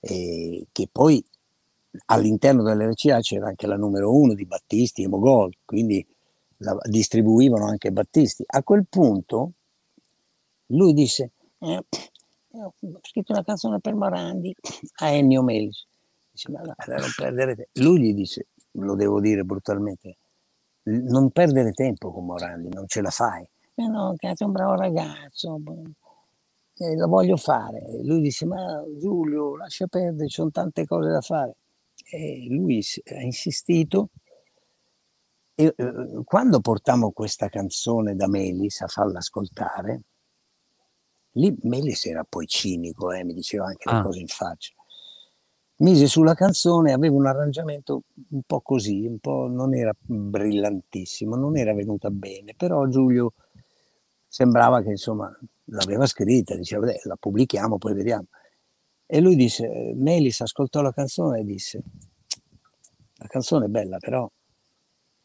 e 0.00 0.66
che 0.72 0.88
poi 0.90 1.24
all'interno 2.06 2.64
dell'RCA 2.64 3.20
c'era 3.20 3.46
anche 3.46 3.68
la 3.68 3.76
numero 3.76 4.12
uno 4.12 4.34
di 4.34 4.46
Battisti 4.46 5.04
e 5.04 5.08
Mogol, 5.08 5.56
quindi 5.64 6.04
la, 6.58 6.76
distribuivano 6.88 7.66
anche 7.66 7.92
Battisti. 7.92 8.42
A 8.44 8.64
quel 8.64 8.86
punto 8.88 9.52
lui 10.66 10.92
disse, 10.92 11.30
eh, 11.62 11.84
ho 12.54 12.74
scritto 13.02 13.32
una 13.32 13.44
canzone 13.44 13.80
per 13.80 13.94
Morandi 13.94 14.54
a 15.00 15.08
Ennio 15.08 15.42
Melis. 15.42 15.86
Dice, 16.30 16.50
ma 16.50 16.60
no, 16.60 16.74
non 16.86 17.10
perdere 17.16 17.68
Lui 17.74 18.00
gli 18.00 18.14
disse, 18.14 18.48
lo 18.72 18.94
devo 18.94 19.20
dire 19.20 19.44
brutalmente, 19.44 20.18
non 20.84 21.30
perdere 21.30 21.72
tempo 21.72 22.12
con 22.12 22.24
Morandi, 22.24 22.68
non 22.68 22.86
ce 22.86 23.00
la 23.00 23.10
fai. 23.10 23.46
Eh 23.74 23.86
no, 23.86 24.14
cazzo, 24.16 24.44
è 24.44 24.46
un 24.46 24.52
bravo 24.52 24.74
ragazzo, 24.74 25.60
eh, 26.76 26.96
lo 26.96 27.06
voglio 27.06 27.36
fare. 27.36 28.00
Lui 28.02 28.20
disse, 28.20 28.44
ma 28.46 28.82
Giulio, 28.98 29.56
lascia 29.56 29.86
perdere, 29.86 30.28
ci 30.28 30.36
sono 30.36 30.50
tante 30.50 30.84
cose 30.86 31.10
da 31.10 31.20
fare. 31.20 31.56
E 32.10 32.46
lui 32.48 32.82
ha 33.16 33.22
insistito. 33.22 34.08
E 35.54 35.72
eh, 35.76 36.22
quando 36.24 36.60
portammo 36.60 37.12
questa 37.12 37.48
canzone 37.48 38.14
da 38.14 38.26
Melis 38.26 38.80
a 38.80 38.88
farla 38.88 39.18
ascoltare, 39.18 40.02
lì 41.32 41.56
Melis 41.62 42.06
era 42.06 42.24
poi 42.24 42.46
cinico, 42.46 43.12
eh, 43.12 43.24
mi 43.24 43.34
diceva 43.34 43.66
anche 43.66 43.88
ah. 43.88 43.96
le 43.96 44.02
cose 44.02 44.20
in 44.20 44.26
faccia 44.28 44.72
mise 45.82 46.06
sulla 46.06 46.34
canzone, 46.34 46.92
aveva 46.92 47.14
un 47.14 47.26
arrangiamento 47.26 48.04
un 48.30 48.42
po' 48.46 48.60
così, 48.60 49.04
un 49.04 49.18
po' 49.18 49.48
non 49.48 49.74
era 49.74 49.92
brillantissimo, 49.98 51.36
non 51.36 51.56
era 51.56 51.74
venuta 51.74 52.08
bene, 52.10 52.54
però 52.56 52.86
Giulio 52.86 53.34
sembrava 54.26 54.80
che 54.82 54.90
insomma 54.90 55.36
l'aveva 55.66 56.06
scritta, 56.06 56.54
diceva 56.54 56.86
la 57.02 57.16
pubblichiamo, 57.16 57.78
poi 57.78 57.94
vediamo. 57.94 58.26
E 59.06 59.20
lui 59.20 59.36
disse, 59.36 59.92
Melis 59.94 60.40
ascoltò 60.40 60.80
la 60.80 60.92
canzone 60.92 61.40
e 61.40 61.44
disse, 61.44 61.82
la 63.16 63.26
canzone 63.26 63.66
è 63.66 63.68
bella, 63.68 63.98
però 63.98 64.30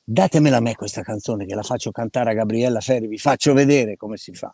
datemela 0.04 0.58
a 0.58 0.62
me 0.62 0.76
questa 0.76 1.04
canzone 1.04 1.46
che 1.46 1.56
la 1.56 1.64
faccio 1.64 1.92
cantare 1.92 2.32
a 2.32 2.34
Gabriella 2.34 2.80
Ferri, 2.82 3.08
vi 3.08 3.18
faccio 3.18 3.54
vedere 3.54 3.96
come 3.96 4.18
si 4.18 4.34
fa. 4.34 4.54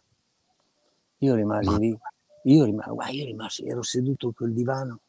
Io 1.24 1.36
rimasi 1.36 1.78
lì, 1.80 1.98
io 2.44 2.66
rimasi, 2.66 3.18
io 3.18 3.26
rimasi, 3.26 3.66
ero 3.66 3.82
seduto 3.82 4.34
col 4.34 4.52
divano, 4.52 5.00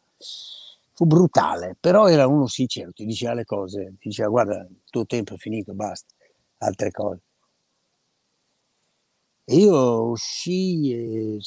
fu 0.92 1.06
brutale, 1.06 1.76
però 1.78 2.06
era 2.06 2.28
uno 2.28 2.46
sincero, 2.46 2.92
ti 2.92 3.04
diceva 3.04 3.34
le 3.34 3.44
cose, 3.44 3.96
ti 3.98 4.08
diceva 4.10 4.28
guarda, 4.28 4.60
il 4.60 4.82
tuo 4.90 5.04
tempo 5.06 5.34
è 5.34 5.36
finito, 5.36 5.74
basta, 5.74 6.14
altre 6.58 6.92
cose. 6.92 7.20
E 9.46 9.56
io 9.56 10.04
uscii 10.04 10.94
e, 10.94 11.38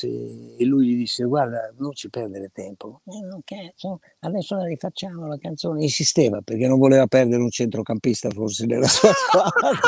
e, 0.59 0.65
lui 0.65 0.87
gli 0.87 0.97
disse 0.97 1.23
guarda 1.23 1.73
non 1.77 1.93
ci 1.93 2.09
perdere 2.09 2.51
tempo. 2.53 3.01
Eh, 3.05 3.21
non 3.21 3.41
cazzo, 3.43 4.01
adesso 4.19 4.55
la 4.55 4.65
rifacciamo 4.65 5.25
la 5.25 5.37
canzone. 5.37 5.81
Insisteva 5.81 6.41
perché 6.41 6.67
non 6.67 6.77
voleva 6.77 7.07
perdere 7.07 7.41
un 7.41 7.49
centrocampista 7.49 8.29
forse 8.29 8.65
nella 8.67 8.87
sua 8.87 9.11
squadra 9.17 9.79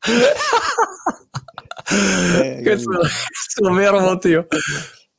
eh, 1.90 2.60
questo 2.62 3.00
è 3.00 3.68
il 3.68 3.74
vero 3.74 4.00
motivo 4.00 4.46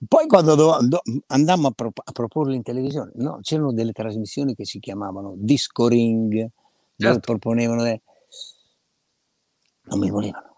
poi 0.08 0.28
quando 0.28 0.56
do, 0.56 0.78
do, 0.82 1.02
andammo 1.28 1.68
a, 1.68 1.72
pro, 1.72 1.92
a, 1.94 2.12
proporlo 2.12 2.54
in 2.54 2.64
televisione 2.64 3.12
no, 3.16 3.40
c'erano 3.42 3.74
delle 3.74 3.92
trasmissioni 3.92 4.56
che 4.56 4.66
si 4.66 4.80
chiamavano 4.80 5.34
Disco 5.36 5.88
Ring 5.88 6.34
certo. 6.36 6.52
dove 6.98 7.20
proponevano 7.20 7.84
de... 7.84 8.02
non 9.84 10.00
mi 10.00 10.10
volevano 10.10 10.50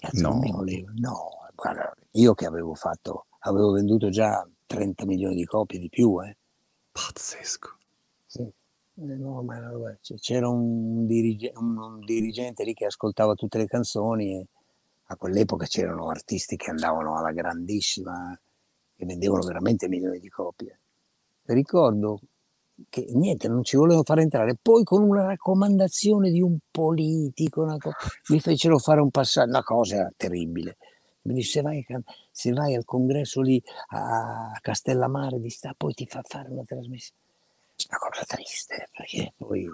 Cazzo, 0.00 0.22
no. 0.22 0.28
non 0.30 0.38
mi 0.38 0.50
voleva. 0.50 0.90
No, 0.94 1.28
guarda, 1.54 1.94
io 2.12 2.32
che 2.32 2.46
avevo 2.46 2.72
fatto, 2.72 3.26
avevo 3.40 3.72
venduto 3.72 4.08
già 4.08 4.48
30 4.64 5.04
milioni 5.04 5.34
di 5.34 5.44
copie 5.44 5.78
di 5.78 5.90
più, 5.90 6.18
eh. 6.22 6.38
Pazzesco. 6.90 7.76
Sì. 8.24 8.40
Eh, 8.40 8.52
no, 8.94 9.44
c'era 10.20 10.48
un, 10.48 11.06
dirige, 11.06 11.52
un, 11.54 11.76
un, 11.76 12.00
dirigente 12.00 12.64
lì 12.64 12.72
che 12.72 12.86
ascoltava 12.86 13.34
tutte 13.34 13.58
le 13.58 13.66
canzoni 13.66 14.40
e 14.40 14.46
a 15.12 15.16
quell'epoca 15.16 15.66
c'erano 15.66 16.08
artisti 16.08 16.56
che 16.56 16.70
andavano 16.70 17.16
alla 17.16 17.32
grandissima, 17.32 18.38
che 18.94 19.04
vendevano 19.04 19.42
veramente 19.44 19.88
milioni 19.88 20.20
di 20.20 20.28
copie. 20.28 20.78
Ricordo 21.46 22.20
che 22.88 23.06
niente, 23.12 23.48
non 23.48 23.64
ci 23.64 23.76
volevano 23.76 24.04
fare 24.04 24.22
entrare. 24.22 24.56
Poi 24.60 24.84
con 24.84 25.02
una 25.02 25.24
raccomandazione 25.24 26.30
di 26.30 26.40
un 26.40 26.58
politico 26.70 27.66
co- 27.78 27.92
mi 28.28 28.40
fecero 28.40 28.78
fare 28.78 29.00
un 29.00 29.10
passaggio, 29.10 29.50
una 29.50 29.64
cosa 29.64 30.12
terribile. 30.16 30.76
Mi 31.22 31.34
disse 31.34 31.58
se 31.58 31.62
vai, 31.62 31.84
se 32.30 32.52
vai 32.52 32.76
al 32.76 32.84
congresso 32.84 33.40
lì 33.40 33.60
a 33.88 34.56
Castellammare 34.60 35.40
di 35.40 35.50
sta, 35.50 35.74
poi 35.76 35.92
ti 35.92 36.06
fa 36.06 36.20
fare 36.22 36.48
una 36.50 36.62
trasmissione. 36.62 37.18
Una 37.88 37.98
cosa 37.98 38.24
triste, 38.26 38.88
perché 38.92 39.32
poi 39.36 39.68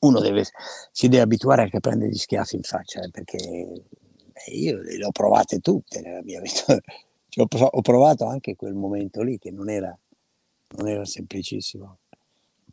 uno 0.00 0.20
deve, 0.20 0.44
si 0.90 1.08
deve 1.08 1.22
abituare 1.22 1.62
anche 1.62 1.76
a 1.76 1.80
prendere 1.80 2.10
gli 2.10 2.16
schiaffi 2.16 2.56
in 2.56 2.62
faccia, 2.62 3.00
eh, 3.02 3.10
perché 3.10 3.38
io 4.48 4.80
le 4.80 5.04
ho 5.04 5.10
provate 5.10 5.60
tutte 5.60 6.00
nella 6.00 6.22
mia 6.22 6.40
vita. 6.40 6.76
ho 7.36 7.80
provato 7.80 8.26
anche 8.26 8.56
quel 8.56 8.74
momento 8.74 9.22
lì 9.22 9.38
che 9.38 9.50
non 9.50 9.70
era, 9.70 9.96
non 10.76 10.88
era 10.88 11.04
semplicissimo. 11.04 11.98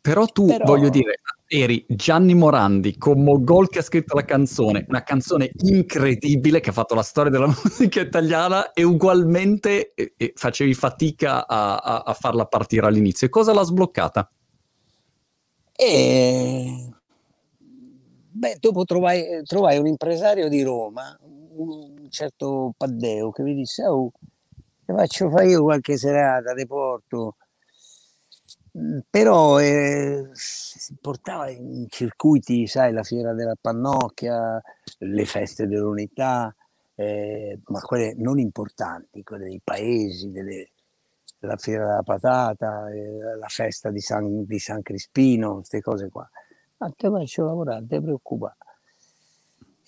Però 0.06 0.24
tu, 0.26 0.46
Però... 0.46 0.64
voglio 0.64 0.88
dire, 0.88 1.20
eri 1.48 1.84
Gianni 1.88 2.34
Morandi 2.34 2.96
con 2.96 3.24
Mogol 3.24 3.68
che 3.68 3.80
ha 3.80 3.82
scritto 3.82 4.14
la 4.14 4.24
canzone, 4.24 4.84
una 4.88 5.02
canzone 5.02 5.50
incredibile 5.64 6.60
che 6.60 6.70
ha 6.70 6.72
fatto 6.72 6.94
la 6.94 7.02
storia 7.02 7.30
della 7.30 7.48
musica 7.64 8.00
italiana 8.00 8.72
e 8.72 8.84
ugualmente 8.84 9.94
e, 9.94 10.14
e 10.16 10.32
facevi 10.36 10.74
fatica 10.74 11.46
a, 11.48 11.76
a, 11.76 12.02
a, 12.02 12.14
farla 12.14 12.46
partire 12.46 12.86
all'inizio. 12.86 13.26
E 13.26 13.30
cosa 13.30 13.52
l'ha 13.52 13.64
sbloccata? 13.64 14.30
E... 15.74 16.90
Beh, 18.30 18.58
dopo 18.60 18.84
trovai, 18.84 19.42
trovai, 19.44 19.78
un 19.78 19.88
impresario 19.88 20.48
di 20.48 20.62
Roma, 20.62 21.18
un 21.56 22.10
certo 22.10 22.74
Paddeo, 22.76 23.30
che 23.30 23.42
mi 23.42 23.54
disse, 23.54 23.84
oh, 23.86 24.10
ti 24.84 24.92
faccio 24.92 25.30
fare 25.30 25.48
io 25.48 25.62
qualche 25.62 25.96
serata, 25.96 26.54
ti 26.54 26.66
porto 26.66 27.36
Mhmm, 28.76 29.00
però 29.08 29.58
eh, 29.58 30.28
si 30.32 30.96
portava 31.00 31.48
in 31.50 31.86
circuiti, 31.88 32.66
sai, 32.66 32.92
la 32.92 33.02
fiera 33.02 33.32
della 33.32 33.56
pannocchia, 33.58 34.60
le 34.98 35.24
feste 35.24 35.66
dell'unità, 35.66 36.54
eh, 36.94 37.58
ma 37.66 37.80
quelle 37.80 38.14
non 38.16 38.38
importanti, 38.38 39.22
quelle 39.22 39.46
dei 39.46 39.60
paesi, 39.64 40.30
delle, 40.30 40.72
la 41.40 41.56
fiera 41.56 41.86
della 41.86 42.02
patata, 42.02 42.90
eh, 42.90 43.36
la 43.38 43.48
festa 43.48 43.90
di 43.90 44.00
San, 44.00 44.44
di 44.44 44.58
San 44.58 44.82
Crispino, 44.82 45.54
queste 45.56 45.80
cose 45.80 46.10
qua. 46.10 46.28
Ma 46.78 46.92
te 46.94 47.08
faccio 47.08 47.44
lavorare, 47.46 47.78
non 47.80 47.88
ti 47.88 48.00
preoccupare. 48.00 48.56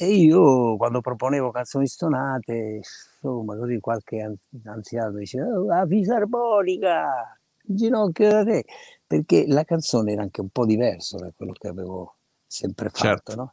E 0.01 0.13
io 0.13 0.77
quando 0.77 1.01
proponevo 1.01 1.51
canzoni 1.51 1.89
stonate, 1.89 2.81
insomma, 2.83 3.57
così 3.57 3.81
qualche 3.81 4.37
anziano 4.65 5.19
diceva, 5.19 5.49
oh, 5.59 5.67
la 5.67 5.85
fisarmonica! 5.87 7.39
ginocchio 7.69 8.31
da 8.31 8.45
te, 8.45 8.65
perché 9.07 9.45
la 9.47 9.65
canzone 9.65 10.13
era 10.13 10.23
anche 10.23 10.41
un 10.41 10.49
po' 10.49 10.65
diversa 10.65 11.19
da 11.19 11.31
quello 11.37 11.53
che 11.53 11.69
avevo 11.69 12.17
sempre 12.47 12.89
fatto, 12.89 13.07
certo. 13.07 13.35
no? 13.35 13.53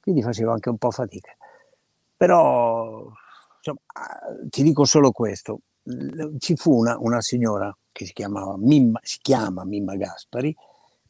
quindi 0.00 0.22
facevo 0.22 0.50
anche 0.50 0.70
un 0.70 0.78
po' 0.78 0.90
fatica. 0.90 1.36
Però 2.16 3.06
insomma, 3.56 3.80
ti 4.48 4.62
dico 4.62 4.84
solo 4.84 5.10
questo, 5.10 5.60
ci 6.38 6.56
fu 6.56 6.72
una, 6.72 6.98
una 6.98 7.20
signora 7.20 7.74
che 7.92 8.06
si, 8.06 8.12
chiamava 8.12 8.56
Mimma, 8.56 9.00
si 9.02 9.18
chiama 9.20 9.64
Mimma 9.64 9.96
Gaspari, 9.96 10.54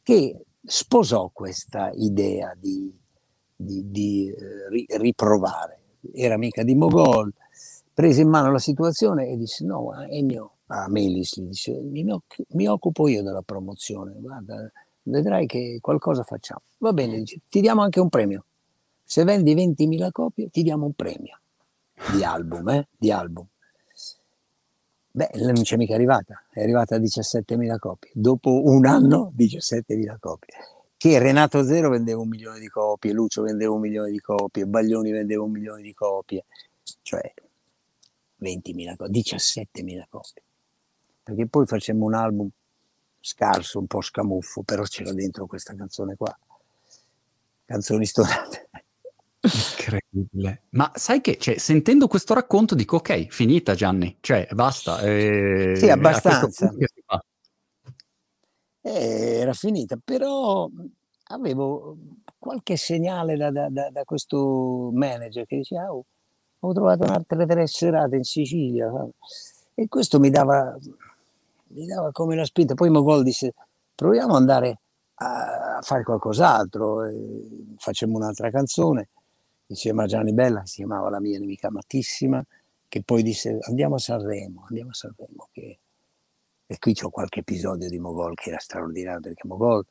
che 0.03 0.45
sposò 0.63 1.29
questa 1.33 1.91
idea 1.93 2.53
di, 2.55 2.93
di, 3.63 3.89
di 3.89 4.29
eh, 4.29 4.97
riprovare. 4.97 5.79
Era 6.13 6.35
amica 6.35 6.63
di 6.63 6.75
Mogol, 6.75 7.33
prese 7.93 8.21
in 8.21 8.29
mano 8.29 8.51
la 8.51 8.59
situazione 8.59 9.27
e 9.27 9.37
disse 9.37 9.63
no, 9.65 9.93
Ennio, 10.09 10.55
a 10.67 10.87
Melis, 10.89 11.39
gli 11.39 11.47
dice 11.47 11.79
mi, 11.79 12.03
mi, 12.03 12.67
occupo 12.67 13.07
io 13.07 13.21
della 13.21 13.41
promozione, 13.41 14.13
guarda, 14.17 14.71
vedrai 15.03 15.45
che 15.45 15.77
qualcosa 15.81 16.23
facciamo. 16.23 16.61
Va 16.79 16.93
bene, 16.93 17.17
dice, 17.17 17.41
ti 17.49 17.61
diamo 17.61 17.81
anche 17.81 17.99
un 17.99 18.09
premio. 18.09 18.45
Se 19.03 19.23
vendi 19.23 19.53
20.000 19.53 20.09
copie 20.11 20.49
ti 20.49 20.63
diamo 20.63 20.85
un 20.85 20.93
premio 20.93 21.39
di 22.15 22.23
album, 22.23 22.69
eh? 22.69 22.87
Di 22.97 23.11
album. 23.11 23.45
Beh, 25.13 25.29
non 25.35 25.61
c'è 25.61 25.75
mica 25.75 25.93
arrivata, 25.93 26.41
è 26.49 26.61
arrivata 26.61 26.95
a 26.95 26.99
17.000 26.99 27.77
copie. 27.77 28.11
Dopo 28.13 28.63
un 28.63 28.85
anno 28.85 29.33
17.000 29.35 30.15
copie. 30.19 30.53
Che 31.01 31.17
Renato 31.17 31.63
Zero 31.63 31.89
vendeva 31.89 32.21
un 32.21 32.27
milione 32.27 32.59
di 32.59 32.67
copie, 32.67 33.11
Lucio 33.11 33.41
vendeva 33.41 33.73
un 33.73 33.79
milione 33.79 34.11
di 34.11 34.19
copie, 34.19 34.67
Baglioni 34.67 35.09
vendeva 35.09 35.41
un 35.41 35.49
milione 35.49 35.81
di 35.81 35.95
copie, 35.95 36.45
cioè 37.01 37.33
20.000 38.39 38.95
copie, 38.95 39.21
17.000 39.23 40.03
copie 40.07 40.43
perché 41.23 41.47
poi 41.47 41.65
facemmo 41.65 42.05
un 42.05 42.13
album 42.13 42.49
scarso, 43.19 43.79
un 43.79 43.87
po' 43.87 44.01
scamuffo, 44.01 44.63
però 44.63 44.83
c'era 44.83 45.13
dentro 45.13 45.45
questa 45.45 45.73
canzone 45.75 46.15
qua, 46.15 46.37
canzoni 47.65 48.05
stonate. 48.05 48.69
Incredibile. 49.41 50.63
Ma 50.69 50.91
sai 50.95 51.21
che, 51.21 51.37
cioè, 51.37 51.57
sentendo 51.57 52.07
questo 52.07 52.33
racconto 52.33 52.75
dico, 52.75 52.97
ok, 52.97 53.27
finita 53.27 53.75
Gianni, 53.75 54.17
cioè, 54.19 54.47
basta. 54.51 55.01
Eh, 55.01 55.73
sì, 55.77 55.89
abbastanza. 55.89 56.71
Eh, 58.81 59.39
era 59.39 59.53
finita, 59.53 59.97
però 60.03 60.69
avevo 61.27 61.97
qualche 62.37 62.77
segnale 62.77 63.37
da, 63.37 63.51
da, 63.51 63.69
da, 63.69 63.89
da 63.91 64.03
questo 64.03 64.89
manager 64.93 65.45
che 65.45 65.57
diceva, 65.57 65.93
oh, 65.93 66.05
ho 66.59 66.73
trovato 66.73 67.03
un'altra 67.03 67.45
tre 67.45 67.67
serate 67.67 68.15
in 68.15 68.23
Sicilia. 68.23 68.91
E 69.73 69.87
questo 69.87 70.19
mi 70.19 70.29
dava 70.29 70.77
mi 71.73 71.85
dava 71.85 72.11
come 72.11 72.35
la 72.35 72.45
spinta. 72.45 72.73
Poi 72.73 72.89
Mogol 72.89 73.23
disse, 73.23 73.53
proviamo 73.95 74.33
ad 74.33 74.39
andare 74.41 74.79
a 75.15 75.79
fare 75.81 76.03
qualcos'altro, 76.03 77.07
facciamo 77.77 78.17
un'altra 78.17 78.49
canzone 78.49 79.09
insieme 79.67 80.03
a 80.03 80.05
Gianni 80.07 80.33
Bella, 80.33 80.65
si 80.65 80.77
chiamava 80.77 81.09
La 81.09 81.19
mia 81.21 81.39
nemica 81.39 81.67
amatissima, 81.67 82.43
che 82.87 83.03
poi 83.03 83.23
disse 83.23 83.57
andiamo 83.61 83.95
a 83.95 83.99
Sanremo, 83.99 84.65
andiamo 84.67 84.89
a 84.89 84.93
Sanremo. 84.93 85.47
Che... 85.51 85.79
E 86.71 86.79
qui 86.79 86.93
c'è 86.93 87.09
qualche 87.09 87.41
episodio 87.41 87.89
di 87.89 87.99
Mogol 87.99 88.33
che 88.33 88.47
era 88.47 88.57
straordinario, 88.57 89.19
perché 89.19 89.45
Mogol 89.45 89.85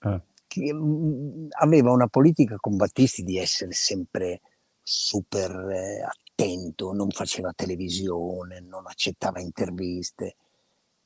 eh. 0.00 0.20
che, 0.46 0.74
mh, 0.74 1.46
aveva 1.60 1.90
una 1.90 2.06
politica 2.06 2.56
con 2.56 2.76
Battisti 2.76 3.22
di 3.22 3.38
essere 3.38 3.72
sempre 3.72 4.42
super 4.82 5.50
eh, 5.70 6.02
attento, 6.02 6.92
non 6.92 7.08
faceva 7.08 7.54
televisione, 7.56 8.60
non 8.60 8.86
accettava 8.86 9.40
interviste 9.40 10.36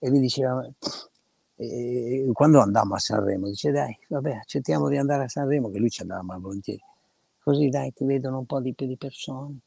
e 0.01 0.11
mi 0.11 0.19
diceva, 0.19 0.69
e 1.55 2.29
quando 2.33 2.59
andammo 2.59 2.95
a 2.95 2.99
Sanremo, 2.99 3.47
dice 3.47 3.71
dai, 3.71 3.97
vabbè, 4.09 4.33
accettiamo 4.33 4.89
di 4.89 4.97
andare 4.97 5.23
a 5.23 5.29
Sanremo, 5.29 5.71
che 5.71 5.79
lui 5.79 5.91
ci 5.91 6.03
andava 6.03 6.37
volentieri, 6.37 6.83
così 7.39 7.69
dai, 7.69 7.93
ti 7.93 8.05
vedono 8.05 8.39
un 8.39 8.47
po' 8.47 8.61
di 8.61 8.75
più 8.75 8.89
di 8.89 8.97
persone. 8.97 9.61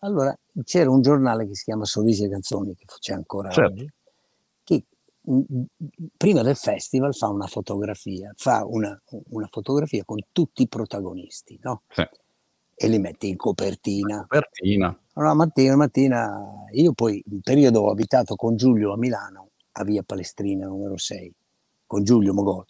Allora 0.00 0.36
c'era 0.64 0.90
un 0.90 1.00
giornale 1.00 1.46
che 1.46 1.54
si 1.54 1.64
chiama 1.64 1.86
Sorrisi 1.86 2.24
e 2.24 2.28
Canzoni, 2.28 2.74
che 2.74 2.84
c'è 3.00 3.14
ancora 3.14 3.48
certo. 3.48 3.72
oggi, 3.72 3.90
prima 6.16 6.42
del 6.42 6.56
festival 6.56 7.14
fa 7.14 7.28
una 7.28 7.46
fotografia, 7.46 8.32
fa 8.34 8.64
una, 8.64 8.98
una 9.30 9.46
fotografia 9.50 10.04
con 10.04 10.18
tutti 10.32 10.62
i 10.62 10.68
protagonisti, 10.68 11.58
no? 11.62 11.82
Sì. 11.88 12.06
E 12.80 12.88
li 12.88 12.98
mette 12.98 13.26
in 13.26 13.36
copertina. 13.36 14.20
Copertina. 14.22 14.98
Una 15.14 15.34
mattina, 15.34 15.76
mattina, 15.76 16.66
io 16.72 16.92
poi 16.92 17.22
in 17.30 17.40
periodo 17.40 17.82
ho 17.82 17.90
abitato 17.90 18.36
con 18.36 18.56
Giulio 18.56 18.92
a 18.92 18.96
Milano, 18.96 19.50
a 19.72 19.84
via 19.84 20.02
Palestrina 20.02 20.66
numero 20.66 20.96
6, 20.96 21.34
con 21.86 22.04
Giulio 22.04 22.32
Mogol. 22.32 22.66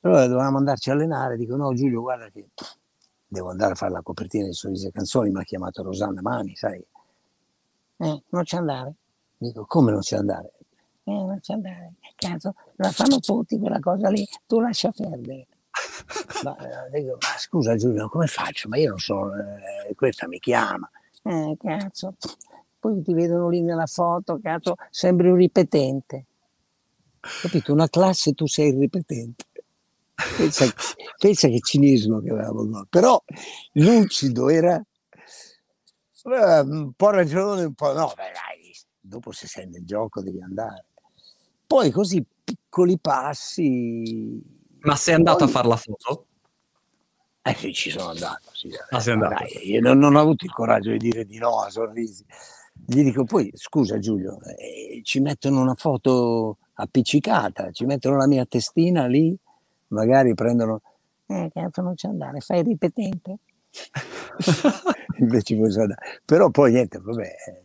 Allora 0.00 0.26
dovevamo 0.26 0.58
andarci 0.58 0.90
a 0.90 0.92
allenare, 0.92 1.36
dico 1.36 1.56
no 1.56 1.74
Giulio 1.74 2.00
guarda 2.00 2.28
che 2.30 2.50
devo 3.26 3.50
andare 3.50 3.72
a 3.72 3.74
fare 3.74 3.90
la 3.90 4.02
copertina 4.02 4.46
di 4.46 4.52
Sorrisi 4.52 4.86
e 4.86 4.92
Canzoni, 4.92 5.30
mi 5.30 5.40
ha 5.40 5.42
chiamato 5.42 5.82
Rosanna 5.82 6.22
Mani, 6.22 6.54
sai. 6.54 6.78
Eh, 7.98 8.22
non 8.28 8.42
c'è 8.44 8.56
andare. 8.56 8.94
Dico, 9.36 9.64
come 9.66 9.90
non 9.90 10.00
c'è 10.00 10.16
andare? 10.16 10.52
Eh, 11.08 11.12
non 11.12 11.38
c'è 11.40 11.52
andare. 11.52 11.94
Cazzo, 12.16 12.54
la 12.76 12.90
fanno 12.90 13.20
tutti 13.20 13.56
quella 13.60 13.78
cosa 13.78 14.08
lì, 14.08 14.26
tu 14.44 14.58
lascia 14.58 14.90
perdere. 14.90 15.46
ma, 16.42 16.56
eh, 16.56 16.98
dico, 16.98 17.12
ma 17.12 17.38
scusa 17.38 17.76
Giulio, 17.76 18.08
come 18.08 18.26
faccio? 18.26 18.68
Ma 18.68 18.76
io 18.76 18.88
non 18.90 18.98
so, 18.98 19.32
eh, 19.32 19.94
questa 19.94 20.26
mi 20.26 20.40
chiama. 20.40 20.90
Eh, 21.22 21.56
cazzo. 21.60 22.16
Poi 22.80 23.02
ti 23.02 23.14
vedono 23.14 23.48
lì 23.48 23.62
nella 23.62 23.86
foto, 23.86 24.40
cazzo, 24.42 24.74
sembri 24.90 25.30
un 25.30 25.36
ripetente. 25.36 26.26
Capito? 27.20 27.72
Una 27.72 27.88
classe 27.88 28.32
tu 28.32 28.48
sei 28.48 28.70
il 28.70 28.78
ripetente. 28.78 29.44
Pensa, 30.36 30.66
pensa 31.18 31.46
che 31.46 31.60
cinismo 31.60 32.20
che 32.20 32.30
avevamo 32.30 32.84
Però 32.90 33.22
lucido 33.74 34.48
era 34.48 34.76
eh, 34.76 36.60
un 36.60 36.92
po' 36.94 37.10
ragione, 37.10 37.62
un 37.62 37.74
po' 37.74 37.92
no, 37.92 38.08
beh, 38.08 38.32
dai, 38.32 38.74
dopo 38.98 39.30
se 39.30 39.46
sei 39.46 39.68
nel 39.68 39.84
gioco 39.84 40.20
devi 40.20 40.42
andare. 40.42 40.86
Poi 41.66 41.90
così 41.90 42.24
piccoli 42.44 42.98
passi. 42.98 44.40
Ma 44.80 44.96
sei 44.96 45.14
andato 45.14 45.38
poi... 45.38 45.48
a 45.48 45.50
fare 45.50 45.68
la 45.68 45.76
foto? 45.76 46.26
Eh 47.42 47.54
sì, 47.54 47.72
ci 47.72 47.90
sono 47.90 48.10
andato. 48.10 48.50
Sì. 48.52 48.70
Ah, 48.90 49.00
sei 49.00 49.14
andato. 49.14 49.34
Dai, 49.34 49.70
io 49.70 49.80
non, 49.80 49.98
non, 49.98 50.14
ho 50.14 50.20
avuto 50.20 50.44
il 50.44 50.52
coraggio 50.52 50.90
di 50.90 50.98
dire 50.98 51.24
di 51.24 51.38
no 51.38 51.60
a 51.60 51.70
sorrisi. 51.70 52.24
Gli 52.72 53.02
dico 53.02 53.24
poi, 53.24 53.50
scusa 53.54 53.98
Giulio, 53.98 54.38
eh, 54.42 55.00
ci 55.02 55.20
mettono 55.20 55.60
una 55.60 55.74
foto 55.74 56.58
appiccicata, 56.74 57.70
ci 57.70 57.84
mettono 57.84 58.16
la 58.16 58.26
mia 58.26 58.44
testina 58.44 59.06
lì 59.06 59.36
magari 59.88 60.34
prendono, 60.34 60.80
eh 61.26 61.50
cazzo 61.52 61.82
non 61.82 61.94
c'è 61.94 62.08
andare, 62.08 62.40
fai 62.40 62.62
ripetente. 62.62 63.38
Invece 65.18 65.56
posso 65.56 65.80
andare. 65.80 66.20
Però 66.24 66.50
poi 66.50 66.72
niente, 66.72 66.98
vabbè. 66.98 67.64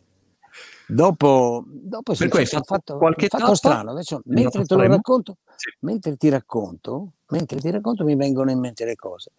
Dopo, 0.94 1.64
dopo 1.66 2.14
per 2.14 2.28
questo 2.28 2.62
fatto 2.62 2.98
qualche 2.98 3.28
fatto 3.28 3.44
tappa, 3.44 3.56
strano, 3.56 3.90
adesso 3.90 4.20
mentre 4.26 4.64
te 4.64 4.74
lo 4.74 4.86
racconto, 4.86 5.36
sì. 5.56 5.70
mentre 5.80 6.16
ti 6.16 6.28
racconto, 6.28 7.12
mentre 7.28 7.60
ti 7.60 7.70
racconto 7.70 8.04
mi 8.04 8.14
vengono 8.14 8.50
in 8.50 8.58
mente 8.58 8.84
le 8.84 8.94
cose. 8.94 9.30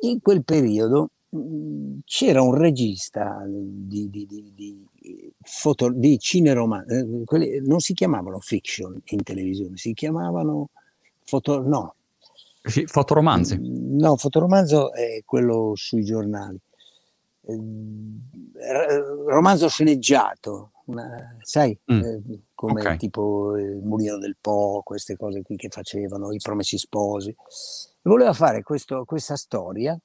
In 0.00 0.20
quel 0.20 0.44
periodo 0.44 1.10
mh, 1.28 1.98
c'era 2.04 2.42
un 2.42 2.54
regista 2.54 3.44
di, 3.46 4.10
di, 4.10 4.26
di, 4.26 4.52
di, 4.54 5.32
foto, 5.42 5.90
di 5.90 6.18
cineroma, 6.18 6.84
eh, 6.84 7.04
non 7.60 7.80
si 7.80 7.94
chiamavano 7.94 8.38
fiction 8.40 9.00
in 9.06 9.22
televisione, 9.22 9.76
si 9.76 9.94
chiamavano 9.94 10.70
foto, 11.24 11.60
no. 11.60 11.94
Sì, 12.62 12.86
fotoromanzi. 12.86 13.58
Mm, 13.58 13.98
no, 13.98 14.16
fotoromanzo 14.16 14.92
è 14.92 15.22
quello 15.24 15.72
sui 15.74 16.04
giornali. 16.04 16.58
Ehm, 17.48 18.20
romanzo 19.26 19.68
sceneggiato, 19.68 20.72
una, 20.86 21.38
sai, 21.40 21.78
mm. 21.90 22.02
eh, 22.02 22.22
come 22.54 22.80
okay. 22.80 22.96
tipo 22.98 23.56
il 23.56 23.80
Mulino 23.82 24.18
del 24.18 24.36
Po, 24.38 24.82
queste 24.84 25.16
cose 25.16 25.40
qui 25.42 25.56
che 25.56 25.68
facevano, 25.70 26.32
i 26.32 26.38
Promessi 26.38 26.76
Sposi. 26.76 27.34
Voleva 28.02 28.34
fare 28.34 28.62
questo, 28.62 29.04
questa 29.04 29.36
storia 29.36 29.98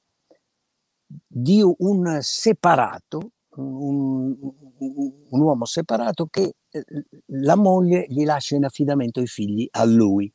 di 1.06 1.62
un 1.62 2.18
separato, 2.22 3.32
un, 3.56 4.36
un, 4.78 5.42
uomo 5.42 5.66
separato 5.66 6.28
che 6.28 6.56
eh, 6.70 6.84
la 7.28 7.56
moglie 7.56 8.06
gli 8.08 8.24
lascia 8.24 8.56
in 8.56 8.64
affidamento 8.64 9.20
i 9.20 9.28
figli 9.28 9.68
a 9.72 9.84
lui. 9.84 10.32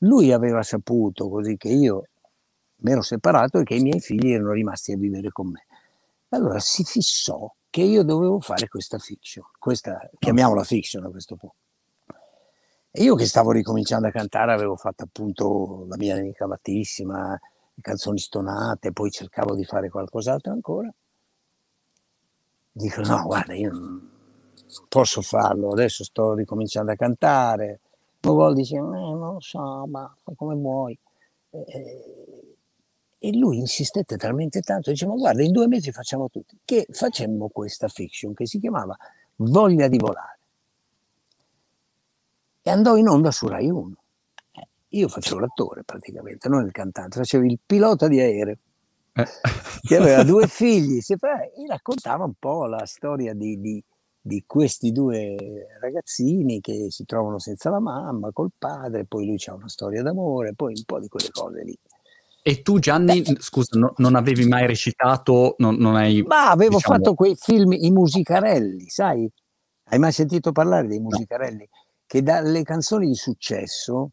Lui 0.00 0.30
aveva 0.30 0.62
saputo 0.62 1.28
così 1.28 1.56
che 1.56 1.68
io 1.68 2.04
mi 2.78 2.92
ero 2.92 3.02
separato 3.02 3.58
e 3.58 3.64
che 3.64 3.74
i 3.74 3.82
miei 3.82 4.00
figli 4.00 4.30
erano 4.30 4.52
rimasti 4.52 4.92
a 4.92 4.96
vivere 4.96 5.30
con 5.30 5.50
me. 5.50 5.66
Allora 6.30 6.58
si 6.58 6.84
fissò 6.84 7.52
che 7.70 7.82
io 7.82 8.02
dovevo 8.02 8.40
fare 8.40 8.68
questa 8.68 8.98
fiction, 8.98 9.44
questa, 9.58 10.10
chiamiamola 10.18 10.64
fiction 10.64 11.04
a 11.04 11.10
questo 11.10 11.36
punto. 11.36 11.56
E 12.90 13.02
io 13.02 13.14
che 13.14 13.26
stavo 13.26 13.52
ricominciando 13.52 14.06
a 14.08 14.10
cantare 14.10 14.52
avevo 14.52 14.76
fatto 14.76 15.04
appunto 15.04 15.84
la 15.88 15.96
mia 15.96 16.14
nemica 16.14 16.44
amatissima, 16.44 17.38
canzoni 17.80 18.18
stonate, 18.18 18.92
poi 18.92 19.10
cercavo 19.10 19.54
di 19.54 19.64
fare 19.64 19.90
qualcos'altro 19.90 20.52
ancora. 20.52 20.92
Dico 22.72 23.00
no, 23.02 23.22
guarda, 23.24 23.54
io 23.54 23.70
non 23.70 24.10
posso 24.88 25.22
farlo, 25.22 25.70
adesso 25.70 26.04
sto 26.04 26.34
ricominciando 26.34 26.92
a 26.92 26.96
cantare, 26.96 27.80
Mogol 28.26 28.54
dice, 28.54 28.76
eh, 28.76 28.80
non 28.80 29.18
lo 29.18 29.40
so, 29.40 29.86
ma 29.86 30.12
come 30.34 30.54
vuoi. 30.56 30.98
E 33.18 33.36
lui 33.36 33.58
insistette 33.58 34.16
talmente 34.16 34.60
tanto, 34.60 34.90
dice, 34.90 35.06
ma 35.06 35.14
guarda, 35.14 35.42
in 35.42 35.52
due 35.52 35.66
mesi 35.66 35.90
facciamo 35.90 36.28
tutti, 36.28 36.58
che 36.64 36.86
facemmo 36.90 37.48
questa 37.48 37.88
fiction 37.88 38.34
che 38.34 38.46
si 38.46 38.58
chiamava 38.60 38.96
Voglia 39.36 39.88
di 39.88 39.98
volare. 39.98 40.38
E 42.62 42.70
andò 42.70 42.96
in 42.96 43.06
onda 43.08 43.30
su 43.30 43.46
Rai 43.48 43.70
1. 43.70 43.96
Eh, 44.52 44.68
io 44.88 45.08
facevo 45.08 45.40
l'attore 45.40 45.84
praticamente, 45.84 46.48
non 46.48 46.64
il 46.64 46.72
cantante, 46.72 47.18
facevo 47.18 47.44
il 47.44 47.58
pilota 47.64 48.08
di 48.08 48.18
aereo 48.18 48.56
eh. 49.12 49.26
che 49.82 49.96
aveva 49.96 50.22
due 50.24 50.46
figli 50.46 50.98
e 50.98 51.66
raccontava 51.68 52.24
un 52.24 52.34
po' 52.38 52.66
la 52.66 52.84
storia 52.86 53.34
di, 53.34 53.60
di, 53.60 53.82
di 54.20 54.44
questi 54.46 54.92
due 54.92 55.68
ragazzini 55.80 56.60
che 56.60 56.90
si 56.90 57.04
trovano 57.04 57.38
senza 57.38 57.70
la 57.70 57.80
mamma, 57.80 58.30
col 58.32 58.50
padre, 58.56 59.04
poi 59.04 59.26
lui 59.26 59.36
ha 59.46 59.54
una 59.54 59.68
storia 59.68 60.02
d'amore, 60.02 60.54
poi 60.54 60.74
un 60.76 60.84
po' 60.84 60.98
di 60.98 61.08
quelle 61.08 61.30
cose 61.30 61.62
lì. 61.62 61.78
E 62.48 62.62
tu 62.62 62.78
Gianni, 62.78 63.22
Beh, 63.22 63.38
scusa, 63.40 63.76
no, 63.76 63.92
non 63.96 64.14
avevi 64.14 64.46
mai 64.46 64.68
recitato? 64.68 65.56
Non, 65.58 65.74
non 65.74 65.96
hai, 65.96 66.22
ma 66.22 66.48
avevo 66.50 66.76
diciamo... 66.76 66.96
fatto 66.96 67.14
quei 67.14 67.34
film, 67.34 67.72
i 67.72 67.90
musicarelli, 67.90 68.88
sai? 68.88 69.28
Hai 69.82 69.98
mai 69.98 70.12
sentito 70.12 70.52
parlare 70.52 70.86
dei 70.86 71.00
musicarelli? 71.00 71.68
No. 71.68 71.78
Che 72.06 72.22
dalle 72.22 72.62
canzoni 72.62 73.08
di 73.08 73.16
successo, 73.16 74.10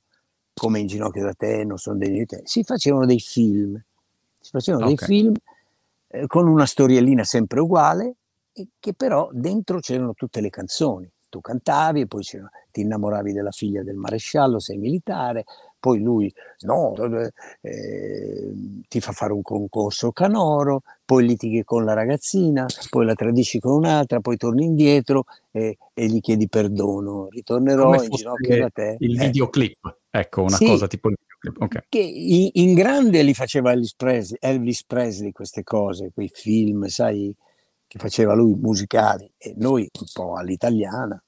come 0.52 0.80
In 0.80 0.88
ginocchio 0.88 1.24
da 1.24 1.34
te, 1.34 1.64
Non 1.64 1.78
sono 1.78 2.00
degni 2.00 2.18
di 2.18 2.26
te, 2.26 2.42
si 2.46 2.64
facevano 2.64 3.06
dei 3.06 3.20
film. 3.20 3.80
Si 4.40 4.50
facevano 4.50 4.86
okay. 4.86 4.96
dei 4.96 5.06
film 5.06 5.36
eh, 6.08 6.26
con 6.26 6.48
una 6.48 6.66
storiellina 6.66 7.24
sempre 7.24 7.60
uguale, 7.60 8.16
che 8.80 8.96
però 8.96 9.30
dentro 9.32 9.80
c'erano 9.80 10.16
tutte 10.16 10.42
le 10.42 10.50
canzoni. 10.50 11.08
Tu 11.30 11.40
cantavi 11.40 12.02
e 12.02 12.08
poi 12.08 12.24
ti 12.72 12.82
innamoravi 12.82 13.32
della 13.32 13.52
figlia 13.52 13.84
del 13.84 13.96
maresciallo, 13.96 14.60
sei 14.60 14.80
militare, 14.80 15.46
poi 15.84 16.00
lui 16.00 16.34
no, 16.62 16.96
eh, 17.60 18.54
ti 18.88 19.02
fa 19.02 19.12
fare 19.12 19.34
un 19.34 19.42
concorso 19.42 20.14
canoro, 20.14 20.84
poi 21.04 21.26
litighi 21.26 21.66
con 21.66 21.84
la 21.84 21.92
ragazzina, 21.92 22.66
poi 22.90 23.06
la 23.06 23.16
tradisci 23.16 23.60
con 23.60 23.74
un'altra, 23.74 24.22
poi 24.22 24.38
torni 24.38 24.64
indietro 24.64 25.26
e, 25.52 25.78
e 25.94 26.06
gli 26.06 26.22
chiedi 26.22 26.48
perdono. 26.48 27.28
Ritornerò 27.30 28.02
in 28.02 28.10
ginocchio 28.12 28.60
da 28.60 28.70
te. 28.70 28.96
Il 29.00 29.20
eh. 29.20 29.26
videoclip, 29.26 29.98
ecco, 30.10 30.44
una 30.44 30.56
sì, 30.56 30.68
cosa 30.68 30.88
tipo 30.88 31.10
il 31.10 31.18
videoclip. 31.20 31.62
Okay. 31.62 31.84
Che 31.90 32.00
in, 32.00 32.50
in, 32.54 32.74
grande 32.76 33.22
li 33.22 33.34
faceva 33.34 33.74
Elvis 33.74 33.96
Presley, 33.96 34.38
Elvis 34.40 34.86
Presley 34.86 35.34
queste 35.34 35.64
cose, 35.64 36.12
quei 36.14 36.30
film, 36.34 36.86
sai, 36.86 37.36
che 37.86 38.00
faceva 38.00 38.34
lui 38.36 38.56
musicali 38.56 39.30
e 39.38 39.54
noi 39.58 39.82
un 39.82 40.08
po' 40.14 40.36
all'italiana, 40.38 41.22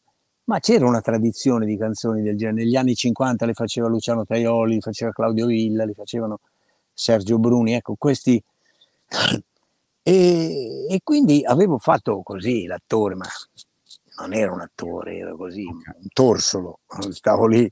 ma 0.45 0.59
c'era 0.59 0.85
una 0.85 1.01
tradizione 1.01 1.65
di 1.65 1.77
canzoni 1.77 2.21
del 2.21 2.37
genere. 2.37 2.63
Negli 2.63 2.75
anni 2.75 2.95
50 2.95 3.45
le 3.45 3.53
faceva 3.53 3.87
Luciano 3.87 4.25
Taioli, 4.25 4.75
le 4.75 4.81
faceva 4.81 5.11
Claudio 5.11 5.47
Villa, 5.47 5.85
le 5.85 5.93
facevano 5.93 6.39
Sergio 6.93 7.39
Bruni, 7.39 7.73
ecco 7.73 7.95
questi. 7.97 8.41
E, 10.07 10.85
e 10.87 10.99
quindi 11.03 11.43
avevo 11.43 11.79
fatto 11.79 12.21
così 12.21 12.67
l'attore, 12.67 13.15
ma 13.15 13.25
non 14.19 14.33
era 14.33 14.51
un 14.51 14.61
attore, 14.61 15.17
era 15.17 15.35
così, 15.35 15.63
un 15.63 15.81
torsolo. 16.13 16.81
Stavo 17.09 17.47
lì, 17.47 17.71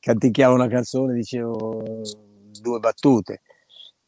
canticchiavo 0.00 0.54
una 0.54 0.68
canzone, 0.68 1.12
dicevo 1.12 1.82
due 2.60 2.78
battute 2.78 3.42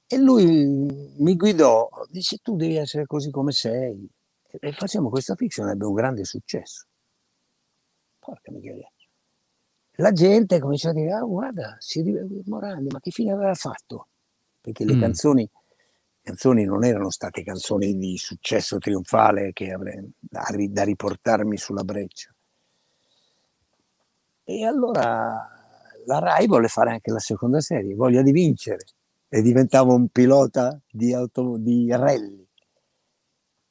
e 0.07 0.19
lui 0.19 0.45
mi 0.47 1.37
guidò, 1.37 1.89
dice 2.09 2.39
tu 2.39 2.57
devi 2.57 2.77
essere 2.77 3.07
così 3.07 3.31
come 3.31 3.53
sei. 3.53 4.09
E 4.47 4.73
facciamo 4.73 5.09
questa 5.09 5.35
fiction, 5.35 5.69
ebbe 5.69 5.85
un 5.87 5.95
grande 5.95 6.25
successo. 6.25 6.87
Porca 8.25 8.51
miseria. 8.51 8.91
La 9.99 10.13
gente 10.13 10.59
cominciò 10.59 10.89
a 10.89 10.93
dire, 10.93 11.13
ah 11.13 11.21
guarda, 11.21 11.77
Morandi, 12.47 12.89
ma 12.91 13.01
che 13.01 13.11
fine 13.11 13.33
aveva 13.33 13.55
fatto? 13.55 14.09
Perché 14.61 14.85
le 14.85 14.95
mm. 14.95 15.01
canzoni, 15.01 15.49
canzoni 16.23 16.65
non 16.65 16.85
erano 16.85 17.11
state 17.11 17.45
canzoni 17.45 17.95
di 17.97 18.17
successo 18.17 18.79
trionfale 18.79 19.53
che 19.53 19.73
avrei, 19.73 20.11
da, 20.19 20.43
da 20.69 20.83
riportarmi 20.83 21.57
sulla 21.59 21.85
breccia. 21.85 22.35
E 24.43 24.65
allora 24.65 25.49
la 26.07 26.19
Rai 26.19 26.47
volle 26.47 26.69
fare 26.69 26.91
anche 26.91 27.13
la 27.13 27.19
seconda 27.19 27.61
serie, 27.61 27.95
Voglia 27.95 28.23
di 28.23 28.33
vincere, 28.33 28.85
e 29.29 29.43
diventavo 29.43 29.95
un 29.95 30.09
pilota 30.09 30.81
di, 30.91 31.13
auto, 31.13 31.57
di 31.59 31.91
rally. 31.91 32.47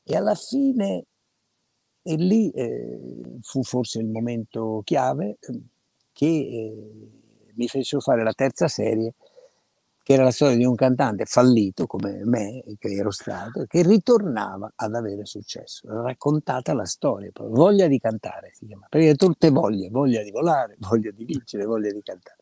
E 0.04 0.16
alla 0.16 0.36
fine, 0.36 1.06
e 2.04 2.16
lì 2.16 2.52
eh, 2.52 3.00
fu 3.42 3.64
forse 3.64 4.00
il 4.00 4.08
momento 4.08 4.82
chiave 4.84 5.38
eh, 5.40 5.62
che 6.12 6.26
eh, 6.26 7.52
mi 7.56 7.68
fecero 7.68 8.02
fare 8.02 8.24
la 8.24 8.34
terza 8.34 8.68
serie 8.68 9.16
che 10.04 10.14
era 10.14 10.24
la 10.24 10.32
storia 10.32 10.58
di 10.58 10.66
un 10.66 10.76
cantante 10.76 11.24
fallito 11.24 11.88
come 11.88 12.26
me, 12.26 12.62
che 12.78 12.90
ero 12.90 13.10
stato, 13.10 13.64
che 13.66 13.84
ritornava 13.84 14.74
ad 14.76 14.96
avere 14.96 15.26
successo. 15.26 15.88
Raccontata 15.88 16.74
la 16.74 16.86
storia, 16.86 17.32
voglia 17.34 17.88
di 17.88 18.00
cantare 18.00 18.52
si 18.54 18.66
chiama, 18.66 18.86
perché 18.90 19.16
tutte 19.16 19.50
voglie, 19.50 19.90
voglia 19.90 20.22
di 20.22 20.30
volare, 20.30 20.76
voglia 20.90 21.10
di 21.12 21.24
vincere, 21.24 21.64
voglia 21.64 21.90
di 21.94 22.02
cantare. 22.02 22.38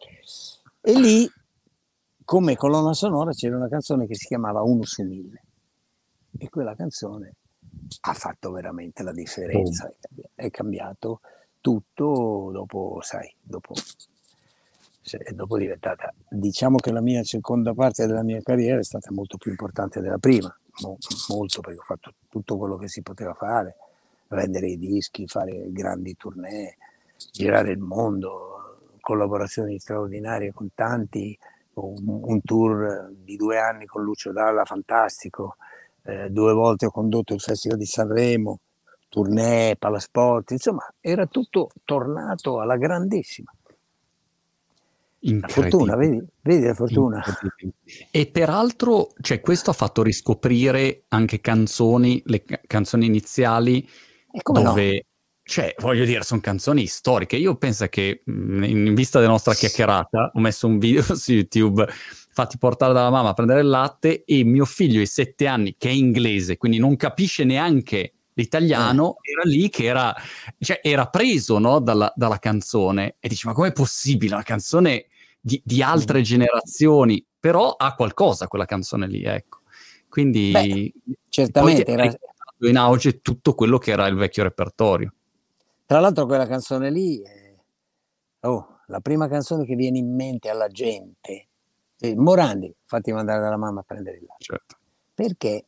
E 0.81 0.99
lì, 0.99 1.29
come 2.25 2.55
colonna 2.55 2.93
sonora, 2.93 3.31
c'era 3.31 3.57
una 3.57 3.69
canzone 3.69 4.07
che 4.07 4.15
si 4.15 4.25
chiamava 4.25 4.63
Uno 4.63 4.83
su 4.83 5.03
mille. 5.03 5.43
E 6.39 6.49
quella 6.49 6.73
canzone 6.73 7.35
ha 8.01 8.13
fatto 8.13 8.51
veramente 8.51 9.03
la 9.03 9.11
differenza, 9.11 9.91
è 10.33 10.49
cambiato 10.49 11.21
tutto 11.59 12.49
dopo, 12.51 12.99
sai, 13.01 13.33
dopo 13.41 13.73
dopo 15.33 15.57
diventata, 15.57 16.13
diciamo 16.29 16.77
che 16.77 16.91
la 16.91 17.01
mia 17.01 17.23
seconda 17.23 17.73
parte 17.73 18.05
della 18.05 18.23
mia 18.23 18.39
carriera 18.41 18.79
è 18.79 18.83
stata 18.83 19.11
molto 19.11 19.37
più 19.37 19.51
importante 19.51 19.99
della 19.99 20.19
prima, 20.19 20.55
molto 21.29 21.61
perché 21.61 21.79
ho 21.79 21.83
fatto 21.83 22.13
tutto 22.29 22.57
quello 22.57 22.77
che 22.77 22.87
si 22.87 23.01
poteva 23.01 23.33
fare, 23.33 23.75
vendere 24.27 24.67
i 24.67 24.77
dischi, 24.77 25.27
fare 25.27 25.71
grandi 25.71 26.15
tournée, 26.15 26.77
girare 27.31 27.71
il 27.71 27.79
mondo, 27.79 28.97
collaborazioni 28.99 29.79
straordinarie 29.79 30.53
con 30.53 30.69
tanti, 30.73 31.37
un, 31.73 32.05
un 32.05 32.41
tour 32.41 33.11
di 33.11 33.35
due 33.35 33.57
anni 33.57 33.85
con 33.85 34.03
Lucio 34.03 34.31
Dalla 34.31 34.65
fantastico, 34.65 35.57
eh, 36.03 36.29
due 36.29 36.53
volte 36.53 36.85
ho 36.85 36.91
condotto 36.91 37.33
il 37.33 37.39
Festival 37.39 37.77
di 37.77 37.85
Sanremo, 37.85 38.59
tournée, 39.09 39.75
palasport, 39.77 40.51
insomma 40.51 40.87
era 40.99 41.25
tutto 41.25 41.69
tornato 41.83 42.59
alla 42.59 42.77
grandissima. 42.77 43.51
La 45.23 45.47
fortuna, 45.47 45.95
vedi? 45.95 46.19
Vedi 46.41 46.65
la 46.65 46.73
fortuna. 46.73 47.23
E 48.09 48.25
peraltro, 48.27 49.09
cioè, 49.21 49.39
questo 49.39 49.69
ha 49.69 49.73
fatto 49.73 50.01
riscoprire 50.01 51.03
anche 51.09 51.39
canzoni, 51.39 52.23
le 52.25 52.43
canzoni 52.65 53.05
iniziali, 53.05 53.87
dove, 54.43 54.91
no? 54.93 54.99
cioè, 55.43 55.75
voglio 55.77 56.05
dire, 56.05 56.23
sono 56.23 56.41
canzoni 56.41 56.87
storiche. 56.87 57.35
Io 57.35 57.55
penso 57.55 57.85
che, 57.87 58.23
in 58.25 58.95
vista 58.95 59.19
della 59.19 59.31
nostra 59.31 59.53
chiacchierata, 59.53 60.31
ho 60.33 60.39
messo 60.39 60.65
un 60.65 60.79
video 60.79 61.03
su 61.15 61.33
YouTube 61.33 61.87
fatti 62.33 62.57
portare 62.57 62.93
dalla 62.93 63.09
mamma 63.09 63.29
a 63.29 63.33
prendere 63.33 63.61
il 63.61 63.67
latte 63.67 64.23
e 64.23 64.43
mio 64.43 64.65
figlio 64.65 64.99
di 64.99 65.05
sette 65.05 65.47
anni, 65.47 65.75
che 65.77 65.89
è 65.89 65.91
inglese, 65.91 66.57
quindi 66.57 66.77
non 66.77 66.95
capisce 66.95 67.43
neanche 67.43 68.13
l'italiano, 68.33 69.17
eh. 69.21 69.31
era 69.31 69.41
lì 69.43 69.69
che 69.69 69.83
era, 69.83 70.15
cioè, 70.59 70.79
era 70.81 71.07
preso 71.07 71.59
no, 71.59 71.79
dalla, 71.79 72.11
dalla, 72.15 72.39
canzone 72.39 73.15
e 73.19 73.27
dice 73.27 73.47
ma 73.47 73.53
com'è 73.53 73.73
possibile 73.73 74.33
una 74.33 74.43
canzone 74.43 75.07
di, 75.39 75.61
di 75.63 75.81
altre 75.81 76.19
mm. 76.19 76.23
generazioni, 76.23 77.25
però 77.39 77.75
ha 77.75 77.95
qualcosa 77.95 78.47
quella 78.47 78.65
canzone 78.65 79.07
lì, 79.07 79.23
ecco. 79.23 79.59
Quindi 80.07 80.51
Beh, 80.51 80.93
certamente 81.29 81.85
era 81.85 82.13
in 82.63 82.77
auge 82.77 83.21
tutto 83.21 83.55
quello 83.55 83.77
che 83.77 83.91
era 83.91 84.07
il 84.07 84.15
vecchio 84.15 84.43
repertorio. 84.43 85.13
Tra 85.85 85.99
l'altro 85.99 86.25
quella 86.25 86.45
canzone 86.45 86.91
lì 86.91 87.21
è 87.21 87.55
oh, 88.41 88.79
la 88.87 88.99
prima 88.99 89.27
canzone 89.27 89.65
che 89.65 89.75
viene 89.75 89.97
in 89.97 90.13
mente 90.13 90.49
alla 90.49 90.67
gente. 90.67 91.47
Eh, 92.03 92.15
Morandi, 92.15 92.73
fatti 92.85 93.11
mandare 93.11 93.41
dalla 93.41 93.57
mamma 93.57 93.81
a 93.81 93.83
prendere 93.83 94.17
il 94.17 94.23
latte. 94.23 94.43
Certo. 94.43 94.77
Perché 95.13 95.65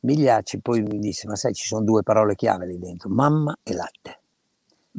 Migliacci 0.00 0.60
poi 0.60 0.82
mi 0.82 0.98
disse, 0.98 1.28
ma 1.28 1.36
sai 1.36 1.52
ci 1.52 1.66
sono 1.66 1.84
due 1.84 2.02
parole 2.02 2.34
chiave 2.34 2.66
lì 2.66 2.78
dentro, 2.78 3.10
mamma 3.10 3.56
e 3.62 3.74
latte. 3.74 4.20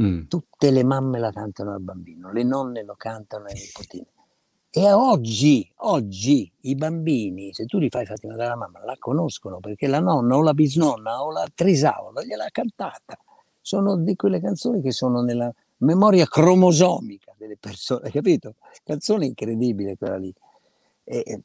Mm. 0.02 0.28
Tutte 0.28 0.72
le 0.72 0.84
mamme 0.84 1.20
la 1.20 1.32
cantano 1.32 1.74
al 1.74 1.82
bambino, 1.82 2.32
le 2.32 2.44
nonne 2.44 2.84
lo 2.84 2.94
cantano 2.96 3.46
ai 3.46 3.54
nipotini. 3.56 4.08
E 4.70 4.92
oggi, 4.92 5.72
oggi 5.78 6.52
i 6.62 6.76
bambini, 6.76 7.54
se 7.54 7.66
tu 7.66 7.80
li 7.80 7.90
fai 7.90 8.06
Fatima 8.06 8.36
dalla 8.36 8.56
mamma, 8.56 8.84
la 8.84 8.96
conoscono 8.98 9.60
perché 9.60 9.88
la 9.88 10.00
nonna 10.00 10.36
o 10.36 10.42
la 10.42 10.54
bisnonna 10.54 11.24
o 11.24 11.32
la 11.32 11.48
trisavola 11.54 12.24
gliel'ha 12.24 12.50
cantata. 12.52 13.18
Sono 13.60 13.98
di 13.98 14.16
quelle 14.16 14.40
canzoni 14.40 14.82
che 14.82 14.92
sono 14.92 15.22
nella 15.22 15.54
memoria 15.78 16.26
cromosomica 16.26 17.34
delle 17.38 17.58
persone, 17.58 18.10
capito? 18.12 18.56
Canzone 18.84 19.26
incredibile 19.26 19.98
quella 19.98 20.18
lì. 20.18 20.34
E 21.04 21.42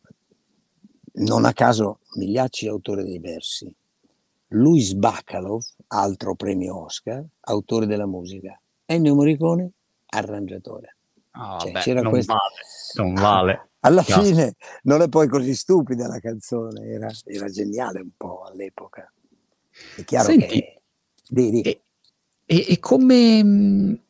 non 1.19 1.45
a 1.45 1.53
caso 1.53 2.01
Migliacci 2.15 2.67
è 2.67 2.69
autore 2.69 3.03
dei 3.03 3.19
versi, 3.19 3.73
Luis 4.49 4.95
Bacalov, 4.95 5.63
altro 5.89 6.35
premio 6.35 6.85
Oscar, 6.85 7.25
autore 7.41 7.87
della 7.87 8.07
musica, 8.07 8.59
Ennio 8.87 9.15
Morricone, 9.15 9.71
arrangiatore. 10.07 10.97
Oh, 11.33 11.59
cioè, 11.59 11.73
beh, 11.73 11.81
c'era 11.81 12.01
non, 12.01 12.13
questo... 12.13 12.35
vale, 12.35 13.11
non 13.11 13.15
vale. 13.15 13.69
Alla 13.81 14.05
no. 14.09 14.23
fine 14.23 14.55
non 14.85 15.03
è 15.03 15.09
poi 15.09 15.29
così 15.29 15.55
stupida 15.55 16.09
la 16.09 16.19
canzone, 16.19 16.87
era, 16.87 17.09
era 17.25 17.49
geniale 17.49 18.01
un 18.01 18.11
po' 18.17 18.43
all'epoca. 18.43 19.13
È 19.97 20.03
chiaro 20.05 20.31
Senti, 20.31 20.47
che... 20.47 20.81
Di, 21.29 21.51
di. 21.51 21.61
E, 21.61 21.83
e, 22.45 22.67
e, 22.71 22.79
come, 22.81 24.01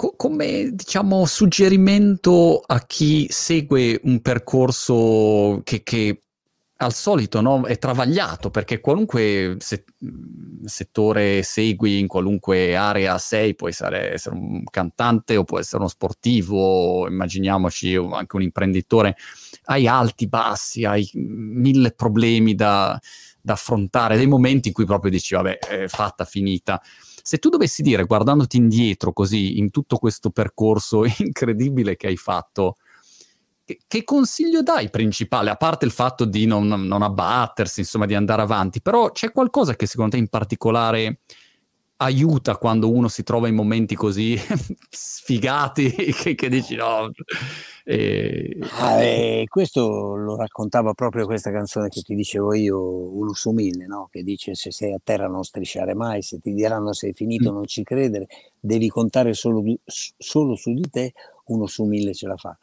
co, 0.00 0.14
come 0.16 0.70
diciamo, 0.72 1.26
suggerimento 1.26 2.62
a 2.64 2.80
chi 2.86 3.26
segue 3.28 4.00
un 4.04 4.22
percorso 4.22 5.60
che, 5.62 5.82
che 5.82 6.22
al 6.76 6.94
solito 6.94 7.42
no, 7.42 7.66
è 7.66 7.76
travagliato 7.76 8.48
perché 8.48 8.80
qualunque 8.80 9.56
se- 9.58 9.84
settore 10.64 11.42
segui, 11.42 11.98
in 11.98 12.06
qualunque 12.06 12.74
area 12.74 13.18
sei, 13.18 13.54
puoi 13.54 13.72
essere, 13.72 14.14
essere, 14.14 14.36
un 14.36 14.64
cantante 14.64 15.36
o 15.36 15.44
può 15.44 15.58
essere 15.58 15.82
uno 15.82 15.88
sportivo, 15.88 17.06
immaginiamoci 17.06 17.94
anche 17.96 18.36
un 18.36 18.42
imprenditore, 18.42 19.16
hai 19.64 19.86
alti, 19.86 20.28
bassi, 20.28 20.86
hai 20.86 21.06
mille 21.12 21.90
problemi 21.90 22.54
da, 22.54 22.98
da 23.42 23.52
affrontare, 23.52 24.16
dei 24.16 24.26
momenti 24.26 24.68
in 24.68 24.74
cui 24.74 24.86
proprio 24.86 25.10
dici 25.10 25.34
vabbè, 25.34 25.58
è 25.58 25.88
fatta, 25.88 26.24
finita. 26.24 26.80
Se 27.30 27.38
tu 27.38 27.48
dovessi 27.48 27.82
dire, 27.82 28.06
guardandoti 28.06 28.56
indietro 28.56 29.12
così, 29.12 29.58
in 29.58 29.70
tutto 29.70 29.98
questo 29.98 30.30
percorso 30.30 31.04
incredibile 31.18 31.94
che 31.94 32.08
hai 32.08 32.16
fatto, 32.16 32.74
che, 33.86 34.02
consiglio 34.02 34.62
dai 34.62 34.90
principale, 34.90 35.50
a 35.50 35.54
parte 35.54 35.84
il 35.84 35.92
fatto 35.92 36.24
di 36.24 36.44
non, 36.44 36.66
non, 36.66 37.02
abbattersi, 37.02 37.78
insomma, 37.78 38.06
di 38.06 38.16
andare 38.16 38.42
avanti, 38.42 38.82
però 38.82 39.12
c'è 39.12 39.30
qualcosa 39.30 39.76
che 39.76 39.86
secondo 39.86 40.10
te 40.10 40.16
in 40.16 40.26
particolare 40.26 41.20
aiuta 42.02 42.56
quando 42.56 42.90
uno 42.90 43.08
si 43.08 43.22
trova 43.22 43.48
in 43.48 43.54
momenti 43.54 43.94
così 43.94 44.38
sfigati 44.88 45.90
che, 45.90 46.34
che, 46.34 46.48
dici 46.48 46.74
no. 46.74 47.10
E... 47.84 48.58
Ah, 48.78 49.02
eh, 49.02 49.44
questo 49.48 50.14
lo 50.16 50.36
raccontava 50.36 50.94
proprio 50.94 51.26
questa 51.26 51.50
canzone 51.50 51.88
che 51.88 52.00
ti 52.02 52.14
dicevo 52.14 52.54
io, 52.54 52.78
Ulus 52.78 53.44
Umile, 53.44 53.86
no? 53.86 54.08
che 54.10 54.22
dice 54.22 54.54
se 54.54 54.70
sei 54.70 54.92
a 54.92 55.00
terra 55.02 55.26
non 55.26 55.42
strisciare 55.42 55.94
mai, 55.94 56.22
se 56.22 56.38
ti 56.38 56.52
diranno 56.52 56.92
sei 56.92 57.12
finito 57.12 57.50
mm. 57.50 57.54
non 57.54 57.66
ci 57.66 57.82
credere, 57.82 58.26
devi 58.58 58.88
contare 58.88 59.34
solo, 59.34 59.62
solo 59.84 60.54
su 60.56 60.72
di 60.72 60.88
te, 60.90 61.12
uno 61.46 61.66
su 61.66 61.84
mille 61.84 62.14
ce 62.14 62.26
la 62.26 62.36
fa. 62.36 62.56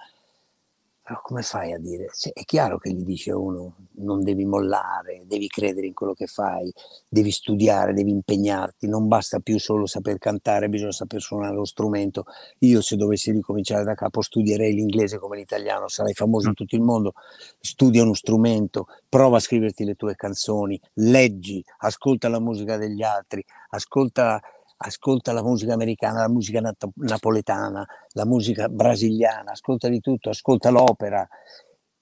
Però 1.08 1.22
come 1.22 1.42
fai 1.42 1.72
a 1.72 1.80
dire? 1.80 2.10
Cioè, 2.14 2.34
è 2.34 2.44
chiaro 2.44 2.78
che 2.80 2.92
gli 2.92 3.06
dice 3.06 3.32
uno 3.32 3.76
non 4.00 4.24
devi 4.24 4.44
mollare, 4.44 5.22
devi 5.26 5.48
credere 5.48 5.88
in 5.88 5.94
quello 5.94 6.14
che 6.14 6.28
fai, 6.28 6.70
devi 7.08 7.32
studiare, 7.32 7.94
devi 7.94 8.12
impegnarti, 8.12 8.90
non 8.90 9.08
basta 9.08 9.40
più 9.40 9.58
solo 9.58 9.86
saper 9.86 10.18
cantare, 10.18 10.68
bisogna 10.68 10.92
saper 10.92 11.22
suonare 11.22 11.56
lo 11.56 11.64
strumento. 11.64 12.26
Io 12.60 12.82
se 12.82 12.98
dovessi 12.98 13.32
ricominciare 13.32 13.86
da 13.86 13.94
capo 13.94 14.20
studierei 14.20 14.74
l'inglese 14.74 15.18
come 15.18 15.38
l'italiano, 15.38 15.88
sarai 15.88 16.14
famoso 16.14 16.48
in 16.48 16.52
mm. 16.52 16.56
tutto 16.56 16.76
il 16.76 16.82
mondo, 16.82 17.14
studia 17.62 18.04
uno 18.04 18.14
strumento, 18.14 18.88
prova 19.08 19.38
a 19.38 19.40
scriverti 19.40 19.86
le 19.86 19.96
tue 19.96 20.14
canzoni, 20.14 20.78
leggi, 20.96 21.64
ascolta 21.78 22.28
la 22.28 22.42
musica 22.42 22.76
degli 22.76 23.02
altri, 23.02 23.42
ascolta 23.70 24.42
ascolta 24.78 25.32
la 25.32 25.44
musica 25.44 25.74
americana, 25.74 26.22
la 26.22 26.30
musica 26.30 26.60
nat- 26.60 26.88
napoletana, 26.96 27.86
la 28.14 28.26
musica 28.26 28.70
brasiliana, 28.70 29.52
ascolta 29.52 29.88
di 29.88 30.00
tutto, 30.00 30.30
ascolta 30.30 30.70
l'opera, 30.70 31.28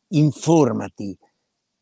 informati. 0.09 1.17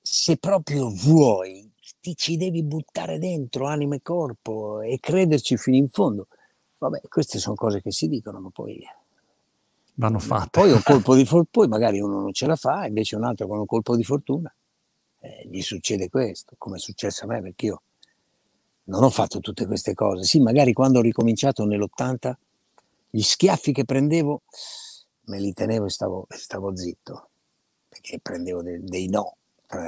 Se 0.01 0.37
proprio 0.37 0.89
vuoi, 0.89 1.71
ti 1.99 2.15
ci 2.15 2.37
devi 2.37 2.63
buttare 2.63 3.17
dentro 3.17 3.67
anima 3.67 3.95
e 3.95 4.01
corpo 4.01 4.81
e 4.81 4.99
crederci 4.99 5.57
fino 5.57 5.77
in 5.77 5.87
fondo. 5.89 6.27
Vabbè, 6.77 7.01
queste 7.07 7.39
sono 7.39 7.55
cose 7.55 7.81
che 7.81 7.91
si 7.91 8.07
dicono, 8.07 8.39
ma 8.39 8.49
poi 8.49 8.81
vanno 9.95 10.19
fatte. 10.19 10.59
Poi, 10.59 10.71
un 10.71 10.81
colpo 10.83 11.15
di 11.15 11.25
for- 11.25 11.47
poi 11.49 11.67
magari 11.67 11.99
uno 11.99 12.19
non 12.19 12.33
ce 12.33 12.45
la 12.45 12.55
fa, 12.55 12.85
invece 12.85 13.15
un 13.15 13.23
altro 13.23 13.47
con 13.47 13.59
un 13.59 13.65
colpo 13.65 13.95
di 13.95 14.03
fortuna 14.03 14.53
eh, 15.23 15.47
gli 15.49 15.61
succede 15.61 16.09
questo, 16.09 16.55
come 16.57 16.75
è 16.75 16.79
successo 16.79 17.23
a 17.23 17.27
me, 17.27 17.41
perché 17.41 17.67
io 17.67 17.81
non 18.85 19.03
ho 19.03 19.09
fatto 19.09 19.39
tutte 19.39 19.65
queste 19.65 19.93
cose. 19.93 20.23
Sì, 20.23 20.39
magari 20.39 20.73
quando 20.73 20.99
ho 20.99 21.01
ricominciato 21.01 21.65
nell'80 21.65 22.33
gli 23.09 23.21
schiaffi 23.21 23.71
che 23.71 23.85
prendevo 23.85 24.41
me 25.25 25.39
li 25.39 25.53
tenevo 25.53 25.85
e 25.85 25.89
stavo, 25.89 26.25
stavo 26.29 26.75
zitto, 26.75 27.29
perché 27.87 28.19
prendevo 28.19 28.61
dei, 28.61 28.83
dei 28.83 29.07
no 29.07 29.37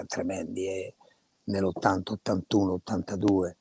tremendi 0.08 0.68
e 0.68 0.96
nell'80, 1.46 2.12
81, 2.12 2.74
82. 2.74 3.58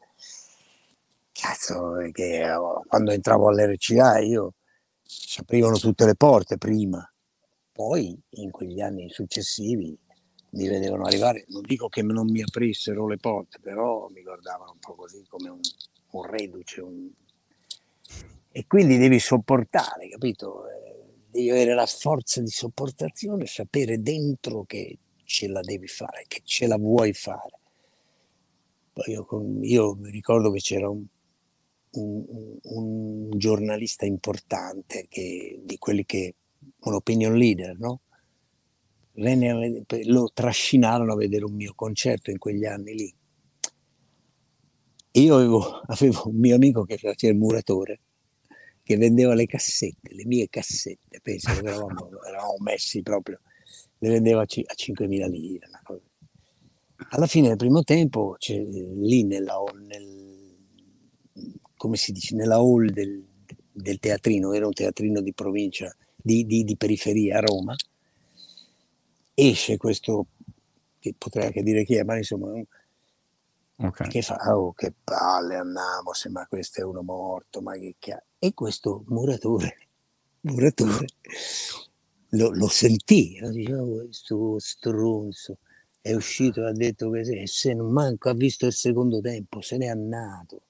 Cazzo, 1.32 1.93
perché 1.93 2.51
oh, 2.53 2.85
quando 2.87 3.11
entravo 3.11 3.49
all'RCA 3.49 4.18
io 4.18 4.55
si 5.03 5.41
aprivano 5.41 5.76
tutte 5.76 6.07
le 6.07 6.14
porte 6.14 6.57
prima, 6.57 7.07
poi 7.72 8.18
in 8.30 8.51
quegli 8.51 8.80
anni 8.80 9.11
successivi 9.11 9.99
mi 10.55 10.69
vedevano 10.69 11.05
arrivare, 11.05 11.45
non 11.49 11.63
dico 11.63 11.89
che 11.89 12.03
non 12.03 12.31
mi 12.31 12.43
aprissero 12.43 13.07
le 13.09 13.17
porte, 13.17 13.59
però 13.61 14.09
mi 14.09 14.23
guardavano 14.23 14.73
un 14.73 14.79
po' 14.79 14.95
così 14.95 15.25
come 15.29 15.49
un, 15.49 15.61
un 16.11 16.23
reduce. 16.23 16.81
Un... 16.81 17.11
E 18.51 18.67
quindi 18.67 18.97
devi 18.97 19.19
sopportare, 19.19 20.09
capito? 20.09 20.69
Eh, 20.69 20.95
devi 21.31 21.51
avere 21.51 21.75
la 21.75 21.87
forza 21.87 22.41
di 22.41 22.51
sopportazione, 22.51 23.47
sapere 23.47 24.01
dentro 24.01 24.65
che 24.65 24.99
ce 25.25 25.49
la 25.49 25.61
devi 25.61 25.89
fare, 25.89 26.25
che 26.29 26.43
ce 26.45 26.67
la 26.67 26.77
vuoi 26.77 27.13
fare. 27.13 27.59
Poi 28.93 29.05
io, 29.09 29.27
io 29.63 29.95
mi 29.97 30.11
ricordo 30.11 30.53
che 30.53 30.61
c'era 30.61 30.89
un, 30.89 31.05
un, 31.93 32.59
un 32.63 33.31
giornalista 33.37 34.05
importante 34.05 35.07
che, 35.09 35.59
di 35.65 35.79
quelli 35.79 36.05
che, 36.05 36.37
un 36.85 36.95
opinion 36.95 37.35
leader, 37.35 37.77
no? 37.77 38.03
Lo 39.17 40.31
trascinarono 40.33 41.12
a 41.12 41.17
vedere 41.17 41.45
un 41.45 41.55
mio 41.55 41.73
concerto 41.75 42.31
in 42.31 42.39
quegli 42.39 42.65
anni 42.65 42.95
lì. 42.95 43.15
Io 45.12 45.37
avevo, 45.37 45.81
avevo 45.87 46.29
un 46.29 46.37
mio 46.37 46.57
amico 46.57 46.85
che 46.85 46.97
faceva 46.97 47.33
il 47.33 47.39
muratore, 47.39 48.01
che 48.83 48.97
vendeva 48.97 49.35
le 49.35 49.47
cassette, 49.47 50.15
le 50.15 50.27
mie 50.27 50.49
cassette, 50.49 51.21
penso 51.23 51.53
che 51.53 51.61
eravamo, 51.61 52.11
eravamo 52.27 52.57
messi 52.59 53.03
proprio, 53.03 53.41
le 53.99 54.09
vendeva 54.09 54.43
a 54.43 54.47
5.000 54.47 55.31
lire. 55.31 55.69
Alla 57.11 57.27
fine 57.27 57.49
del 57.49 57.57
primo 57.57 57.83
tempo, 57.83 58.37
lì 58.49 59.25
nella, 59.25 59.57
nel, 59.87 60.57
come 61.77 61.97
si 61.97 62.12
dice, 62.12 62.35
nella 62.35 62.57
hall 62.57 62.91
del, 62.91 63.25
del, 63.71 63.99
teatrino, 63.99 64.53
era 64.53 64.67
un 64.67 64.73
teatrino 64.73 65.21
di 65.21 65.33
provincia, 65.33 65.95
di, 66.17 66.45
di, 66.45 66.65
di 66.65 66.77
periferia 66.77 67.39
a 67.39 67.41
Roma, 67.41 67.75
esce 69.35 69.76
questo, 69.76 70.26
che 70.99 71.14
potrei 71.16 71.47
anche 71.47 71.62
dire 71.62 71.85
chi 71.85 71.97
è, 71.97 72.03
ma 72.03 72.16
insomma, 72.16 72.53
okay. 73.76 74.09
che 74.09 74.22
fa, 74.22 74.37
oh 74.57 74.72
che 74.72 74.93
palle 75.03 75.57
andiamo, 75.57 76.12
ma 76.30 76.47
questo 76.47 76.80
è 76.80 76.85
uno 76.85 77.03
morto, 77.03 77.61
ma 77.61 77.74
che 77.74 77.97
cazzo. 77.99 78.24
E 78.39 78.55
questo 78.55 79.05
muratore, 79.09 79.89
muratore 80.43 81.07
lo, 82.30 82.51
lo 82.51 82.68
sentì, 82.68 83.39
no? 83.41 83.51
diceva, 83.51 83.82
oh, 83.82 84.05
questo 84.05 84.59
stronzo 84.59 85.59
è 86.01 86.12
uscito 86.12 86.66
ha 86.66 86.72
detto 86.72 87.09
che 87.11 87.24
se, 87.24 87.47
se 87.47 87.72
non 87.72 87.91
manco 87.91 88.28
ha 88.28 88.35
visto 88.35 88.66
il 88.66 88.74
secondo 88.74 89.20
tempo, 89.20 89.62
se 89.62 89.78
n'è 89.78 89.87
andato. 89.87 90.62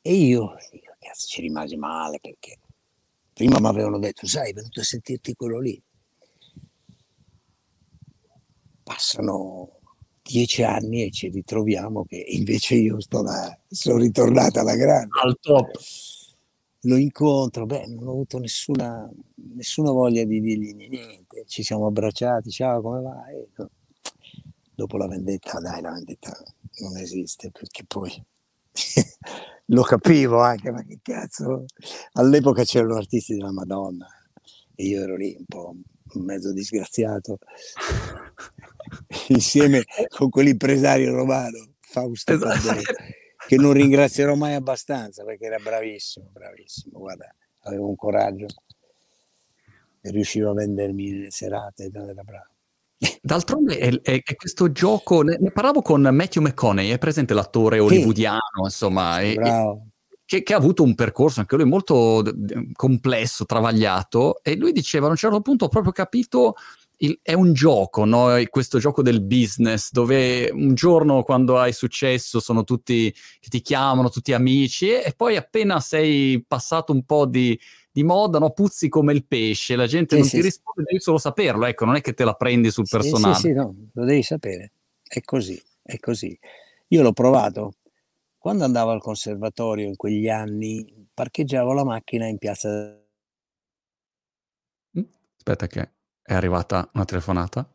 E 0.00 0.14
io, 0.14 0.54
io 0.72 0.96
cazzo, 0.98 1.26
ci 1.26 1.40
rimasi 1.42 1.76
male 1.76 2.20
perché 2.20 2.58
prima 3.32 3.58
mi 3.58 3.66
avevano 3.66 3.98
detto, 3.98 4.26
sai, 4.26 4.50
è 4.50 4.52
venuto 4.52 4.80
a 4.80 4.84
sentirti 4.84 5.34
quello 5.34 5.58
lì 5.58 5.82
passano 8.90 9.78
dieci 10.20 10.64
anni 10.64 11.04
e 11.04 11.10
ci 11.12 11.28
ritroviamo 11.28 12.04
che 12.04 12.16
invece 12.16 12.74
io 12.74 13.00
sto 13.00 13.22
là, 13.22 13.56
sono 13.68 13.98
ritornata 13.98 14.60
alla 14.60 14.74
grande. 14.74 15.10
Al 15.22 15.38
top. 15.40 15.70
Lo 16.84 16.96
incontro, 16.96 17.66
beh, 17.66 17.86
non 17.86 18.08
ho 18.08 18.12
avuto 18.12 18.38
nessuna, 18.38 19.08
nessuna 19.54 19.92
voglia 19.92 20.24
di 20.24 20.40
dirgli 20.40 20.74
niente. 20.74 21.44
Ci 21.46 21.62
siamo 21.62 21.86
abbracciati, 21.86 22.50
ciao, 22.50 22.80
come 22.80 23.02
va? 23.02 23.28
E 23.28 23.48
dopo 24.74 24.96
la 24.96 25.06
vendetta, 25.06 25.60
dai, 25.60 25.80
la 25.82 25.92
vendetta 25.92 26.32
non 26.80 26.96
esiste 26.96 27.50
perché 27.50 27.84
poi 27.84 28.10
lo 29.66 29.82
capivo 29.82 30.40
anche, 30.40 30.70
ma 30.72 30.82
che 30.82 30.98
cazzo. 31.00 31.66
All'epoca 32.14 32.64
c'erano 32.64 32.96
artisti 32.96 33.34
della 33.34 33.52
Madonna 33.52 34.08
e 34.74 34.84
io 34.84 35.02
ero 35.02 35.16
lì 35.16 35.36
un 35.38 35.44
po' 35.44 35.76
mezzo 36.14 36.52
disgraziato 36.52 37.38
insieme 39.28 39.84
con 40.08 40.30
quell'impresario 40.30 41.14
romano, 41.14 41.74
Fausto 41.80 42.32
esatto. 42.32 42.80
che 43.46 43.56
non 43.56 43.72
ringrazierò 43.72 44.34
mai 44.34 44.54
abbastanza 44.54 45.24
perché 45.24 45.46
era 45.46 45.58
bravissimo, 45.58 46.28
bravissimo, 46.32 46.98
guarda, 46.98 47.34
aveva 47.62 47.84
un 47.84 47.96
coraggio 47.96 48.46
e 50.02 50.10
riusciva 50.10 50.50
a 50.50 50.54
vendermi 50.54 51.20
le 51.20 51.30
serate, 51.30 51.90
era 51.92 52.22
bravo. 52.22 52.48
D'altronde 53.22 53.78
è, 53.78 54.00
è, 54.02 54.22
è, 54.22 54.36
questo 54.36 54.72
gioco, 54.72 55.22
ne, 55.22 55.38
ne, 55.40 55.50
parlavo 55.50 55.80
con 55.80 56.02
Matthew 56.02 56.42
McConaughey, 56.42 56.92
è 56.92 56.98
presente 56.98 57.32
l'attore 57.32 57.78
hollywoodiano, 57.78 58.38
sì. 58.56 58.62
insomma, 58.64 59.20
e, 59.20 59.36
che, 60.30 60.44
che, 60.44 60.54
ha 60.54 60.58
avuto 60.58 60.84
un 60.84 60.94
percorso 60.94 61.40
anche 61.40 61.56
lui 61.56 61.64
molto 61.64 62.22
complesso, 62.74 63.44
travagliato, 63.46 64.44
e 64.44 64.54
lui 64.54 64.70
diceva 64.70 65.08
a 65.08 65.10
un 65.10 65.16
certo 65.16 65.40
punto 65.40 65.64
ho 65.64 65.68
proprio 65.68 65.90
capito 65.90 66.54
il, 66.98 67.18
è 67.20 67.32
un 67.32 67.52
gioco, 67.52 68.04
no? 68.04 68.28
questo 68.48 68.78
gioco 68.78 69.02
del 69.02 69.22
business, 69.22 69.90
dove 69.90 70.48
un 70.52 70.74
giorno 70.74 71.24
quando 71.24 71.58
hai 71.58 71.72
successo 71.72 72.38
sono 72.38 72.62
tutti 72.62 73.12
che 73.40 73.48
ti 73.48 73.60
chiamano, 73.60 74.08
tutti 74.08 74.32
amici, 74.32 74.90
e, 74.90 75.02
e 75.04 75.14
poi 75.16 75.34
appena 75.34 75.80
sei 75.80 76.44
passato 76.46 76.92
un 76.92 77.02
po' 77.02 77.26
di, 77.26 77.58
di 77.90 78.04
moda, 78.04 78.38
no? 78.38 78.50
puzzi 78.50 78.88
come 78.88 79.12
il 79.12 79.26
pesce, 79.26 79.74
la 79.74 79.88
gente 79.88 80.14
sì, 80.14 80.20
non 80.20 80.30
sì, 80.30 80.36
ti 80.36 80.42
risponde, 80.42 80.84
devi 80.84 81.02
solo 81.02 81.18
saperlo, 81.18 81.66
ecco, 81.66 81.86
non 81.86 81.96
è 81.96 82.00
che 82.00 82.14
te 82.14 82.22
la 82.22 82.34
prendi 82.34 82.70
sul 82.70 82.86
personale. 82.88 83.34
Sì, 83.34 83.40
sì, 83.40 83.52
no, 83.52 83.74
lo 83.94 84.04
devi 84.04 84.22
sapere, 84.22 84.70
è 85.02 85.22
così, 85.22 85.60
è 85.82 85.98
così. 85.98 86.38
Io 86.92 87.02
l'ho 87.02 87.12
provato, 87.12 87.74
quando 88.40 88.64
andavo 88.64 88.90
al 88.90 89.02
conservatorio 89.02 89.86
in 89.86 89.96
quegli 89.96 90.26
anni, 90.30 91.08
parcheggiavo 91.12 91.74
la 91.74 91.84
macchina 91.84 92.26
in 92.26 92.38
piazza... 92.38 92.98
Aspetta 95.36 95.66
che 95.66 95.92
è 96.22 96.32
arrivata 96.32 96.88
una 96.94 97.04
telefonata. 97.04 97.70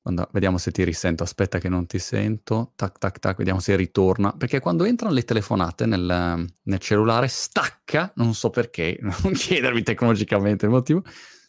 Quando, 0.00 0.28
vediamo 0.32 0.56
se 0.58 0.70
ti 0.70 0.84
risento. 0.84 1.24
Aspetta 1.24 1.58
che 1.58 1.68
non 1.68 1.86
ti 1.86 1.98
sento. 1.98 2.74
Tac, 2.76 2.98
tac, 2.98 3.18
tac. 3.18 3.36
Vediamo 3.38 3.58
se 3.58 3.74
ritorna. 3.74 4.32
Perché 4.36 4.60
quando 4.60 4.84
entrano 4.84 5.12
le 5.12 5.24
telefonate 5.24 5.86
nel, 5.86 6.46
nel 6.62 6.78
cellulare 6.78 7.26
stacca. 7.26 8.12
Non 8.14 8.34
so 8.34 8.50
perché. 8.50 9.00
Non 9.02 9.32
chiedermi 9.32 9.82
tecnologicamente 9.82 10.64
il 10.64 10.70
motivo. 10.70 11.02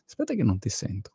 Aspetta 0.08 0.34
che 0.34 0.44
non 0.44 0.58
ti 0.58 0.70
sento. 0.70 1.12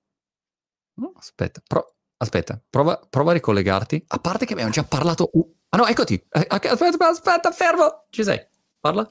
No, 0.98 1.12
aspetta. 1.16 1.60
Pro- 1.66 1.93
aspetta. 2.24 2.60
Prova, 2.68 3.00
prova, 3.08 3.30
a 3.30 3.34
ricollegarti. 3.34 4.04
A 4.08 4.18
parte 4.18 4.44
che 4.44 4.52
abbiamo 4.52 4.70
già 4.70 4.84
parlato... 4.84 5.30
Uh, 5.32 5.54
ah 5.70 5.76
no, 5.76 5.86
eccoti. 5.86 6.14
Eh, 6.14 6.46
aspetta, 6.48 7.08
aspetta, 7.08 7.50
fermo. 7.52 8.06
Ci 8.10 8.24
sei. 8.24 8.44
Parla. 8.80 9.10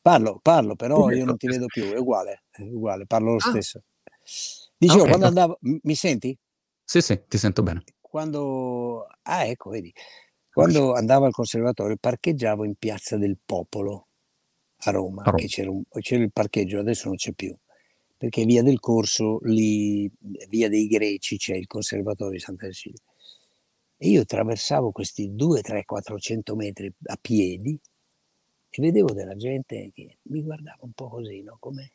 Parlo, 0.00 0.38
parlo, 0.40 0.74
però 0.74 1.10
io 1.10 1.24
non 1.24 1.36
ti 1.36 1.46
vedo 1.46 1.66
più. 1.66 1.84
È 1.84 1.98
uguale. 1.98 2.44
È 2.50 2.62
uguale. 2.62 3.06
Parlo 3.06 3.32
lo 3.32 3.36
ah. 3.36 3.50
stesso. 3.50 3.82
Dicevo, 4.76 5.00
okay. 5.00 5.08
quando 5.10 5.26
andavo, 5.26 5.58
mi 5.60 5.94
senti? 5.94 6.36
Sì, 6.84 7.00
sì, 7.02 7.20
ti 7.28 7.36
sento 7.36 7.62
bene. 7.62 7.82
Quando, 8.00 9.06
ah, 9.22 9.44
ecco, 9.44 9.70
vedi, 9.70 9.92
quando 10.50 10.94
andavo 10.94 11.26
al 11.26 11.32
conservatorio 11.32 11.96
parcheggiavo 12.00 12.64
in 12.64 12.74
Piazza 12.76 13.16
del 13.16 13.38
Popolo 13.44 14.08
a 14.78 14.90
Roma, 14.90 15.22
a 15.22 15.30
Roma. 15.30 15.44
C'era, 15.44 15.70
un, 15.70 15.82
c'era, 16.00 16.22
il 16.22 16.32
parcheggio, 16.32 16.78
adesso 16.78 17.08
non 17.08 17.16
c'è 17.16 17.32
più, 17.32 17.56
perché 18.18 18.44
via 18.44 18.62
del 18.64 18.80
Corso, 18.80 19.38
lì, 19.44 20.10
via 20.48 20.68
dei 20.68 20.88
Greci, 20.88 21.38
c'è 21.38 21.54
il 21.54 21.68
conservatorio 21.68 22.32
di 22.34 22.40
Santa 22.40 22.66
Cecilia. 22.66 23.00
E 23.96 24.08
io 24.08 24.22
attraversavo 24.22 24.90
questi 24.90 25.34
2, 25.34 25.62
3, 25.62 25.84
400 25.84 26.56
metri 26.56 26.92
a 27.04 27.18
piedi 27.20 27.80
e 28.70 28.82
vedevo 28.82 29.12
della 29.12 29.36
gente 29.36 29.90
che 29.94 30.18
mi 30.22 30.42
guardava 30.42 30.78
un 30.80 30.92
po' 30.92 31.08
così, 31.08 31.42
no? 31.42 31.56
Come 31.60 31.92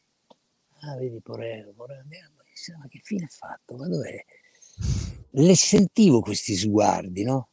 ah 0.80 0.96
vedi 0.98 1.20
Porello, 1.22 1.72
Porello 1.74 2.02
andiamo, 2.02 2.36
ma 2.78 2.88
che 2.88 3.00
fine 3.04 3.26
ha 3.26 3.30
fatto, 3.30 3.76
ma 3.76 3.88
dov'è? 3.88 4.26
Le 5.32 5.56
sentivo 5.56 6.22
questi 6.22 6.56
sguardi, 6.56 7.24
no? 7.24 7.50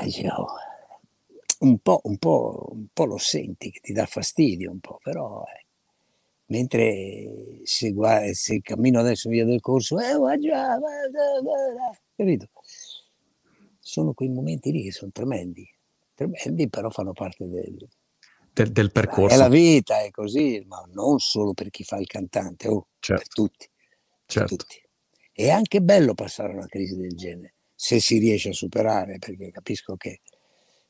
E 0.00 0.04
dicevo, 0.04 0.46
un 1.60 1.78
po', 1.78 2.00
un, 2.04 2.18
po', 2.18 2.68
un 2.72 2.86
po' 2.92 3.04
lo 3.04 3.18
senti 3.18 3.70
che 3.70 3.80
ti 3.80 3.92
dà 3.92 4.06
fastidio 4.06 4.70
un 4.70 4.80
po', 4.80 5.00
però 5.02 5.42
eh, 5.44 5.64
mentre 6.48 7.60
se, 7.64 7.92
guarda, 7.92 8.32
se, 8.32 8.60
cammino 8.60 9.00
adesso 9.00 9.28
via 9.28 9.44
del 9.44 9.60
corso, 9.60 9.98
eh, 9.98 10.38
già, 10.38 10.78
capito? 12.16 12.48
Sono 13.80 14.12
quei 14.12 14.28
momenti 14.28 14.70
lì 14.70 14.82
che 14.84 14.92
sono 14.92 15.10
tremendi, 15.12 15.66
tremendi 16.14 16.68
però 16.68 16.90
fanno 16.90 17.12
parte 17.12 17.48
del, 17.48 17.88
del, 18.52 18.70
del 18.70 18.92
percorso. 18.92 19.34
È 19.34 19.38
la 19.38 19.48
vita, 19.48 20.02
è 20.02 20.10
così, 20.10 20.62
ma 20.66 20.82
non 20.92 21.18
solo 21.18 21.54
per 21.54 21.70
chi 21.70 21.84
fa 21.84 21.96
il 21.96 22.06
cantante, 22.06 22.68
oh, 22.68 22.88
certo. 22.98 23.22
per 23.22 23.32
tutti. 23.32 23.70
Certo. 24.26 24.56
Per 24.56 24.66
tutti. 24.66 24.82
È 25.32 25.50
anche 25.50 25.80
bello 25.80 26.14
passare 26.14 26.52
una 26.52 26.66
crisi 26.66 26.96
del 26.96 27.14
genere, 27.14 27.54
se 27.74 28.00
si 28.00 28.18
riesce 28.18 28.50
a 28.50 28.54
superare, 28.54 29.18
perché 29.18 29.50
capisco 29.50 29.96
che 29.96 30.20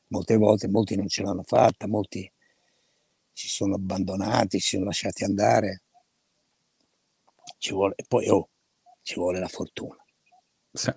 molte 0.07 0.37
volte 0.37 0.67
molti 0.67 0.95
non 0.95 1.07
ce 1.07 1.21
l'hanno 1.21 1.43
fatta, 1.43 1.87
molti 1.87 2.29
si 3.39 3.47
sono 3.47 3.75
abbandonati, 3.75 4.59
si 4.59 4.75
sono 4.75 4.83
lasciati 4.83 5.23
andare. 5.23 5.83
Ci 7.57 7.71
vuole, 7.71 7.95
poi 8.05 8.27
oh, 8.27 8.49
ci 9.01 9.15
vuole 9.15 9.39
la 9.39 9.47
fortuna. 9.47 9.95
Sì. 10.73 10.93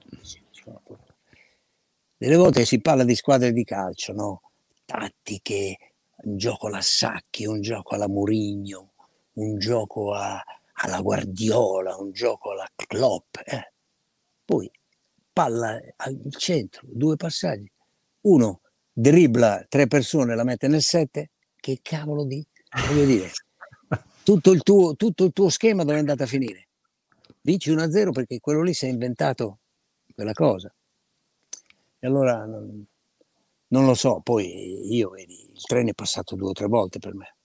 Delle 2.16 2.36
volte 2.36 2.64
si 2.64 2.80
parla 2.80 3.04
di 3.04 3.14
squadre 3.14 3.52
di 3.52 3.62
calcio, 3.62 4.12
no? 4.12 4.40
Tattiche, 4.84 5.92
un 6.24 6.36
gioco 6.36 6.66
alla 6.66 6.80
Sacchi, 6.80 7.46
un 7.46 7.60
gioco 7.60 7.94
alla 7.94 8.08
Murigno, 8.08 8.94
un 9.34 9.58
gioco 9.58 10.12
a, 10.12 10.42
alla 10.72 11.00
Guardiola, 11.00 11.96
un 11.96 12.10
gioco 12.10 12.50
alla 12.50 12.68
Klopp. 12.74 13.36
Eh. 13.44 13.72
Poi 14.44 14.68
palla 15.32 15.80
al 15.94 16.20
centro, 16.30 16.82
due 16.90 17.14
passaggi. 17.14 17.70
Uno 18.22 18.62
dribbla 18.92 19.64
tre 19.68 19.86
persone, 19.86 20.34
la 20.34 20.44
mette 20.44 20.66
nel 20.66 20.82
sette. 20.82 21.30
Che 21.62 21.78
cavolo 21.80 22.24
di... 22.24 22.44
Voglio 22.88 23.04
dire, 23.04 23.30
tutto 24.24 24.50
il 24.50 24.64
tuo, 24.64 24.96
tutto 24.96 25.26
il 25.26 25.32
tuo 25.32 25.48
schema 25.48 25.84
dove 25.84 25.94
è 25.94 26.00
andato 26.00 26.24
a 26.24 26.26
finire? 26.26 26.66
Vinci 27.42 27.70
1-0 27.70 28.10
perché 28.10 28.40
quello 28.40 28.62
lì 28.62 28.74
si 28.74 28.86
è 28.86 28.88
inventato 28.88 29.60
quella 30.12 30.32
cosa. 30.32 30.74
E 32.00 32.06
allora 32.08 32.44
non, 32.46 32.84
non 33.68 33.86
lo 33.86 33.94
so, 33.94 34.18
poi 34.24 34.92
io 34.92 35.10
vedi, 35.10 35.52
il 35.52 35.62
treno 35.62 35.90
è 35.90 35.94
passato 35.94 36.34
due 36.34 36.48
o 36.48 36.52
tre 36.52 36.66
volte 36.66 36.98
per 36.98 37.14
me. 37.14 37.36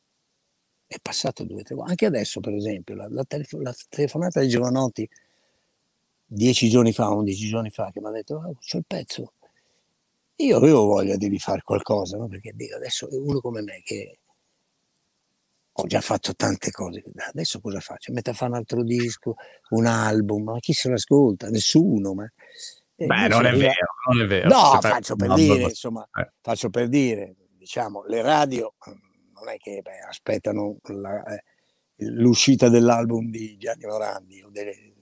È 0.88 0.96
passato 1.00 1.44
due 1.44 1.60
o 1.60 1.64
tre 1.64 1.76
volte. 1.76 1.92
Anche 1.92 2.06
adesso, 2.08 2.40
per 2.40 2.56
esempio, 2.56 2.96
la, 2.96 3.08
la, 3.08 3.24
telefo- 3.24 3.62
la 3.62 3.76
telefonata 3.88 4.40
di 4.40 4.50
Giovanotti 4.50 5.08
dieci 6.26 6.70
giorni 6.70 6.92
fa, 6.92 7.10
undici 7.10 7.48
giorni 7.48 7.70
fa, 7.70 7.92
che 7.92 8.02
mi 8.02 8.08
ha 8.08 8.12
detto 8.12 8.38
oh, 8.38 8.56
c'è 8.60 8.78
il 8.78 8.86
pezzo. 8.88 9.34
Io 10.40 10.58
avevo 10.58 10.86
voglia 10.86 11.16
di 11.16 11.28
rifare 11.28 11.62
qualcosa, 11.64 12.18
no? 12.18 12.28
perché 12.28 12.52
dico, 12.54 12.76
adesso 12.76 13.08
uno 13.12 13.40
come 13.40 13.62
me 13.62 13.82
che 13.84 14.20
ho 15.80 15.86
già 15.86 16.02
fatto 16.02 16.36
tante 16.36 16.72
cose, 16.72 17.04
adesso 17.30 17.60
cosa 17.60 17.80
faccio? 17.80 18.12
Metto 18.14 18.32
a 18.32 18.34
fare 18.34 18.52
un 18.52 18.58
altro 18.58 18.84
disco, 18.84 19.36
un 19.70 19.86
album, 19.86 20.44
ma 20.44 20.60
chi 20.60 20.74
se 20.74 20.90
l'ascolta? 20.90 21.50
Nessuno. 21.50 22.14
Ma... 22.14 22.32
Eh, 22.96 23.06
Beh, 23.06 23.28
non 23.28 23.46
è 23.46 23.52
io... 23.52 23.58
vero, 23.58 23.94
non 24.12 24.22
è 24.22 24.28
vero. 24.28 24.48
No, 24.48 24.80
faccio 24.82 25.16
per 25.16 25.34
dire, 25.34 25.64
insomma, 25.64 26.08
eh. 26.20 26.32
faccio 26.42 26.70
per 26.70 26.88
dire, 26.88 27.36
diciamo, 27.56 28.04
le 28.06 28.22
radio 28.22 28.74
mm, 28.90 29.34
non 29.34 29.50
è 29.50 29.58
che 29.58 29.82
beh, 29.84 30.00
aspettano 30.08 30.78
la, 30.84 31.24
eh, 31.26 31.44
l'uscita 31.98 32.70
dell'album 32.70 33.30
di 33.30 33.58
Gianni 33.58 33.86
Morandi, 33.86 34.46
delle, 34.50 34.94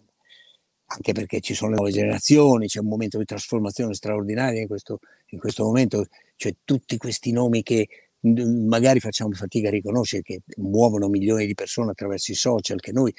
anche 0.87 1.13
perché 1.13 1.39
ci 1.39 1.53
sono 1.53 1.71
le 1.71 1.77
nuove 1.77 1.91
generazioni, 1.91 2.67
c'è 2.67 2.79
un 2.79 2.87
momento 2.87 3.17
di 3.17 3.25
trasformazione 3.25 3.93
straordinaria 3.93 4.61
in 4.61 4.67
questo, 4.67 4.99
in 5.27 5.39
questo 5.39 5.63
momento, 5.63 6.05
cioè 6.35 6.55
tutti 6.63 6.97
questi 6.97 7.31
nomi 7.31 7.63
che 7.63 7.87
magari 8.21 8.99
facciamo 8.99 9.31
fatica 9.33 9.67
a 9.67 9.71
riconoscere 9.71 10.21
che 10.21 10.41
muovono 10.57 11.07
milioni 11.07 11.45
di 11.45 11.53
persone 11.53 11.91
attraverso 11.91 12.31
i 12.31 12.35
social, 12.35 12.79
che 12.79 12.91
noi 12.91 13.13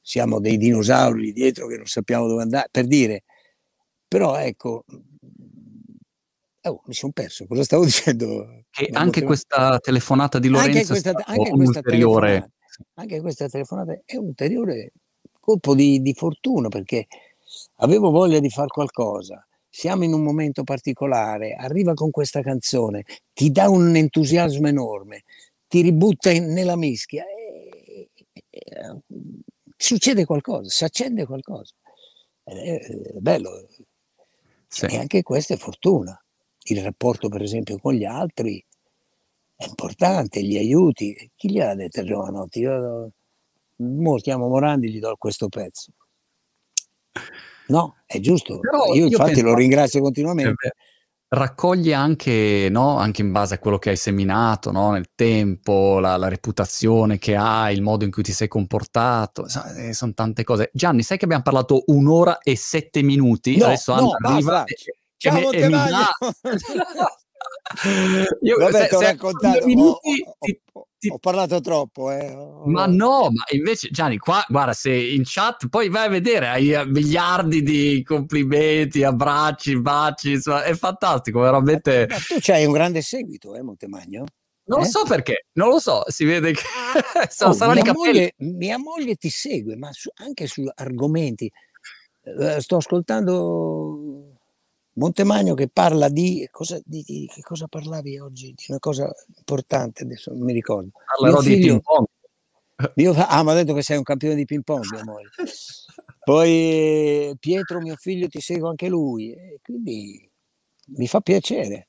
siamo 0.00 0.38
dei 0.38 0.56
dinosauri 0.56 1.32
dietro 1.32 1.66
che 1.66 1.76
non 1.76 1.86
sappiamo 1.86 2.26
dove 2.26 2.42
andare, 2.42 2.68
per 2.70 2.86
dire, 2.86 3.24
però 4.06 4.36
ecco, 4.36 4.84
oh, 6.62 6.82
mi 6.86 6.94
sono 6.94 7.12
perso, 7.12 7.46
cosa 7.46 7.62
stavo 7.62 7.84
dicendo? 7.86 8.64
Che 8.70 8.88
anche 8.92 9.22
questa 9.22 9.78
telefonata 9.78 10.38
di 10.38 10.48
Lorenzo 10.48 10.78
anche 10.78 10.86
questa, 10.86 11.12
anche 11.24 11.50
questa 11.50 11.80
anche 12.94 13.20
questa 13.20 13.48
telefonata 13.48 14.00
è 14.04 14.16
ulteriore 14.16 14.92
colpo 15.44 15.74
di, 15.74 16.00
di 16.00 16.14
fortuna 16.14 16.68
perché 16.68 17.06
avevo 17.76 18.10
voglia 18.10 18.38
di 18.38 18.48
fare 18.48 18.68
qualcosa, 18.68 19.46
siamo 19.68 20.04
in 20.04 20.14
un 20.14 20.22
momento 20.22 20.62
particolare, 20.64 21.52
arriva 21.52 21.92
con 21.92 22.10
questa 22.10 22.40
canzone, 22.40 23.04
ti 23.34 23.50
dà 23.50 23.68
un 23.68 23.94
entusiasmo 23.94 24.68
enorme, 24.68 25.24
ti 25.68 25.82
ributta 25.82 26.30
in, 26.30 26.50
nella 26.50 26.76
mischia 26.76 27.24
e, 27.26 28.08
e, 28.14 28.44
e, 28.48 28.98
succede 29.76 30.24
qualcosa, 30.24 30.70
si 30.70 30.84
accende 30.84 31.26
qualcosa. 31.26 31.74
È, 32.42 32.52
è 32.52 33.18
bello. 33.18 33.68
Sì. 34.66 34.86
E 34.86 34.96
anche 34.96 35.22
questa 35.22 35.52
è 35.52 35.58
fortuna. 35.58 36.18
Il 36.66 36.82
rapporto, 36.82 37.28
per 37.28 37.42
esempio, 37.42 37.78
con 37.78 37.92
gli 37.92 38.04
altri 38.04 38.64
è 39.54 39.66
importante, 39.66 40.42
gli 40.42 40.56
aiuti. 40.56 41.30
Chi 41.36 41.50
gli 41.50 41.60
ha 41.60 41.74
detto 41.74 42.02
Giovanotti? 42.02 42.60
Io 42.60 43.12
mo 43.84 44.16
chiamo 44.16 44.48
Morandi 44.48 44.90
gli 44.90 44.98
do 44.98 45.14
questo 45.18 45.48
pezzo. 45.48 45.92
No, 47.68 47.96
è 48.06 48.20
giusto. 48.20 48.58
Però 48.60 48.92
io 48.92 49.06
infatti 49.06 49.38
io 49.38 49.44
lo 49.44 49.54
ringrazio 49.54 50.00
continuamente. 50.00 50.74
Raccoglie 51.26 51.94
anche, 51.94 52.68
no, 52.70 52.96
anche 52.98 53.22
in 53.22 53.32
base 53.32 53.54
a 53.54 53.58
quello 53.58 53.78
che 53.78 53.90
hai 53.90 53.96
seminato 53.96 54.70
no, 54.70 54.92
nel 54.92 55.10
tempo, 55.16 55.98
la, 55.98 56.16
la, 56.16 56.28
reputazione 56.28 57.18
che 57.18 57.34
hai, 57.34 57.74
il 57.74 57.82
modo 57.82 58.04
in 58.04 58.12
cui 58.12 58.22
ti 58.22 58.32
sei 58.32 58.46
comportato, 58.46 59.46
eh, 59.76 59.92
sono 59.94 60.12
tante 60.14 60.44
cose. 60.44 60.70
Gianni, 60.72 61.02
sai 61.02 61.18
che 61.18 61.24
abbiamo 61.24 61.42
parlato 61.42 61.82
un'ora 61.86 62.38
e 62.38 62.56
sette 62.56 63.02
minuti? 63.02 63.56
No, 63.56 63.66
Adesso 63.66 63.94
no, 63.96 64.10
arriva 64.22 64.62
e, 64.64 64.76
Ciao, 65.16 65.50
e, 65.50 65.58
e 65.58 65.64
mi 65.64 65.70
dà... 65.70 66.10
Io, 68.42 68.56
Vabbè, 68.58 68.88
se, 68.88 69.00
raccontato, 69.00 69.66
minuti, 69.66 70.24
ho, 70.24 70.36
ho, 70.72 70.86
ti... 70.98 71.08
ho, 71.08 71.18
parlato 71.18 71.60
troppo. 71.60 72.10
Eh. 72.10 72.34
Ma 72.66 72.86
no, 72.86 73.30
ma 73.30 73.44
invece 73.52 73.88
Gianni, 73.90 74.18
qua 74.18 74.44
guarda, 74.48 74.72
se 74.72 74.92
in 74.92 75.22
chat 75.24 75.68
poi 75.68 75.88
vai 75.88 76.06
a 76.06 76.10
vedere, 76.10 76.48
hai 76.48 76.72
miliardi 76.86 77.62
di 77.62 78.02
complimenti, 78.04 79.02
abbracci, 79.02 79.80
baci, 79.80 80.32
insomma, 80.32 80.62
è 80.62 80.74
fantastico, 80.74 81.40
veramente. 81.40 82.06
Ma 82.08 82.16
tu 82.16 82.36
c'hai 82.38 82.64
un 82.64 82.72
grande 82.72 83.02
seguito, 83.02 83.54
eh, 83.56 83.62
Montemagno? 83.62 84.24
Non 84.66 84.80
eh? 84.80 84.82
lo 84.84 84.88
so 84.88 85.04
perché, 85.04 85.46
non 85.52 85.68
lo 85.68 85.78
so, 85.78 86.04
si 86.06 86.24
vede 86.24 86.52
che 86.52 86.62
oh, 87.44 87.52
saranno 87.52 87.82
mia, 87.82 87.92
moglie, 87.92 88.34
mia 88.38 88.78
moglie 88.78 89.14
ti 89.16 89.28
segue, 89.28 89.76
ma 89.76 89.90
su, 89.92 90.10
anche 90.14 90.46
su 90.46 90.64
argomenti. 90.74 91.50
Uh, 92.22 92.58
sto 92.58 92.76
ascoltando 92.76 94.23
Montemagno 94.94 95.54
che 95.54 95.68
parla 95.68 96.08
di 96.08 96.46
cosa, 96.50 96.80
di, 96.84 97.02
di 97.02 97.28
che 97.32 97.40
cosa 97.40 97.66
parlavi 97.66 98.18
oggi? 98.18 98.52
Di 98.54 98.64
una 98.68 98.78
cosa 98.78 99.12
importante, 99.36 100.04
adesso 100.04 100.32
non 100.32 100.44
mi 100.44 100.52
ricordo. 100.52 100.90
Parlerò 101.16 101.40
di 101.40 101.58
ping 101.58 101.80
pong. 101.80 102.06
Mio, 102.96 103.12
ah, 103.12 103.42
mi 103.42 103.50
ha 103.50 103.54
detto 103.54 103.72
che 103.74 103.82
sei 103.82 103.96
un 103.96 104.02
campione 104.02 104.34
di 104.34 104.44
ping 104.44 104.62
pong, 104.62 104.84
mia 104.90 105.04
moglie. 105.04 105.30
Poi 106.24 107.34
Pietro, 107.38 107.80
mio 107.80 107.96
figlio, 107.96 108.28
ti 108.28 108.40
segue 108.40 108.68
anche 108.68 108.88
lui, 108.88 109.32
e 109.32 109.60
quindi 109.62 110.28
mi 110.96 111.06
fa 111.06 111.20
piacere. 111.20 111.88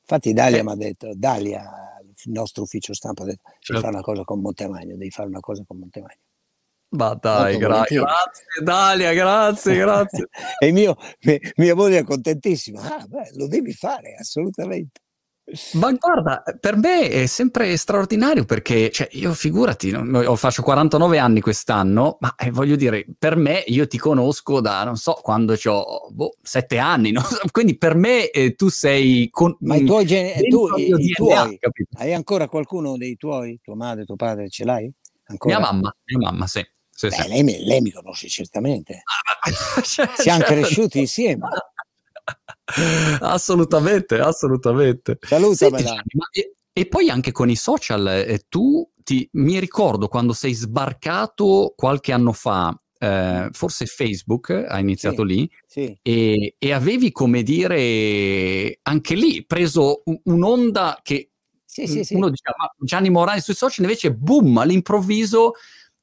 Infatti 0.00 0.32
Dalia 0.32 0.58
eh. 0.58 0.62
mi 0.62 0.70
ha 0.70 0.76
detto, 0.76 1.12
Dalia, 1.14 2.00
il 2.00 2.32
nostro 2.32 2.62
ufficio 2.62 2.94
stampa, 2.94 3.22
ha 3.22 3.26
detto, 3.26 3.42
devi 3.44 3.58
certo. 3.60 3.82
fare 3.82 3.94
una 3.94 4.02
cosa 4.02 4.24
con 4.24 4.40
Montemagno, 4.40 4.96
devi 4.96 5.10
fare 5.10 5.28
una 5.28 5.40
cosa 5.40 5.64
con 5.66 5.78
Montemagno. 5.78 6.20
Ma 6.90 7.14
dai, 7.14 7.58
gra- 7.58 7.84
grazie 7.88 8.44
Dalia, 8.62 9.12
grazie, 9.12 9.76
grazie. 9.76 10.28
e 10.58 10.72
mio, 10.72 10.96
mia 11.56 11.74
moglie 11.74 11.98
è 11.98 12.04
contentissima. 12.04 12.80
Ah, 12.80 13.04
beh, 13.06 13.32
lo 13.34 13.48
devi 13.48 13.72
fare, 13.72 14.14
assolutamente. 14.18 15.00
Ma 15.74 15.92
guarda, 15.92 16.42
per 16.58 16.76
me 16.76 17.08
è 17.08 17.26
sempre 17.26 17.76
straordinario 17.76 18.44
perché, 18.44 18.90
cioè, 18.90 19.08
io 19.12 19.32
figurati, 19.32 19.92
no, 19.92 20.34
faccio 20.34 20.62
49 20.62 21.18
anni 21.18 21.40
quest'anno, 21.40 22.16
ma 22.18 22.34
eh, 22.34 22.50
voglio 22.50 22.74
dire, 22.74 23.06
per 23.16 23.36
me 23.36 23.62
io 23.66 23.86
ti 23.86 23.96
conosco 23.96 24.60
da, 24.60 24.82
non 24.82 24.96
so, 24.96 25.12
quando 25.22 25.54
ho 25.66 26.08
boh, 26.10 26.36
7 26.42 26.78
anni, 26.78 27.12
no? 27.12 27.20
quindi 27.52 27.78
per 27.78 27.94
me 27.94 28.28
eh, 28.30 28.56
tu 28.56 28.68
sei... 28.68 29.28
Con, 29.30 29.56
ma 29.60 29.76
i 29.76 29.84
tuoi, 29.84 30.04
gen- 30.04 30.32
tu, 30.48 30.66
i, 30.76 30.92
i 30.98 31.10
tuoi 31.10 31.56
hai 31.98 32.12
ancora 32.12 32.48
qualcuno 32.48 32.96
dei 32.96 33.16
tuoi, 33.16 33.60
tua 33.62 33.76
madre, 33.76 34.04
tuo 34.04 34.16
padre, 34.16 34.48
ce 34.48 34.64
l'hai? 34.64 34.90
Ancora? 35.26 35.58
Mia 35.58 35.64
mamma, 35.64 35.94
mia 36.06 36.28
mamma, 36.28 36.46
sì. 36.48 36.66
Sì, 36.96 37.08
Beh, 37.08 37.14
sì. 37.14 37.28
Lei, 37.28 37.64
lei, 37.66 37.80
mi 37.82 37.90
conosce 37.90 38.26
certamente. 38.26 39.02
cioè, 39.84 40.08
Siamo 40.16 40.40
certo. 40.40 40.54
cresciuti 40.54 40.98
insieme. 41.00 41.46
assolutamente, 43.20 44.18
assolutamente. 44.18 45.18
Salutamela. 45.20 45.88
Senti, 45.88 46.18
e, 46.30 46.54
e, 46.72 46.86
poi 46.86 47.10
anche 47.10 47.32
con 47.32 47.50
i 47.50 47.56
social, 47.56 48.06
eh, 48.08 48.46
tu 48.48 48.90
ti, 49.04 49.28
mi 49.32 49.60
ricordo 49.60 50.08
quando 50.08 50.32
sei 50.32 50.54
sbarcato 50.54 51.74
qualche 51.76 52.12
anno 52.12 52.32
fa, 52.32 52.74
eh, 52.98 53.50
forse 53.52 53.84
Facebook 53.84 54.48
ha 54.66 54.78
iniziato 54.78 55.26
sì, 55.26 55.34
lì, 55.34 55.50
sì. 55.66 55.98
E, 56.00 56.54
e, 56.58 56.72
avevi 56.72 57.12
come 57.12 57.42
dire 57.42 58.78
anche 58.82 59.14
lì 59.14 59.44
preso 59.44 60.02
un'onda 60.24 60.98
che 61.02 61.30
sì, 61.62 62.06
uno 62.12 62.30
diceva 62.30 62.74
Gianni 62.78 63.10
Morani 63.10 63.42
sui 63.42 63.52
social 63.52 63.84
invece 63.84 64.14
boom 64.14 64.56
all'improvviso 64.56 65.52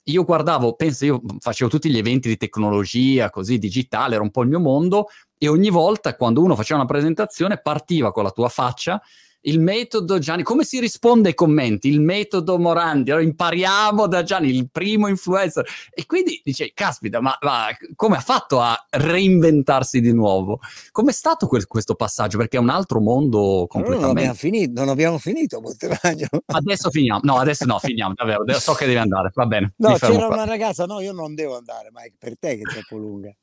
io 0.03 0.23
guardavo, 0.23 0.73
penso, 0.73 1.05
io 1.05 1.21
facevo 1.39 1.69
tutti 1.69 1.89
gli 1.89 1.97
eventi 1.97 2.27
di 2.27 2.38
tecnologia, 2.38 3.30
così 3.30 3.57
digitale, 3.57 4.15
era 4.15 4.23
un 4.23 4.31
po' 4.31 4.41
il 4.41 4.49
mio 4.49 4.59
mondo, 4.59 5.07
e 5.38 5.47
ogni 5.47 5.69
volta 5.69 6.15
quando 6.15 6.41
uno 6.41 6.55
faceva 6.55 6.80
una 6.80 6.89
presentazione 6.89 7.59
partiva 7.59 8.11
con 8.11 8.23
la 8.23 8.31
tua 8.31 8.49
faccia 8.49 9.01
il 9.45 9.60
metodo 9.60 10.20
Gianni, 10.20 10.44
come 10.44 10.64
si 10.64 10.80
risponde 10.80 11.30
ai 11.30 11.34
commenti? 11.34 11.88
Il 11.88 12.02
metodo 12.02 12.57
Morandi, 12.60 13.11
allora 13.11 13.26
impariamo 13.26 14.07
da 14.07 14.24
Gianni, 14.24 14.49
il 14.49 14.70
primo 14.70 15.07
influencer. 15.07 15.65
E 15.91 16.06
quindi 16.06 16.41
dice, 16.44 16.72
caspita, 16.74 17.20
ma, 17.20 17.38
ma 17.41 17.68
come 17.95 18.18
ha 18.18 18.22
fatto 18.22 18.60
a 18.60 18.76
reinventarsi 18.90 19.99
di 19.99 20.14
nuovo? 20.14 20.60
Com'è 20.91 21.11
stato 21.11 21.48
quel, 21.48 21.68
questo 21.68 21.95
passaggio? 21.95 22.38
Perché 22.38 22.57
è 22.57 22.60
un 22.60 22.70
altro 22.70 22.99
mondo 22.99 23.65
completamente... 23.68 24.06
Non 24.06 24.18
abbiamo 24.18 24.36
finito, 24.36 24.80
non 24.80 24.90
abbiamo 24.90 25.18
finito 25.18 25.61
Montemagno. 25.61 26.28
Adesso 26.45 26.90
finiamo, 26.90 27.22
no, 27.24 27.38
adesso 27.38 27.65
no, 27.65 27.80
finiamo, 27.80 28.14
davvero, 28.15 28.44
so 28.60 28.74
che 28.74 28.86
devi 28.86 28.98
andare, 28.98 29.32
va 29.34 29.45
bene. 29.45 29.74
No, 29.78 29.95
c'era 29.95 30.26
qua. 30.26 30.36
una 30.36 30.45
ragazza, 30.45 30.86
no, 30.86 30.99
io 31.02 31.11
non 31.11 31.36
devo 31.36 31.57
andare, 31.57 31.90
ma 31.91 32.03
è 32.03 32.11
per 32.18 32.38
te 32.38 32.56
che 32.56 32.61
è 32.61 32.72
troppo 32.72 32.98
lunga. 32.98 33.34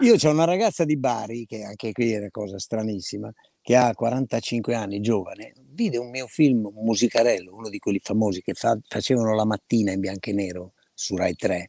Io 0.00 0.14
c'ho 0.14 0.30
una 0.30 0.44
ragazza 0.44 0.84
di 0.84 0.96
Bari, 0.96 1.44
che 1.44 1.64
anche 1.64 1.90
qui 1.90 2.12
è 2.12 2.18
una 2.18 2.30
cosa 2.30 2.58
stranissima, 2.58 3.32
che 3.68 3.76
ha 3.76 3.94
45 3.94 4.74
anni, 4.74 5.00
giovane, 5.00 5.52
vide 5.72 5.98
un 5.98 6.08
mio 6.08 6.26
film 6.26 6.70
musicarello, 6.72 7.54
uno 7.54 7.68
di 7.68 7.78
quelli 7.78 8.00
famosi 8.02 8.40
che 8.40 8.54
fa, 8.54 8.78
facevano 8.82 9.34
la 9.34 9.44
mattina 9.44 9.92
in 9.92 10.00
bianco 10.00 10.30
e 10.30 10.32
nero 10.32 10.72
su 10.94 11.16
Rai 11.16 11.36
3 11.36 11.68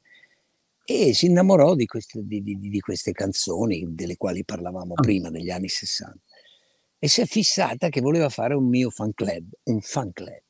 e 0.85 1.13
si 1.13 1.25
innamorò 1.25 1.75
di 1.75 1.85
queste, 1.85 2.21
di, 2.23 2.41
di, 2.41 2.57
di 2.57 2.79
queste 2.79 3.11
canzoni 3.11 3.85
delle 3.89 4.15
quali 4.15 4.45
parlavamo 4.45 4.93
ah. 4.93 5.01
prima, 5.01 5.27
negli 5.27 5.49
anni 5.49 5.67
60. 5.67 6.17
E 6.99 7.09
si 7.09 7.19
è 7.19 7.25
fissata 7.25 7.89
che 7.89 7.99
voleva 7.99 8.29
fare 8.29 8.53
un 8.53 8.69
mio 8.69 8.89
fan 8.89 9.13
club, 9.13 9.49
un 9.63 9.81
fan 9.81 10.13
club. 10.13 10.41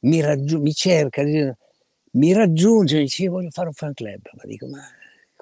Mi, 0.00 0.20
raggiu- 0.20 0.60
mi 0.60 0.72
cerca, 0.72 1.22
mi 1.22 2.32
raggiunge, 2.32 2.98
e 2.98 3.02
dice 3.02 3.28
voglio 3.28 3.50
fare 3.50 3.68
un 3.68 3.74
fan 3.74 3.94
club. 3.94 4.20
Ma 4.32 4.42
dico, 4.46 4.66
ma 4.66 4.82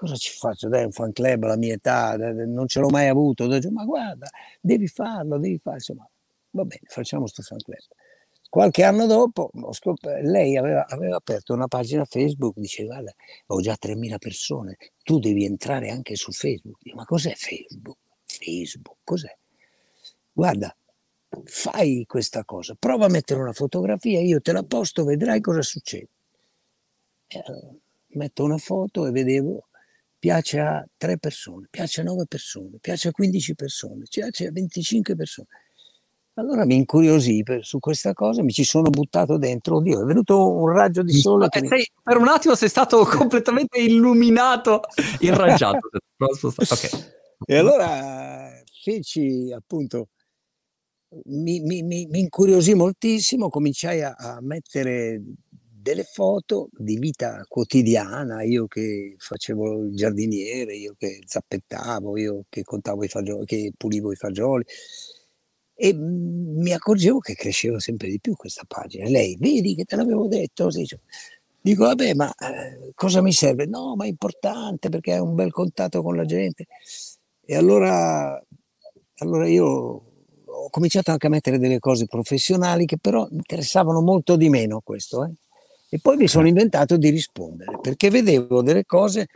cosa 0.00 0.16
ci 0.16 0.32
faccio? 0.34 0.68
Dai, 0.68 0.84
un 0.84 0.92
fan 0.92 1.12
club 1.12 1.44
alla 1.44 1.58
mia 1.58 1.74
età, 1.74 2.16
non 2.16 2.66
ce 2.66 2.80
l'ho 2.80 2.88
mai 2.88 3.08
avuto. 3.08 3.46
Dico, 3.46 3.70
ma 3.70 3.84
guarda, 3.84 4.30
devi 4.58 4.86
farlo, 4.88 5.38
devi 5.38 5.58
farlo. 5.58 5.78
Insomma, 5.78 6.08
va 6.52 6.64
bene, 6.64 6.80
facciamo 6.86 7.22
questo 7.22 7.42
fan 7.42 7.58
club. 7.58 7.78
Qualche 8.48 8.82
anno 8.82 9.06
dopo 9.06 9.50
scop- 9.72 10.20
lei 10.22 10.56
aveva, 10.56 10.86
aveva, 10.86 11.16
aperto 11.16 11.52
una 11.52 11.68
pagina 11.68 12.04
Facebook, 12.06 12.58
diceva 12.58 12.94
guarda, 12.94 13.14
ho 13.48 13.60
già 13.60 13.76
3.000 13.78 14.18
persone, 14.18 14.76
tu 15.04 15.18
devi 15.18 15.44
entrare 15.44 15.90
anche 15.90 16.16
su 16.16 16.32
Facebook. 16.32 16.78
Dico, 16.82 16.96
ma 16.96 17.04
cos'è 17.04 17.34
Facebook? 17.34 17.98
Facebook, 18.24 18.96
cos'è? 19.04 19.36
Guarda, 20.32 20.74
fai 21.44 22.04
questa 22.08 22.44
cosa, 22.44 22.74
prova 22.76 23.04
a 23.04 23.10
mettere 23.10 23.40
una 23.40 23.52
fotografia, 23.52 24.20
io 24.20 24.40
te 24.40 24.52
la 24.52 24.62
posto, 24.62 25.04
vedrai 25.04 25.40
cosa 25.40 25.62
succede. 25.62 26.08
E, 27.28 27.42
uh, 27.46 27.78
metto 28.18 28.42
una 28.42 28.58
foto 28.58 29.06
e 29.06 29.10
vedevo 29.12 29.66
piace 30.20 30.60
a 30.60 30.86
tre 30.98 31.18
persone, 31.18 31.66
piace 31.70 32.02
a 32.02 32.04
nove 32.04 32.26
persone, 32.28 32.76
piace 32.80 33.08
a 33.08 33.10
15 33.10 33.54
persone, 33.54 34.04
piace 34.08 34.46
a 34.46 34.52
25 34.52 35.16
persone. 35.16 35.48
Allora 36.34 36.64
mi 36.64 36.76
incuriosì 36.76 37.42
per, 37.42 37.64
su 37.64 37.80
questa 37.80 38.12
cosa, 38.12 38.42
mi 38.42 38.52
ci 38.52 38.62
sono 38.62 38.90
buttato 38.90 39.38
dentro, 39.38 39.76
oddio, 39.76 40.02
è 40.02 40.04
venuto 40.04 40.52
un 40.52 40.68
raggio 40.68 41.02
di 41.02 41.14
sole. 41.14 41.48
Che 41.48 41.66
sei, 41.66 41.90
Per 42.02 42.18
un 42.18 42.28
attimo 42.28 42.54
sei 42.54 42.68
stato 42.68 43.04
completamente 43.08 43.78
illuminato, 43.78 44.82
irraggiato. 45.20 45.88
okay. 46.18 46.90
E 47.46 47.56
allora 47.56 48.52
feci 48.82 49.50
appunto, 49.52 50.08
mi, 51.24 51.60
mi, 51.60 51.82
mi, 51.82 52.06
mi 52.06 52.20
incuriosì 52.20 52.74
moltissimo, 52.74 53.48
cominciai 53.48 54.02
a, 54.02 54.14
a 54.16 54.38
mettere 54.40 55.20
delle 55.80 56.04
foto 56.04 56.68
di 56.72 56.98
vita 56.98 57.44
quotidiana, 57.48 58.42
io 58.42 58.66
che 58.66 59.14
facevo 59.18 59.84
il 59.84 59.94
giardiniere, 59.94 60.76
io 60.76 60.94
che 60.98 61.20
zappettavo, 61.24 62.16
io 62.18 62.44
che 62.48 62.62
contavo 62.62 63.04
i 63.04 63.08
fagioli, 63.08 63.44
che 63.46 63.72
pulivo 63.76 64.12
i 64.12 64.16
fagioli 64.16 64.64
e 65.74 65.94
mi 65.94 66.72
accorgevo 66.72 67.20
che 67.20 67.34
cresceva 67.34 67.80
sempre 67.80 68.10
di 68.10 68.20
più 68.20 68.36
questa 68.36 68.64
pagina. 68.68 69.08
Lei, 69.08 69.36
vedi 69.40 69.74
che 69.74 69.84
te 69.84 69.96
l'avevo 69.96 70.26
detto? 70.28 70.68
Dico, 71.62 71.84
vabbè, 71.84 72.12
ma 72.14 72.30
eh, 72.34 72.92
cosa 72.94 73.22
mi 73.22 73.32
serve? 73.32 73.64
No, 73.64 73.96
ma 73.96 74.04
è 74.04 74.08
importante 74.08 74.90
perché 74.90 75.14
hai 75.14 75.20
un 75.20 75.34
bel 75.34 75.50
contatto 75.50 76.02
con 76.02 76.16
la 76.16 76.26
gente. 76.26 76.66
E 77.46 77.56
allora, 77.56 78.38
allora 79.18 79.48
io 79.48 79.66
ho 80.44 80.68
cominciato 80.68 81.12
anche 81.12 81.26
a 81.28 81.30
mettere 81.30 81.58
delle 81.58 81.78
cose 81.78 82.06
professionali 82.06 82.84
che 82.84 82.98
però 82.98 83.26
interessavano 83.30 84.02
molto 84.02 84.36
di 84.36 84.50
meno 84.50 84.80
questo. 84.82 85.24
Eh? 85.24 85.32
E 85.92 85.98
poi 86.00 86.16
mi 86.16 86.28
sono 86.28 86.46
inventato 86.46 86.96
di 86.96 87.10
rispondere 87.10 87.78
perché 87.80 88.10
vedevo 88.10 88.62
delle 88.62 88.84
cose, 88.86 89.26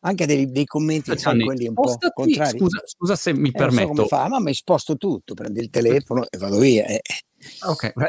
anche 0.00 0.26
dei, 0.26 0.50
dei 0.50 0.64
commenti, 0.64 1.16
sai, 1.16 1.38
quelli 1.40 1.68
un 1.68 1.74
po' 1.74 1.96
contrari. 2.12 2.58
Scusa, 2.58 2.82
scusa 2.84 3.16
se 3.16 3.32
mi 3.32 3.50
eh, 3.50 3.52
permetto. 3.52 4.02
So 4.02 4.06
fa, 4.08 4.28
ma 4.28 4.40
mi 4.40 4.52
sposto 4.52 4.96
tutto, 4.96 5.34
prendo 5.34 5.60
il 5.60 5.70
telefono 5.70 6.26
e 6.28 6.36
vado 6.36 6.58
via. 6.58 6.84
Eh. 6.86 7.00
Ok, 7.66 7.92
qua. 7.92 8.08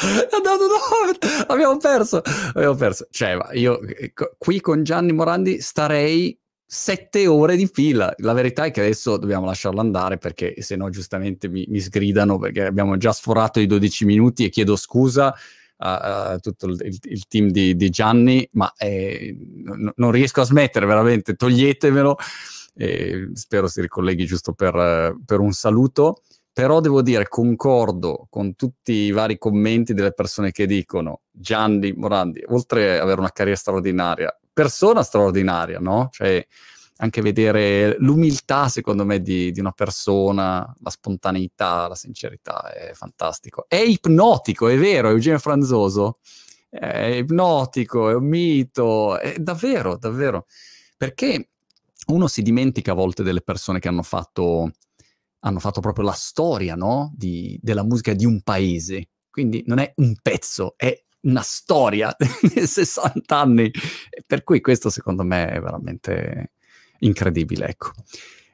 No, 0.00 0.38
no, 0.44 0.56
no, 0.56 1.46
abbiamo 1.48 1.76
perso, 1.78 2.22
abbiamo 2.52 2.74
perso. 2.74 3.08
Cioè, 3.10 3.38
io 3.54 3.80
eh, 3.80 4.12
qui 4.36 4.60
con 4.60 4.84
Gianni 4.84 5.12
Morandi 5.12 5.60
starei 5.62 6.38
sette 6.70 7.26
ore 7.26 7.56
di 7.56 7.66
fila. 7.66 8.12
La 8.18 8.34
verità 8.34 8.64
è 8.64 8.70
che 8.70 8.80
adesso 8.80 9.16
dobbiamo 9.16 9.46
lasciarlo 9.46 9.80
andare 9.80 10.18
perché 10.18 10.54
se 10.58 10.76
no 10.76 10.90
giustamente 10.90 11.48
mi, 11.48 11.64
mi 11.66 11.80
sgridano 11.80 12.38
perché 12.38 12.66
abbiamo 12.66 12.98
già 12.98 13.10
sforato 13.10 13.58
i 13.58 13.66
12 13.66 14.04
minuti 14.04 14.44
e 14.44 14.50
chiedo 14.50 14.76
scusa 14.76 15.34
a, 15.78 16.30
a 16.32 16.38
tutto 16.38 16.66
il, 16.66 16.98
il, 17.04 17.26
team 17.26 17.48
di, 17.48 17.74
di 17.74 17.88
Gianni, 17.88 18.46
ma 18.52 18.70
eh, 18.76 19.34
n- 19.34 19.92
non 19.96 20.10
riesco 20.10 20.42
a 20.42 20.44
smettere 20.44 20.84
veramente, 20.84 21.36
toglietemelo. 21.36 22.16
Eh, 22.74 23.30
spero 23.32 23.66
si 23.66 23.80
ricolleghi 23.80 24.26
giusto 24.26 24.52
per, 24.52 25.16
per 25.24 25.40
un 25.40 25.52
saluto. 25.52 26.22
Però 26.52 26.80
devo 26.80 27.00
dire, 27.02 27.28
concordo 27.28 28.26
con 28.28 28.56
tutti 28.56 28.92
i 28.92 29.10
vari 29.12 29.38
commenti 29.38 29.94
delle 29.94 30.12
persone 30.12 30.50
che 30.50 30.66
dicono 30.66 31.20
Gianni 31.30 31.92
Morandi, 31.92 32.42
oltre 32.48 32.96
ad 32.96 33.02
avere 33.02 33.20
una 33.20 33.30
carriera 33.30 33.56
straordinaria, 33.56 34.36
persona 34.58 35.04
straordinaria, 35.04 35.78
no? 35.78 36.08
Cioè, 36.10 36.44
anche 36.96 37.20
vedere 37.20 37.94
l'umiltà, 38.00 38.68
secondo 38.68 39.04
me, 39.04 39.20
di, 39.20 39.52
di, 39.52 39.60
una 39.60 39.70
persona, 39.70 40.74
la 40.80 40.90
spontaneità, 40.90 41.86
la 41.86 41.94
sincerità, 41.94 42.72
è 42.72 42.92
fantastico. 42.92 43.66
È 43.68 43.76
ipnotico, 43.76 44.66
è 44.66 44.76
vero, 44.76 45.10
Eugenio 45.10 45.38
Franzoso. 45.38 46.18
È 46.68 47.06
ipnotico, 47.06 48.10
è 48.10 48.14
un 48.14 48.26
mito, 48.26 49.16
è 49.16 49.36
davvero, 49.38 49.96
davvero. 49.96 50.46
Perché 50.96 51.50
uno 52.08 52.26
si 52.26 52.42
dimentica 52.42 52.90
a 52.90 52.96
volte 52.96 53.22
delle 53.22 53.42
persone 53.42 53.78
che 53.78 53.86
hanno 53.86 54.02
fatto, 54.02 54.72
hanno 55.40 55.60
fatto 55.60 55.80
proprio 55.80 56.04
la 56.04 56.12
storia, 56.12 56.74
no? 56.74 57.12
Di, 57.14 57.56
della 57.62 57.84
musica 57.84 58.12
di 58.12 58.24
un 58.24 58.42
paese. 58.42 59.10
Quindi 59.30 59.62
non 59.66 59.78
è 59.78 59.92
un 59.98 60.16
pezzo, 60.20 60.74
è 60.76 61.00
una 61.22 61.42
storia 61.42 62.14
di 62.42 62.66
60 62.66 63.36
anni, 63.36 63.70
per 64.26 64.44
cui 64.44 64.60
questo 64.60 64.90
secondo 64.90 65.22
me 65.24 65.48
è 65.48 65.60
veramente 65.60 66.52
incredibile, 67.00 67.68
ecco. 67.68 67.92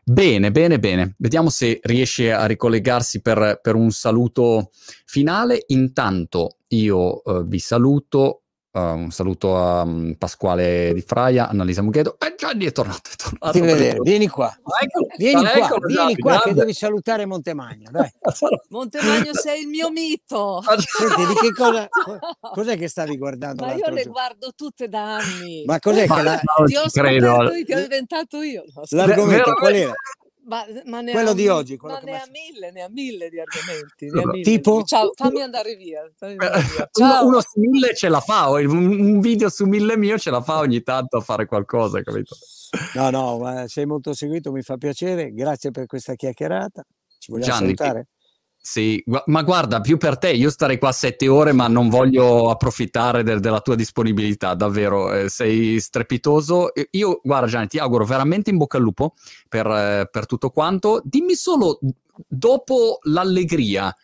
Bene, 0.07 0.51
bene, 0.51 0.79
bene. 0.79 1.15
Vediamo 1.17 1.49
se 1.49 1.81
riesce 1.83 2.31
a 2.31 2.45
ricollegarsi 2.45 3.23
per, 3.23 3.61
per 3.63 3.75
un 3.75 3.91
saluto 3.91 4.71
finale. 5.07 5.65
Intanto 5.69 6.59
io 6.69 7.23
uh, 7.25 7.47
vi 7.47 7.59
saluto, 7.59 8.43
Uh, 8.75 8.81
un 8.81 9.13
saluto 9.13 9.57
a 9.57 9.83
um, 9.83 10.17
Pasquale 10.19 10.91
Di 10.95 11.01
Fraia, 11.01 11.49
Annalisa 11.49 11.81
Mughedo. 11.81 12.17
Eh, 12.19 12.35
Gianni 12.37 12.65
è 12.65 12.73
tornato, 12.73 13.09
è 13.09 13.15
tornato. 13.15 13.61
Vedere, 13.61 14.01
vieni 14.01 14.27
qua, 14.27 14.53
eccolo, 14.83 15.07
vieni 15.17 15.43
qua, 15.43 15.53
eccolo, 15.53 15.87
vieni 15.87 16.17
qua 16.17 16.41
che 16.43 16.55
devi 16.55 16.73
salutare 16.75 17.25
Montemagno. 17.25 17.91
Dai. 17.93 18.13
Montemagno 18.71 19.31
sei 19.39 19.63
il 19.63 19.69
mio 19.69 19.91
mito. 19.91 20.61
Senti, 20.61 21.25
di 21.25 21.35
che 21.35 21.53
cosa, 21.53 21.87
cos'è 22.53 22.77
che 22.77 22.89
stavi 22.89 23.17
guardando? 23.17 23.65
Ma 23.65 23.75
io 23.75 23.89
le 23.91 24.07
guardo 24.07 24.51
tutte 24.57 24.89
da 24.89 25.19
anni. 25.19 25.63
Ma 25.67 25.79
cos'è 25.79 26.09
ma 26.09 26.17
che 26.17 26.23
la... 26.23 26.41
ti 26.67 26.75
ho 26.75 26.87
credo. 26.91 27.43
Io, 27.55 27.65
ti 27.65 27.73
ho 27.75 27.79
inventato 27.79 28.43
io. 28.43 28.65
L'argomento 28.91 29.55
qual 29.55 29.73
era? 29.73 29.93
Ma, 30.47 30.65
ma 30.85 31.03
quello 31.03 31.31
ha, 31.31 31.35
di 31.35 31.49
oggi. 31.49 31.79
Ma 31.81 31.99
ne 32.01 32.17
ha 32.21 32.29
mille, 32.31 32.71
ne 32.71 32.83
ha 32.83 32.89
mille 32.89 33.29
di 33.31 33.41
argomenti. 33.41 34.11
Ne 34.11 34.27
mille. 34.27 34.43
Tipo? 34.43 34.83
Ciao, 34.83 35.11
fammi 35.15 35.41
andare 35.41 35.75
via. 35.75 36.11
Fammi 36.17 36.33
andare 36.33 36.63
via. 36.63 36.89
Uno, 37.01 37.27
uno, 37.27 37.41
su 37.41 37.61
mille 37.61 37.95
ce 37.95 38.09
la 38.09 38.21
fa, 38.21 38.49
un, 38.51 38.67
un, 38.67 39.21
video 39.21 39.49
su 39.49 39.65
mille 39.65 39.97
mio 39.97 40.19
ce 40.19 40.31
la 40.31 40.43
fa 40.43 40.59
ogni 40.59 40.83
tanto 40.83 41.17
a 41.17 41.21
fare 41.21 41.47
qualcosa, 41.47 42.03
capito? 42.03 42.37
No, 42.95 43.11
no, 43.11 43.65
sei 43.67 43.87
molto 43.87 44.13
seguito, 44.13 44.53
mi 44.53 44.63
fa 44.63 44.77
piacere. 44.77 45.33
Grazie 45.33 45.71
per 45.71 45.87
questa 45.87 46.15
chiacchierata. 46.15 46.85
Ci 47.19 47.31
vogliamo 47.31 47.53
Gianni, 47.53 47.75
salutare? 47.77 48.09
Sì, 48.67 49.05
ma 49.27 49.43
guarda, 49.43 49.83
più 49.83 49.99
per 49.99 50.17
te, 50.17 50.31
io 50.31 50.49
starei 50.49 50.79
qua 50.79 50.91
sette 50.91 51.29
ore, 51.29 51.53
ma 51.53 51.69
non 51.69 51.91
voglio 51.91 52.49
approfittare 52.49 53.23
de- 53.23 53.39
della 53.39 53.61
tua 53.61 53.75
disponibilità, 53.75 54.55
davvero, 54.55 55.13
eh, 55.13 55.29
sei 55.29 55.79
strepitoso. 55.81 56.73
Io, 56.93 57.21
guarda 57.23 57.47
Gianni, 57.47 57.67
ti 57.67 57.79
auguro 57.79 58.07
veramente 58.07 58.49
in 58.49 58.57
bocca 58.57 58.79
al 58.79 58.83
lupo 58.83 59.17
per, 59.51 59.67
eh, 59.67 60.09
per 60.11 60.25
tutto 60.25 60.49
quanto. 60.49 61.03
Dimmi 61.05 61.35
solo, 61.35 61.79
dopo 62.27 63.01
l'allegria, 63.03 63.95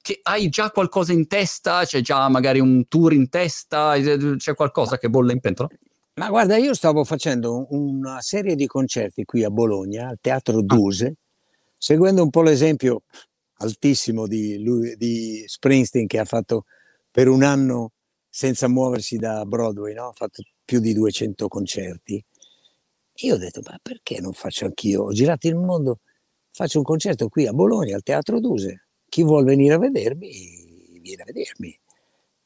che 0.00 0.20
hai 0.22 0.48
già 0.48 0.70
qualcosa 0.70 1.12
in 1.12 1.26
testa? 1.26 1.84
C'è 1.84 2.00
già 2.00 2.26
magari 2.30 2.58
un 2.58 2.88
tour 2.88 3.12
in 3.12 3.28
testa? 3.28 3.96
C'è 4.36 4.54
qualcosa 4.54 4.96
che 4.96 5.10
bolle 5.10 5.34
in 5.34 5.40
pentola? 5.40 5.68
Ma 6.14 6.30
guarda, 6.30 6.56
io 6.56 6.72
stavo 6.72 7.04
facendo 7.04 7.66
una 7.68 8.22
serie 8.22 8.54
di 8.54 8.66
concerti 8.66 9.26
qui 9.26 9.44
a 9.44 9.50
Bologna, 9.50 10.08
al 10.08 10.18
Teatro 10.22 10.56
ah. 10.56 10.62
Duse, 10.62 11.16
seguendo 11.76 12.22
un 12.22 12.30
po' 12.30 12.40
l'esempio 12.40 13.02
altissimo 13.58 14.26
di, 14.26 14.62
lui, 14.62 14.96
di 14.96 15.44
Springsteen 15.46 16.06
che 16.06 16.18
ha 16.18 16.24
fatto 16.24 16.64
per 17.10 17.28
un 17.28 17.42
anno 17.42 17.92
senza 18.28 18.68
muoversi 18.68 19.16
da 19.16 19.44
Broadway, 19.46 19.94
no? 19.94 20.08
ha 20.08 20.12
fatto 20.12 20.42
più 20.64 20.80
di 20.80 20.92
200 20.92 21.48
concerti. 21.48 22.22
Io 23.20 23.34
ho 23.34 23.38
detto, 23.38 23.62
ma 23.64 23.78
perché 23.80 24.20
non 24.20 24.32
faccio 24.32 24.66
anch'io? 24.66 25.04
Ho 25.04 25.12
girato 25.12 25.46
il 25.46 25.56
mondo, 25.56 26.00
faccio 26.50 26.78
un 26.78 26.84
concerto 26.84 27.28
qui 27.28 27.46
a 27.46 27.52
Bologna, 27.52 27.94
al 27.94 28.02
Teatro 28.02 28.40
Duse. 28.40 28.88
Chi 29.08 29.22
vuole 29.22 29.44
venire 29.44 29.74
a 29.74 29.78
vedermi, 29.78 31.00
viene 31.00 31.22
a 31.22 31.24
vedermi. 31.24 31.80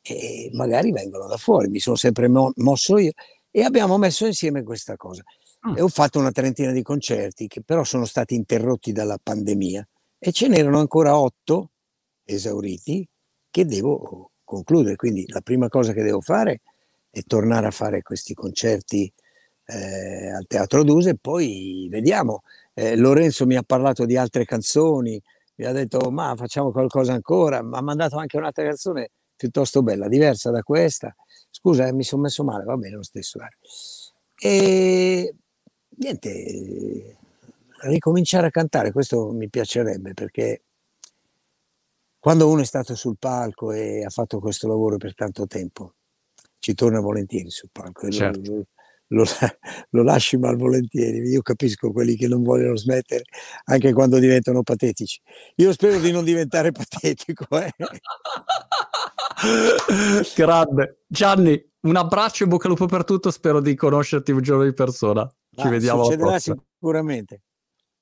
E 0.02 0.50
magari 0.52 0.92
vengono 0.92 1.26
da 1.26 1.36
fuori, 1.36 1.68
mi 1.68 1.80
sono 1.80 1.96
sempre 1.96 2.28
mo- 2.28 2.52
mosso 2.56 2.96
io 2.98 3.12
e 3.50 3.62
abbiamo 3.62 3.98
messo 3.98 4.26
insieme 4.26 4.62
questa 4.62 4.96
cosa. 4.96 5.24
Mm. 5.68 5.76
E 5.76 5.80
ho 5.82 5.88
fatto 5.88 6.20
una 6.20 6.30
trentina 6.30 6.70
di 6.70 6.82
concerti 6.82 7.48
che 7.48 7.62
però 7.62 7.82
sono 7.82 8.04
stati 8.04 8.34
interrotti 8.34 8.92
dalla 8.92 9.18
pandemia 9.20 9.86
e 10.22 10.32
ce 10.32 10.48
n'erano 10.48 10.78
ancora 10.78 11.18
otto 11.18 11.70
esauriti 12.24 13.08
che 13.50 13.64
devo 13.64 14.32
concludere. 14.44 14.96
Quindi 14.96 15.24
la 15.28 15.40
prima 15.40 15.68
cosa 15.68 15.92
che 15.94 16.02
devo 16.02 16.20
fare 16.20 16.60
è 17.10 17.22
tornare 17.22 17.66
a 17.66 17.70
fare 17.70 18.02
questi 18.02 18.34
concerti 18.34 19.12
eh, 19.64 20.30
al 20.30 20.46
Teatro 20.46 20.84
Duse 20.84 21.10
e 21.10 21.16
poi 21.18 21.88
vediamo. 21.90 22.42
Eh, 22.74 22.96
Lorenzo 22.96 23.46
mi 23.46 23.56
ha 23.56 23.62
parlato 23.62 24.04
di 24.04 24.16
altre 24.16 24.44
canzoni, 24.44 25.20
mi 25.56 25.64
ha 25.64 25.72
detto 25.72 26.10
ma 26.10 26.34
facciamo 26.36 26.70
qualcosa 26.70 27.14
ancora, 27.14 27.62
mi 27.62 27.76
ha 27.76 27.82
mandato 27.82 28.16
anche 28.18 28.36
un'altra 28.36 28.64
canzone 28.64 29.10
piuttosto 29.34 29.82
bella, 29.82 30.06
diversa 30.06 30.50
da 30.50 30.62
questa. 30.62 31.14
Scusa, 31.50 31.86
eh, 31.86 31.92
mi 31.94 32.04
sono 32.04 32.22
messo 32.22 32.44
male, 32.44 32.64
va 32.64 32.76
bene 32.76 32.96
lo 32.96 33.02
stesso. 33.02 33.38
E 34.38 35.34
niente, 35.96 37.18
ricominciare 37.82 38.46
a 38.46 38.50
cantare, 38.50 38.92
questo 38.92 39.32
mi 39.32 39.48
piacerebbe 39.48 40.14
perché 40.14 40.62
quando 42.20 42.48
uno 42.50 42.60
è 42.60 42.66
stato 42.66 42.94
sul 42.94 43.16
palco 43.18 43.72
e 43.72 44.04
ha 44.04 44.10
fatto 44.10 44.40
questo 44.40 44.68
lavoro 44.68 44.98
per 44.98 45.14
tanto 45.14 45.46
tempo, 45.46 45.94
ci 46.58 46.74
torna 46.74 47.00
volentieri 47.00 47.50
sul 47.50 47.70
palco. 47.72 48.10
Certo. 48.10 48.52
Lo, 48.52 48.66
lo, 49.08 49.24
lo, 49.90 50.02
lasci 50.02 50.36
malvolentieri. 50.36 51.28
Io 51.30 51.40
capisco 51.40 51.90
quelli 51.92 52.16
che 52.16 52.28
non 52.28 52.42
vogliono 52.42 52.76
smettere 52.76 53.24
anche 53.64 53.94
quando 53.94 54.18
diventano 54.18 54.62
patetici. 54.62 55.18
Io 55.56 55.72
spero 55.72 55.98
di 55.98 56.12
non 56.12 56.24
diventare 56.24 56.72
patetico. 56.72 57.46
Eh. 57.58 57.72
Grande. 60.36 60.98
Gianni, 61.06 61.70
un 61.80 61.96
abbraccio 61.96 62.44
e 62.44 62.46
bocca 62.48 62.64
al 62.64 62.72
lupo 62.72 62.84
per 62.84 63.04
tutto. 63.04 63.30
Spero 63.30 63.60
di 63.60 63.74
conoscerti 63.74 64.30
un 64.30 64.42
giorno 64.42 64.64
di 64.64 64.74
persona. 64.74 65.26
Ci 65.56 65.66
ah, 65.66 65.70
vediamo. 65.70 66.04
Succederà 66.04 66.38
sicuramente. 66.38 67.42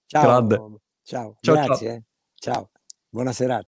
Ciao. 0.08 0.22
Grande. 0.22 0.56
Ciao. 1.02 1.36
ciao 1.40 1.54
Grazie. 1.54 1.86
Ciao. 1.86 1.96
Eh. 1.96 2.02
ciao. 2.34 2.70
Buona 3.10 3.32
serata. 3.32 3.66